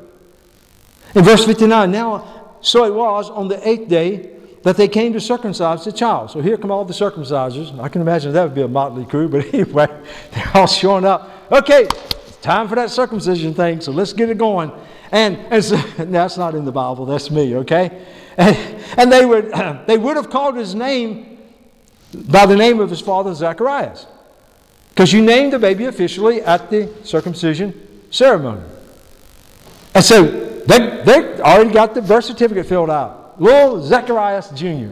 In 1.15 1.23
verse 1.23 1.43
59, 1.43 1.91
now 1.91 2.55
so 2.61 2.85
it 2.85 2.93
was 2.93 3.29
on 3.29 3.49
the 3.49 3.67
eighth 3.67 3.89
day 3.89 4.37
that 4.63 4.77
they 4.77 4.87
came 4.87 5.13
to 5.13 5.19
circumcise 5.19 5.83
the 5.85 5.91
child. 5.91 6.31
So 6.31 6.41
here 6.41 6.57
come 6.57 6.71
all 6.71 6.85
the 6.85 6.93
circumcisers. 6.93 7.77
I 7.79 7.89
can 7.89 8.01
imagine 8.01 8.33
that 8.33 8.43
would 8.43 8.55
be 8.55 8.61
a 8.61 8.67
motley 8.67 9.05
crew, 9.05 9.27
but 9.27 9.45
anyway, 9.53 9.87
they're 10.31 10.51
all 10.53 10.67
showing 10.67 11.05
up. 11.05 11.29
Okay, 11.51 11.87
time 12.41 12.67
for 12.69 12.75
that 12.75 12.89
circumcision 12.89 13.53
thing, 13.53 13.81
so 13.81 13.91
let's 13.91 14.13
get 14.13 14.29
it 14.29 14.37
going. 14.37 14.71
And, 15.11 15.37
and 15.51 15.63
so, 15.63 15.75
that's 15.97 16.37
not 16.37 16.55
in 16.55 16.65
the 16.65 16.71
Bible, 16.71 17.05
that's 17.05 17.31
me, 17.31 17.55
okay? 17.57 18.05
And, 18.37 18.55
and 18.97 19.11
they, 19.11 19.25
would, 19.25 19.51
they 19.87 19.97
would 19.97 20.15
have 20.15 20.29
called 20.29 20.55
his 20.55 20.75
name 20.75 21.37
by 22.13 22.45
the 22.45 22.55
name 22.55 22.79
of 22.79 22.89
his 22.89 23.01
father, 23.01 23.33
Zacharias. 23.33 24.07
Because 24.89 25.13
you 25.13 25.21
named 25.21 25.53
the 25.53 25.59
baby 25.59 25.85
officially 25.85 26.41
at 26.41 26.69
the 26.69 26.91
circumcision 27.03 27.73
ceremony. 28.09 28.63
And 29.93 30.03
so 30.03 30.23
they, 30.65 31.03
they 31.03 31.39
already 31.41 31.71
got 31.71 31.93
the 31.93 32.01
birth 32.01 32.25
certificate 32.25 32.65
filled 32.65 32.89
out. 32.89 33.39
Little 33.39 33.83
Zacharias 33.83 34.49
Jr. 34.49 34.89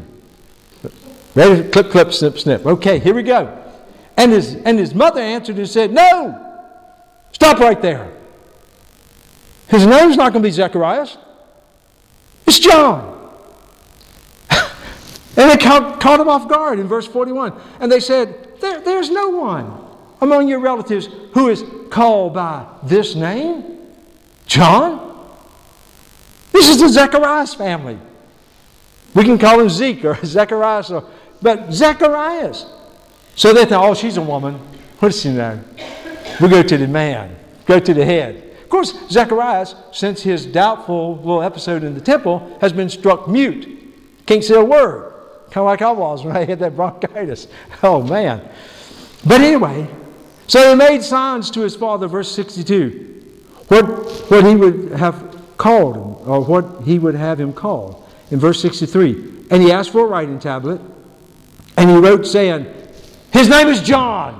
Ready 1.33 1.69
clip, 1.69 1.91
clip, 1.91 2.13
snip, 2.13 2.39
snip. 2.39 2.65
Okay, 2.65 2.99
here 2.99 3.13
we 3.13 3.23
go. 3.23 3.61
And 4.15 4.31
his, 4.31 4.55
and 4.55 4.79
his 4.79 4.93
mother 4.95 5.19
answered 5.19 5.57
and 5.57 5.67
said, 5.67 5.91
No! 5.91 6.41
Stop 7.33 7.59
right 7.59 7.81
there. 7.81 8.14
His 9.67 9.85
name's 9.85 10.17
not 10.17 10.31
going 10.31 10.43
to 10.43 10.47
be 10.47 10.51
Zacharias. 10.51 11.17
It's 12.45 12.59
John. 12.59 13.31
and 14.49 15.49
they 15.49 15.57
caught, 15.57 15.99
caught 15.99 16.19
him 16.19 16.29
off 16.29 16.47
guard 16.47 16.79
in 16.79 16.87
verse 16.87 17.07
41. 17.07 17.53
And 17.79 17.91
they 17.91 17.99
said, 17.99 18.59
there, 18.61 18.81
There's 18.81 19.09
no 19.09 19.29
one 19.29 19.85
among 20.21 20.47
your 20.47 20.59
relatives 20.59 21.09
who 21.33 21.49
is 21.49 21.63
called 21.89 22.33
by 22.33 22.65
this 22.83 23.15
name? 23.15 23.79
John? 24.45 25.01
This 26.51 26.69
is 26.69 26.79
the 26.79 26.87
Zacharias 26.87 27.53
family. 27.53 27.97
We 29.13 29.23
can 29.23 29.37
call 29.37 29.59
him 29.59 29.69
Zeke 29.69 30.05
or 30.05 30.19
Zacharias, 30.25 30.91
or, 30.91 31.09
but 31.41 31.71
Zacharias. 31.73 32.65
So 33.35 33.53
they 33.53 33.65
thought, 33.65 33.89
oh, 33.89 33.93
she's 33.93 34.17
a 34.17 34.21
woman. 34.21 34.55
What 34.99 35.11
does 35.11 35.21
she 35.21 35.31
know? 35.31 35.61
We 36.39 36.47
go 36.47 36.63
to 36.63 36.77
the 36.77 36.87
man, 36.87 37.35
go 37.65 37.79
to 37.79 37.93
the 37.93 38.05
head. 38.05 38.44
Of 38.75 38.89
course, 38.91 39.09
Zacharias, 39.09 39.73
since 39.93 40.21
his 40.21 40.45
doubtful 40.45 41.15
little 41.19 41.41
episode 41.41 41.85
in 41.85 41.93
the 41.93 42.01
temple, 42.01 42.57
has 42.59 42.73
been 42.73 42.89
struck 42.89 43.25
mute. 43.25 43.69
Can't 44.25 44.43
say 44.43 44.55
a 44.55 44.65
word. 44.65 45.13
Kind 45.49 45.61
of 45.61 45.65
like 45.67 45.81
I 45.81 45.91
was 45.91 46.25
when 46.25 46.35
I 46.35 46.43
had 46.43 46.59
that 46.59 46.75
bronchitis. 46.75 47.47
Oh, 47.83 48.03
man. 48.03 48.41
But 49.25 49.39
anyway, 49.39 49.87
so 50.47 50.71
he 50.71 50.75
made 50.75 51.03
signs 51.03 51.49
to 51.51 51.61
his 51.61 51.73
father, 51.73 52.09
verse 52.09 52.29
62, 52.29 53.31
what, 53.69 53.85
what 54.29 54.45
he 54.45 54.57
would 54.57 54.91
have 54.91 55.41
called 55.55 55.95
him, 55.95 56.29
or 56.29 56.43
what 56.43 56.83
he 56.83 56.99
would 56.99 57.15
have 57.15 57.39
him 57.39 57.53
called. 57.53 58.05
In 58.29 58.39
verse 58.39 58.61
63, 58.61 59.45
and 59.51 59.63
he 59.63 59.71
asked 59.71 59.93
for 59.93 60.01
a 60.01 60.07
writing 60.07 60.37
tablet, 60.37 60.81
and 61.77 61.89
he 61.89 61.95
wrote, 61.95 62.27
saying, 62.27 62.65
His 63.31 63.47
name 63.47 63.69
is 63.69 63.81
John. 63.81 64.33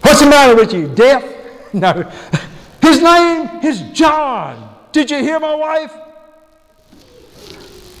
What's 0.00 0.20
the 0.20 0.30
matter 0.30 0.56
with 0.56 0.72
you? 0.72 0.88
Deaf? 0.88 1.35
No. 1.80 2.10
His 2.80 3.02
name 3.02 3.60
is 3.62 3.82
John. 3.92 4.74
Did 4.92 5.10
you 5.10 5.18
hear 5.18 5.38
my 5.38 5.54
wife? 5.54 5.92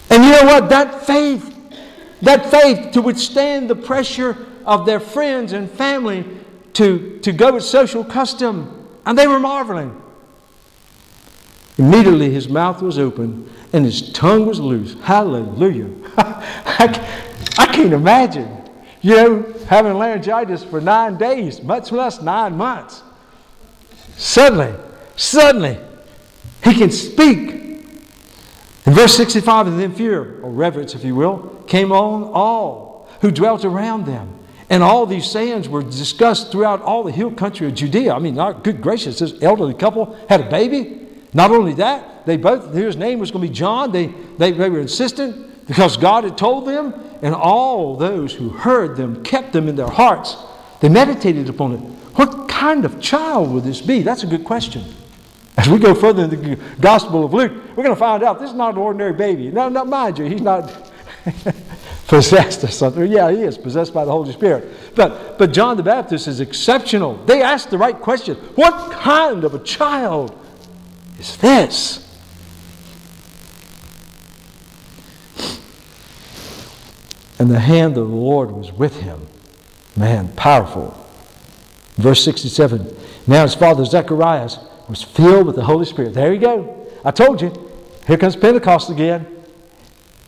And 0.08 0.24
you 0.24 0.30
know 0.30 0.44
what? 0.44 0.70
That 0.70 1.04
faith, 1.06 1.54
that 2.22 2.50
faith 2.50 2.92
to 2.92 3.02
withstand 3.02 3.68
the 3.68 3.76
pressure 3.76 4.46
of 4.64 4.86
their 4.86 4.98
friends 4.98 5.52
and 5.52 5.70
family 5.70 6.24
to, 6.74 7.18
to 7.20 7.32
go 7.32 7.52
with 7.52 7.64
social 7.64 8.02
custom, 8.02 8.88
and 9.04 9.18
they 9.18 9.26
were 9.26 9.38
marveling. 9.38 10.00
Immediately 11.76 12.30
his 12.30 12.48
mouth 12.48 12.80
was 12.80 12.98
open 12.98 13.50
and 13.74 13.84
his 13.84 14.10
tongue 14.12 14.46
was 14.46 14.58
loose. 14.58 14.94
Hallelujah. 15.02 15.90
I, 16.16 17.26
I 17.58 17.66
can't 17.66 17.92
imagine, 17.92 18.70
you 19.02 19.16
know, 19.16 19.54
having 19.68 19.92
laryngitis 19.94 20.64
for 20.64 20.80
nine 20.80 21.18
days, 21.18 21.62
much 21.62 21.92
less 21.92 22.22
nine 22.22 22.56
months. 22.56 23.02
Suddenly, 24.16 24.74
suddenly, 25.16 25.78
he 26.64 26.74
can 26.74 26.90
speak. 26.90 27.54
In 28.86 28.94
verse 28.94 29.16
65, 29.16 29.66
and 29.66 29.80
then 29.80 29.92
fear, 29.92 30.40
or 30.42 30.50
reverence, 30.50 30.94
if 30.94 31.04
you 31.04 31.14
will, 31.14 31.62
came 31.66 31.90
on 31.92 32.24
all 32.24 33.08
who 33.20 33.30
dwelt 33.30 33.64
around 33.64 34.06
them. 34.06 34.32
And 34.68 34.82
all 34.82 35.06
these 35.06 35.28
sayings 35.30 35.68
were 35.68 35.82
discussed 35.82 36.50
throughout 36.50 36.82
all 36.82 37.04
the 37.04 37.12
hill 37.12 37.30
country 37.30 37.66
of 37.66 37.74
Judea. 37.74 38.12
I 38.12 38.18
mean, 38.18 38.34
good 38.62 38.80
gracious, 38.80 39.18
this 39.18 39.34
elderly 39.42 39.74
couple 39.74 40.16
had 40.28 40.40
a 40.40 40.50
baby. 40.50 41.06
Not 41.32 41.50
only 41.50 41.74
that, 41.74 42.26
they 42.26 42.36
both, 42.36 42.74
his 42.74 42.96
name 42.96 43.18
was 43.18 43.30
going 43.30 43.44
to 43.44 43.48
be 43.48 43.54
John. 43.54 43.92
They, 43.92 44.06
they, 44.38 44.52
they 44.52 44.70
were 44.70 44.80
insistent 44.80 45.66
because 45.66 45.96
God 45.96 46.24
had 46.24 46.38
told 46.38 46.66
them, 46.66 46.94
and 47.22 47.34
all 47.34 47.96
those 47.96 48.32
who 48.32 48.48
heard 48.48 48.96
them 48.96 49.22
kept 49.22 49.52
them 49.52 49.68
in 49.68 49.76
their 49.76 49.88
hearts. 49.88 50.36
They 50.80 50.88
meditated 50.88 51.48
upon 51.48 51.72
it. 51.72 51.95
What 52.16 52.48
kind 52.48 52.84
of 52.84 53.00
child 53.00 53.52
would 53.52 53.64
this 53.64 53.80
be? 53.80 54.02
That's 54.02 54.22
a 54.22 54.26
good 54.26 54.44
question. 54.44 54.84
As 55.56 55.68
we 55.68 55.78
go 55.78 55.94
further 55.94 56.24
in 56.24 56.30
the 56.30 56.56
Gospel 56.80 57.24
of 57.24 57.32
Luke, 57.32 57.52
we're 57.76 57.82
going 57.82 57.94
to 57.94 57.96
find 57.96 58.22
out 58.22 58.40
this 58.40 58.50
is 58.50 58.56
not 58.56 58.74
an 58.74 58.78
ordinary 58.78 59.12
baby. 59.12 59.50
Now, 59.50 59.68
now 59.68 59.84
mind 59.84 60.18
you, 60.18 60.24
he's 60.24 60.40
not 60.40 60.90
possessed 62.08 62.64
or 62.64 62.68
something. 62.68 63.10
Yeah, 63.10 63.30
he 63.30 63.42
is 63.42 63.58
possessed 63.58 63.92
by 63.92 64.04
the 64.04 64.10
Holy 64.10 64.32
Spirit. 64.32 64.94
But, 64.94 65.38
but 65.38 65.52
John 65.52 65.76
the 65.76 65.82
Baptist 65.82 66.26
is 66.26 66.40
exceptional. 66.40 67.16
They 67.24 67.42
asked 67.42 67.70
the 67.70 67.78
right 67.78 67.98
question 67.98 68.36
What 68.54 68.92
kind 68.92 69.44
of 69.44 69.54
a 69.54 69.58
child 69.58 70.38
is 71.18 71.36
this? 71.36 72.02
And 77.38 77.50
the 77.50 77.60
hand 77.60 77.98
of 77.98 78.08
the 78.08 78.14
Lord 78.14 78.50
was 78.50 78.72
with 78.72 78.96
him. 79.00 79.26
Man, 79.94 80.28
powerful. 80.34 81.05
Verse 81.96 82.22
67 82.24 82.94
Now 83.26 83.42
his 83.42 83.54
father 83.54 83.84
Zechariah 83.84 84.50
was 84.88 85.02
filled 85.02 85.46
with 85.46 85.56
the 85.56 85.64
Holy 85.64 85.84
Spirit. 85.84 86.14
There 86.14 86.32
you 86.32 86.40
go. 86.40 86.86
I 87.04 87.10
told 87.10 87.42
you. 87.42 87.52
Here 88.06 88.16
comes 88.16 88.36
Pentecost 88.36 88.90
again. 88.90 89.26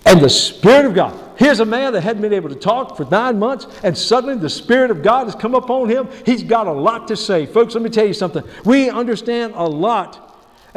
And 0.04 0.20
the 0.20 0.30
Spirit 0.30 0.86
of 0.86 0.94
God. 0.94 1.28
Here's 1.38 1.60
a 1.60 1.64
man 1.64 1.92
that 1.92 2.00
hadn't 2.00 2.22
been 2.22 2.32
able 2.32 2.48
to 2.48 2.56
talk 2.56 2.96
for 2.96 3.04
nine 3.04 3.38
months, 3.38 3.66
and 3.84 3.96
suddenly 3.96 4.36
the 4.36 4.50
Spirit 4.50 4.90
of 4.90 5.02
God 5.02 5.26
has 5.26 5.36
come 5.36 5.54
upon 5.54 5.88
him. 5.88 6.08
He's 6.26 6.42
got 6.42 6.66
a 6.66 6.72
lot 6.72 7.06
to 7.08 7.16
say. 7.16 7.46
Folks, 7.46 7.74
let 7.74 7.82
me 7.82 7.90
tell 7.90 8.06
you 8.06 8.14
something. 8.14 8.42
We 8.64 8.90
understand 8.90 9.52
a 9.54 9.64
lot 9.64 10.27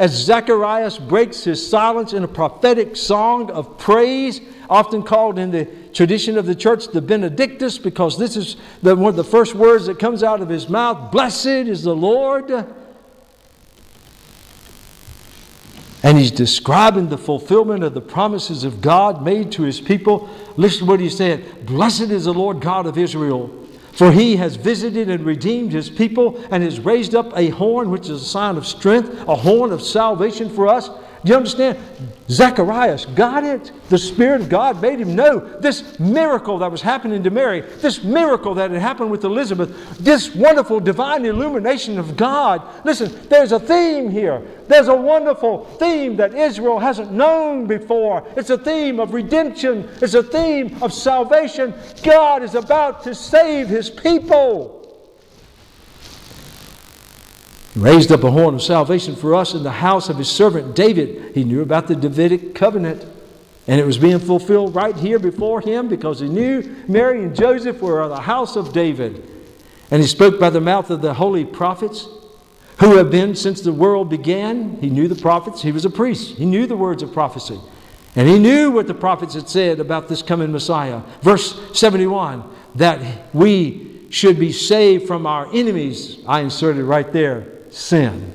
as 0.02 0.10
Zacharias 0.10 0.98
breaks 0.98 1.44
his 1.44 1.64
silence 1.64 2.12
in 2.12 2.24
a 2.24 2.28
prophetic 2.28 2.96
song 2.96 3.52
of 3.52 3.78
praise, 3.78 4.40
often 4.68 5.04
called 5.04 5.38
in 5.38 5.52
the 5.52 5.64
tradition 5.94 6.36
of 6.36 6.44
the 6.44 6.56
church 6.56 6.88
the 6.88 7.00
Benedictus, 7.00 7.78
because 7.78 8.18
this 8.18 8.36
is 8.36 8.56
the, 8.82 8.96
one 8.96 9.10
of 9.10 9.14
the 9.16 9.22
first 9.22 9.54
words 9.54 9.86
that 9.86 10.00
comes 10.00 10.24
out 10.24 10.40
of 10.40 10.48
his 10.48 10.68
mouth 10.68 11.12
Blessed 11.12 11.46
is 11.46 11.84
the 11.84 11.94
Lord. 11.94 12.50
And 16.02 16.18
he's 16.18 16.32
describing 16.32 17.08
the 17.08 17.16
fulfillment 17.16 17.84
of 17.84 17.94
the 17.94 18.00
promises 18.00 18.64
of 18.64 18.80
God 18.80 19.22
made 19.22 19.52
to 19.52 19.62
his 19.62 19.80
people. 19.80 20.28
Listen 20.56 20.80
to 20.80 20.86
what 20.86 20.98
he 20.98 21.08
said 21.08 21.64
Blessed 21.64 22.10
is 22.10 22.24
the 22.24 22.34
Lord 22.34 22.60
God 22.60 22.86
of 22.86 22.98
Israel, 22.98 23.61
for 23.92 24.10
he 24.10 24.36
has 24.36 24.56
visited 24.56 25.10
and 25.10 25.24
redeemed 25.24 25.72
his 25.72 25.90
people 25.90 26.42
and 26.50 26.62
has 26.62 26.80
raised 26.80 27.14
up 27.14 27.36
a 27.36 27.50
horn, 27.50 27.90
which 27.90 28.08
is 28.08 28.22
a 28.22 28.24
sign 28.24 28.56
of 28.56 28.66
strength, 28.66 29.10
a 29.28 29.36
horn 29.36 29.70
of 29.70 29.82
salvation 29.82 30.48
for 30.48 30.66
us. 30.66 30.90
Do 31.24 31.30
you 31.30 31.36
understand? 31.36 31.78
Zacharias 32.28 33.06
got 33.06 33.44
it. 33.44 33.70
The 33.90 33.98
Spirit 33.98 34.40
of 34.40 34.48
God 34.48 34.82
made 34.82 34.98
him 34.98 35.14
know 35.14 35.38
this 35.60 35.98
miracle 36.00 36.58
that 36.58 36.70
was 36.70 36.82
happening 36.82 37.22
to 37.22 37.30
Mary, 37.30 37.60
this 37.60 38.02
miracle 38.02 38.54
that 38.54 38.72
had 38.72 38.80
happened 38.80 39.10
with 39.10 39.22
Elizabeth, 39.22 39.98
this 39.98 40.34
wonderful 40.34 40.80
divine 40.80 41.24
illumination 41.24 41.98
of 41.98 42.16
God. 42.16 42.62
Listen, 42.84 43.12
there's 43.28 43.52
a 43.52 43.60
theme 43.60 44.10
here. 44.10 44.42
There's 44.66 44.88
a 44.88 44.94
wonderful 44.94 45.66
theme 45.78 46.16
that 46.16 46.34
Israel 46.34 46.80
hasn't 46.80 47.12
known 47.12 47.66
before. 47.66 48.26
It's 48.36 48.50
a 48.50 48.58
theme 48.58 48.98
of 48.98 49.14
redemption, 49.14 49.88
it's 50.00 50.14
a 50.14 50.22
theme 50.24 50.82
of 50.82 50.92
salvation. 50.92 51.72
God 52.02 52.42
is 52.42 52.56
about 52.56 53.04
to 53.04 53.14
save 53.14 53.68
his 53.68 53.90
people 53.90 54.81
raised 57.76 58.12
up 58.12 58.22
a 58.22 58.30
horn 58.30 58.54
of 58.54 58.62
salvation 58.62 59.16
for 59.16 59.34
us 59.34 59.54
in 59.54 59.62
the 59.62 59.70
house 59.70 60.08
of 60.08 60.18
his 60.18 60.28
servant 60.28 60.74
David. 60.74 61.34
He 61.34 61.44
knew 61.44 61.62
about 61.62 61.88
the 61.88 61.96
Davidic 61.96 62.54
covenant, 62.54 63.06
and 63.66 63.80
it 63.80 63.86
was 63.86 63.98
being 63.98 64.18
fulfilled 64.18 64.74
right 64.74 64.96
here 64.96 65.18
before 65.18 65.60
him 65.60 65.88
because 65.88 66.20
he 66.20 66.28
knew 66.28 66.84
Mary 66.86 67.22
and 67.22 67.34
Joseph 67.34 67.80
were 67.80 68.00
of 68.00 68.10
the 68.10 68.20
house 68.20 68.56
of 68.56 68.72
David. 68.72 69.28
And 69.90 70.02
he 70.02 70.08
spoke 70.08 70.38
by 70.38 70.50
the 70.50 70.60
mouth 70.60 70.90
of 70.90 71.02
the 71.02 71.14
holy 71.14 71.44
prophets 71.44 72.08
who 72.80 72.96
have 72.96 73.10
been 73.10 73.34
since 73.34 73.60
the 73.60 73.72
world 73.72 74.10
began. 74.10 74.76
He 74.80 74.90
knew 74.90 75.08
the 75.08 75.20
prophets, 75.20 75.62
he 75.62 75.72
was 75.72 75.84
a 75.84 75.90
priest, 75.90 76.36
he 76.36 76.46
knew 76.46 76.66
the 76.66 76.76
words 76.76 77.02
of 77.02 77.12
prophecy. 77.12 77.60
And 78.14 78.28
he 78.28 78.38
knew 78.38 78.70
what 78.70 78.86
the 78.86 78.94
prophets 78.94 79.34
had 79.34 79.48
said 79.48 79.80
about 79.80 80.08
this 80.08 80.20
coming 80.20 80.52
Messiah. 80.52 81.00
Verse 81.22 81.58
71 81.78 82.44
that 82.74 83.34
we 83.34 84.06
should 84.08 84.38
be 84.38 84.50
saved 84.50 85.06
from 85.06 85.26
our 85.26 85.46
enemies. 85.54 86.18
I 86.26 86.40
inserted 86.40 86.84
right 86.84 87.10
there 87.12 87.61
sin. 87.72 88.32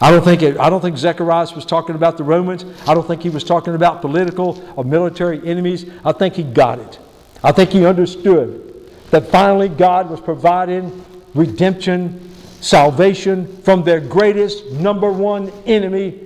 I 0.00 0.10
don't 0.10 0.22
think 0.22 0.42
it, 0.42 0.58
I 0.58 0.70
don't 0.70 0.80
think 0.80 0.96
Zechariah 0.96 1.48
was 1.54 1.66
talking 1.66 1.96
about 1.96 2.16
the 2.16 2.24
Romans. 2.24 2.64
I 2.86 2.94
don't 2.94 3.06
think 3.06 3.22
he 3.22 3.30
was 3.30 3.42
talking 3.42 3.74
about 3.74 4.00
political 4.00 4.62
or 4.76 4.84
military 4.84 5.44
enemies. 5.46 5.90
I 6.04 6.12
think 6.12 6.34
he 6.34 6.44
got 6.44 6.78
it. 6.78 6.98
I 7.42 7.52
think 7.52 7.70
he 7.70 7.84
understood 7.84 8.92
that 9.10 9.28
finally 9.28 9.68
God 9.68 10.08
was 10.08 10.20
providing 10.20 11.04
redemption, 11.34 12.30
salvation 12.60 13.60
from 13.62 13.82
their 13.82 14.00
greatest 14.00 14.66
number 14.72 15.10
one 15.10 15.50
enemy. 15.66 16.20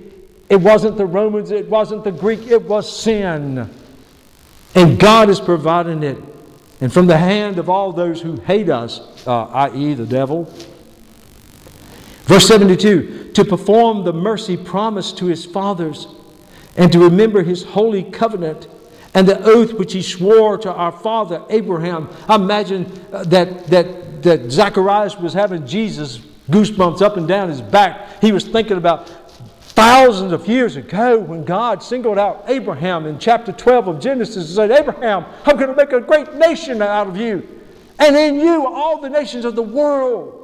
It 0.49 0.57
wasn't 0.57 0.97
the 0.97 1.05
Romans, 1.05 1.49
it 1.49 1.67
wasn't 1.67 2.03
the 2.03 2.11
Greek, 2.11 2.47
it 2.47 2.61
was 2.61 3.01
sin. 3.01 3.69
And 4.75 4.99
God 4.99 5.29
is 5.29 5.39
providing 5.39 6.03
it. 6.03 6.17
And 6.81 6.91
from 6.91 7.07
the 7.07 7.17
hand 7.17 7.59
of 7.59 7.69
all 7.69 7.91
those 7.91 8.21
who 8.21 8.35
hate 8.41 8.69
us, 8.69 8.99
uh, 9.25 9.45
i.e., 9.45 9.93
the 9.93 10.05
devil, 10.05 10.51
Verse 12.23 12.47
72 12.47 13.31
to 13.33 13.45
perform 13.45 14.03
the 14.03 14.13
mercy 14.13 14.55
promised 14.55 15.17
to 15.17 15.25
his 15.25 15.45
fathers 15.45 16.07
and 16.77 16.91
to 16.91 16.99
remember 16.99 17.43
his 17.43 17.63
holy 17.63 18.03
covenant 18.03 18.67
and 19.13 19.27
the 19.27 19.43
oath 19.43 19.73
which 19.73 19.93
he 19.93 20.01
swore 20.01 20.57
to 20.57 20.71
our 20.71 20.91
father 20.91 21.43
Abraham. 21.49 22.09
I 22.27 22.35
imagine 22.35 22.91
uh, 23.11 23.23
that, 23.25 23.67
that, 23.67 24.23
that 24.23 24.51
Zacharias 24.51 25.17
was 25.17 25.33
having 25.33 25.67
Jesus 25.67 26.19
goosebumps 26.49 27.01
up 27.01 27.17
and 27.17 27.27
down 27.27 27.49
his 27.49 27.61
back. 27.61 28.21
He 28.21 28.31
was 28.31 28.47
thinking 28.47 28.77
about 28.77 29.09
thousands 29.61 30.31
of 30.31 30.47
years 30.47 30.75
ago 30.75 31.19
when 31.19 31.43
God 31.43 31.81
singled 31.81 32.17
out 32.17 32.45
Abraham 32.47 33.05
in 33.05 33.19
chapter 33.19 33.51
12 33.51 33.87
of 33.87 33.99
Genesis 33.99 34.37
and 34.37 34.47
said, 34.47 34.71
Abraham, 34.71 35.25
I'm 35.45 35.57
going 35.57 35.69
to 35.69 35.75
make 35.75 35.91
a 35.91 36.01
great 36.01 36.33
nation 36.35 36.81
out 36.81 37.07
of 37.07 37.17
you. 37.17 37.47
And 37.99 38.15
in 38.15 38.39
you, 38.39 38.67
all 38.67 38.99
the 38.99 39.09
nations 39.09 39.45
of 39.45 39.55
the 39.55 39.63
world 39.63 40.42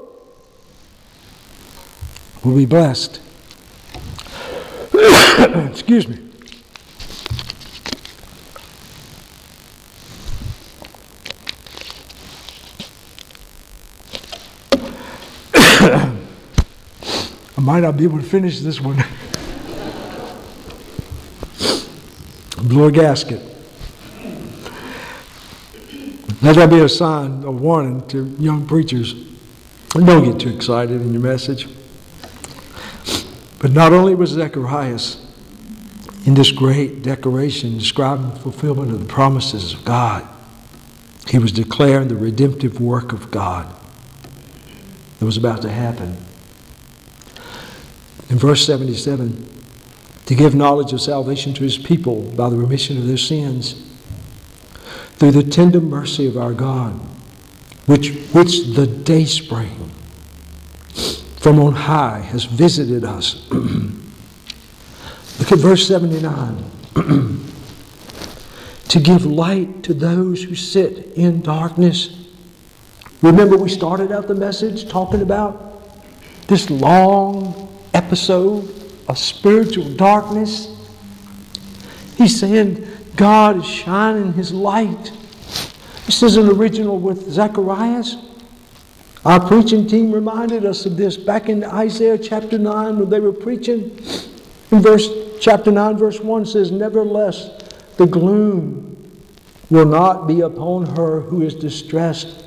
will 2.43 2.55
be 2.55 2.65
blessed. 2.65 3.19
Excuse 5.69 6.07
me. 6.07 6.17
I 17.55 17.61
might 17.61 17.81
not 17.81 17.97
be 17.97 18.05
able 18.05 18.19
to 18.19 18.23
finish 18.23 18.59
this 18.61 18.79
one. 18.79 18.95
Blow 22.67 22.87
a 22.87 22.91
gasket. 22.91 23.41
Let 26.41 26.55
that 26.55 26.69
be 26.69 26.79
a 26.79 26.87
sign, 26.87 27.43
a 27.43 27.51
warning 27.51 28.07
to 28.07 28.23
young 28.39 28.65
preachers. 28.65 29.13
Don't 29.89 30.23
get 30.23 30.39
too 30.39 30.55
excited 30.55 31.01
in 31.01 31.11
your 31.11 31.21
message. 31.21 31.67
But 33.59 33.71
not 33.71 33.91
only 33.91 34.15
was 34.15 34.31
Zacharias 34.31 35.25
in 36.25 36.33
this 36.33 36.51
great 36.51 37.03
declaration 37.03 37.77
describing 37.77 38.29
the 38.29 38.39
fulfillment 38.39 38.91
of 38.91 38.99
the 38.99 39.13
promises 39.13 39.73
of 39.73 39.83
God, 39.83 40.27
he 41.27 41.37
was 41.37 41.51
declaring 41.51 42.07
the 42.07 42.15
redemptive 42.15 42.79
work 42.79 43.11
of 43.11 43.29
God 43.31 43.73
that 45.19 45.25
was 45.25 45.37
about 45.37 45.61
to 45.63 45.69
happen. 45.69 46.17
In 48.29 48.37
verse 48.37 48.65
77, 48.65 49.45
to 50.27 50.35
give 50.35 50.55
knowledge 50.55 50.93
of 50.93 51.01
salvation 51.01 51.53
to 51.55 51.63
his 51.63 51.77
people 51.77 52.21
by 52.31 52.49
the 52.49 52.55
remission 52.55 52.97
of 52.97 53.07
their 53.07 53.17
sins 53.17 53.83
through 55.15 55.31
the 55.31 55.43
tender 55.43 55.81
mercy 55.81 56.27
of 56.27 56.37
our 56.37 56.53
God, 56.53 56.93
which, 57.87 58.11
which 58.31 58.75
the 58.75 58.87
day 58.87 59.25
spring 59.25 59.78
from 61.39 61.59
on 61.59 61.73
high 61.73 62.19
has 62.19 62.43
visited 62.43 63.05
us. 63.05 63.49
Look 65.39 65.51
at 65.53 65.59
verse 65.59 65.87
79. 65.87 66.65
to 68.89 68.99
give 68.99 69.25
light 69.25 69.83
to 69.83 69.93
those 69.93 70.43
who 70.43 70.53
sit 70.53 71.13
in 71.15 71.41
darkness. 71.41 72.27
Remember, 73.21 73.55
we 73.55 73.69
started 73.69 74.11
out 74.11 74.27
the 74.27 74.35
message 74.35 74.89
talking 74.89 75.21
about 75.21 75.81
this 76.47 76.69
long 76.69 77.69
episode 77.93 78.67
of 79.07 79.17
spiritual 79.17 79.89
darkness. 79.93 80.75
He's 82.17 82.37
saying 82.37 82.85
God 83.15 83.57
is 83.57 83.65
shining 83.65 84.33
his 84.33 84.51
light. 84.51 85.13
This 86.05 86.21
is 86.21 86.35
an 86.35 86.49
original 86.49 86.99
with 86.99 87.31
Zacharias. 87.31 88.17
Our 89.25 89.45
preaching 89.45 89.85
team 89.85 90.13
reminded 90.13 90.65
us 90.65 90.85
of 90.85 90.95
this 90.95 91.17
back 91.17 91.49
in 91.49 91.63
Isaiah 91.63 92.17
chapter 92.17 92.57
9 92.57 92.99
when 92.99 93.09
they 93.09 93.19
were 93.19 93.33
preaching. 93.33 93.99
In 94.71 94.81
verse 94.81 95.09
chapter 95.41 95.71
9, 95.71 95.97
verse 95.97 96.21
1 96.21 96.45
says, 96.45 96.71
Nevertheless, 96.71 97.49
the 97.97 98.05
gloom 98.05 98.95
will 99.69 99.85
not 99.85 100.25
be 100.25 100.39
upon 100.39 100.95
her 100.95 101.19
who 101.19 101.41
is 101.41 101.53
distressed. 101.53 102.45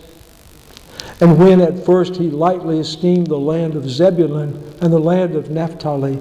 And 1.21 1.39
when 1.39 1.61
at 1.61 1.85
first 1.85 2.17
he 2.17 2.31
lightly 2.31 2.79
esteemed 2.79 3.27
the 3.27 3.39
land 3.39 3.77
of 3.77 3.89
Zebulun 3.89 4.75
and 4.81 4.91
the 4.91 4.99
land 4.99 5.37
of 5.37 5.51
Naphtali, 5.51 6.19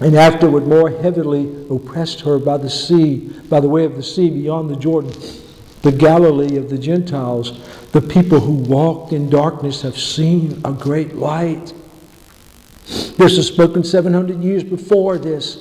and 0.00 0.14
afterward 0.14 0.66
more 0.66 0.90
heavily 0.90 1.66
oppressed 1.70 2.20
her 2.20 2.38
by 2.38 2.58
the 2.58 2.70
sea, 2.70 3.30
by 3.48 3.60
the 3.60 3.68
way 3.68 3.84
of 3.84 3.96
the 3.96 4.02
sea 4.02 4.28
beyond 4.28 4.68
the 4.68 4.76
Jordan, 4.76 5.12
the 5.82 5.92
Galilee 5.92 6.56
of 6.56 6.70
the 6.70 6.78
Gentiles, 6.78 7.60
the 7.92 8.00
people 8.00 8.40
who 8.40 8.52
walked 8.52 9.12
in 9.12 9.30
darkness 9.30 9.82
have 9.82 9.98
seen 9.98 10.60
a 10.64 10.72
great 10.72 11.14
light. 11.14 11.72
This 12.86 13.36
was 13.36 13.46
spoken 13.46 13.84
700 13.84 14.42
years 14.42 14.64
before 14.64 15.18
this. 15.18 15.58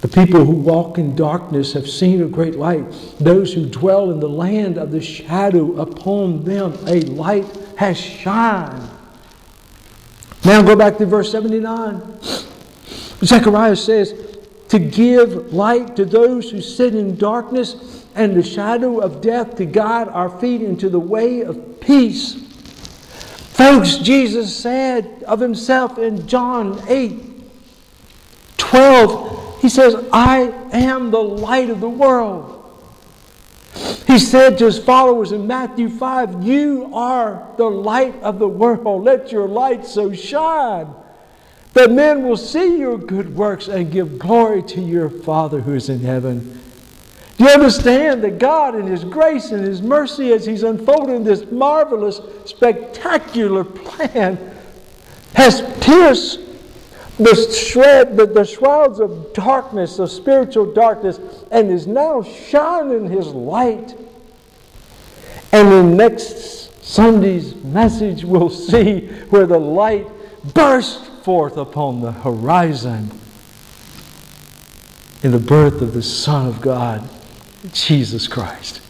The 0.00 0.08
people 0.08 0.44
who 0.44 0.52
walk 0.52 0.98
in 0.98 1.16
darkness 1.16 1.72
have 1.72 1.88
seen 1.88 2.22
a 2.22 2.28
great 2.28 2.54
light. 2.54 2.84
Those 3.18 3.52
who 3.52 3.66
dwell 3.66 4.10
in 4.12 4.20
the 4.20 4.28
land 4.28 4.78
of 4.78 4.92
the 4.92 5.00
shadow, 5.00 5.80
upon 5.80 6.44
them 6.44 6.78
a 6.86 7.00
light 7.00 7.46
has 7.76 7.98
shined. 7.98 8.88
Now 10.44 10.62
go 10.62 10.76
back 10.76 10.98
to 10.98 11.06
verse 11.06 11.32
79. 11.32 12.00
Zechariah 13.24 13.76
says, 13.76 14.38
To 14.68 14.78
give 14.78 15.52
light 15.52 15.96
to 15.96 16.04
those 16.04 16.50
who 16.50 16.60
sit 16.60 16.94
in 16.94 17.16
darkness 17.16 17.97
and 18.14 18.34
the 18.34 18.42
shadow 18.42 18.98
of 18.98 19.20
death 19.20 19.56
to 19.56 19.64
guide 19.64 20.08
our 20.08 20.30
feet 20.40 20.62
into 20.62 20.88
the 20.88 21.00
way 21.00 21.40
of 21.42 21.80
peace. 21.80 22.34
Folks, 23.52 23.96
Jesus 23.96 24.54
said 24.54 25.24
of 25.26 25.40
himself 25.40 25.98
in 25.98 26.26
John 26.26 26.80
8 26.88 27.24
12, 28.56 29.62
he 29.62 29.68
says, 29.68 29.96
I 30.12 30.52
am 30.72 31.10
the 31.10 31.22
light 31.22 31.70
of 31.70 31.80
the 31.80 31.88
world. 31.88 32.54
He 34.06 34.18
said 34.18 34.58
to 34.58 34.66
his 34.66 34.78
followers 34.78 35.32
in 35.32 35.46
Matthew 35.46 35.88
5, 35.88 36.42
You 36.42 36.90
are 36.94 37.48
the 37.56 37.68
light 37.68 38.14
of 38.22 38.38
the 38.38 38.48
world. 38.48 39.04
Let 39.04 39.32
your 39.32 39.48
light 39.48 39.86
so 39.86 40.12
shine 40.12 40.88
that 41.74 41.90
men 41.90 42.24
will 42.24 42.36
see 42.36 42.78
your 42.78 42.98
good 42.98 43.36
works 43.36 43.68
and 43.68 43.90
give 43.90 44.18
glory 44.18 44.62
to 44.64 44.80
your 44.80 45.10
Father 45.10 45.60
who 45.60 45.74
is 45.74 45.88
in 45.88 46.00
heaven. 46.00 46.58
Do 47.38 47.44
you 47.44 47.50
understand 47.50 48.24
that 48.24 48.38
God, 48.38 48.74
in 48.74 48.86
His 48.86 49.04
grace 49.04 49.52
and 49.52 49.64
His 49.64 49.80
mercy, 49.80 50.32
as 50.32 50.44
He's 50.44 50.64
unfolding 50.64 51.22
this 51.22 51.48
marvelous, 51.50 52.20
spectacular 52.44 53.62
plan, 53.62 54.54
has 55.34 55.62
pierced 55.84 56.40
the, 57.16 57.34
shred, 57.34 58.16
the, 58.16 58.26
the 58.26 58.44
shrouds 58.44 58.98
of 58.98 59.32
darkness, 59.32 60.00
of 60.00 60.10
spiritual 60.10 60.72
darkness, 60.72 61.20
and 61.52 61.70
is 61.70 61.86
now 61.86 62.22
shining 62.22 63.08
His 63.08 63.28
light. 63.28 63.96
And 65.52 65.72
in 65.72 65.96
next 65.96 66.84
Sunday's 66.84 67.54
message, 67.54 68.24
we'll 68.24 68.50
see 68.50 69.06
where 69.30 69.46
the 69.46 69.58
light 69.58 70.08
burst 70.54 71.06
forth 71.22 71.56
upon 71.56 72.00
the 72.00 72.12
horizon 72.12 73.12
in 75.22 75.32
the 75.32 75.38
birth 75.38 75.82
of 75.82 75.94
the 75.94 76.02
Son 76.02 76.46
of 76.46 76.60
God, 76.60 77.08
Jesus 77.72 78.28
Christ. 78.28 78.80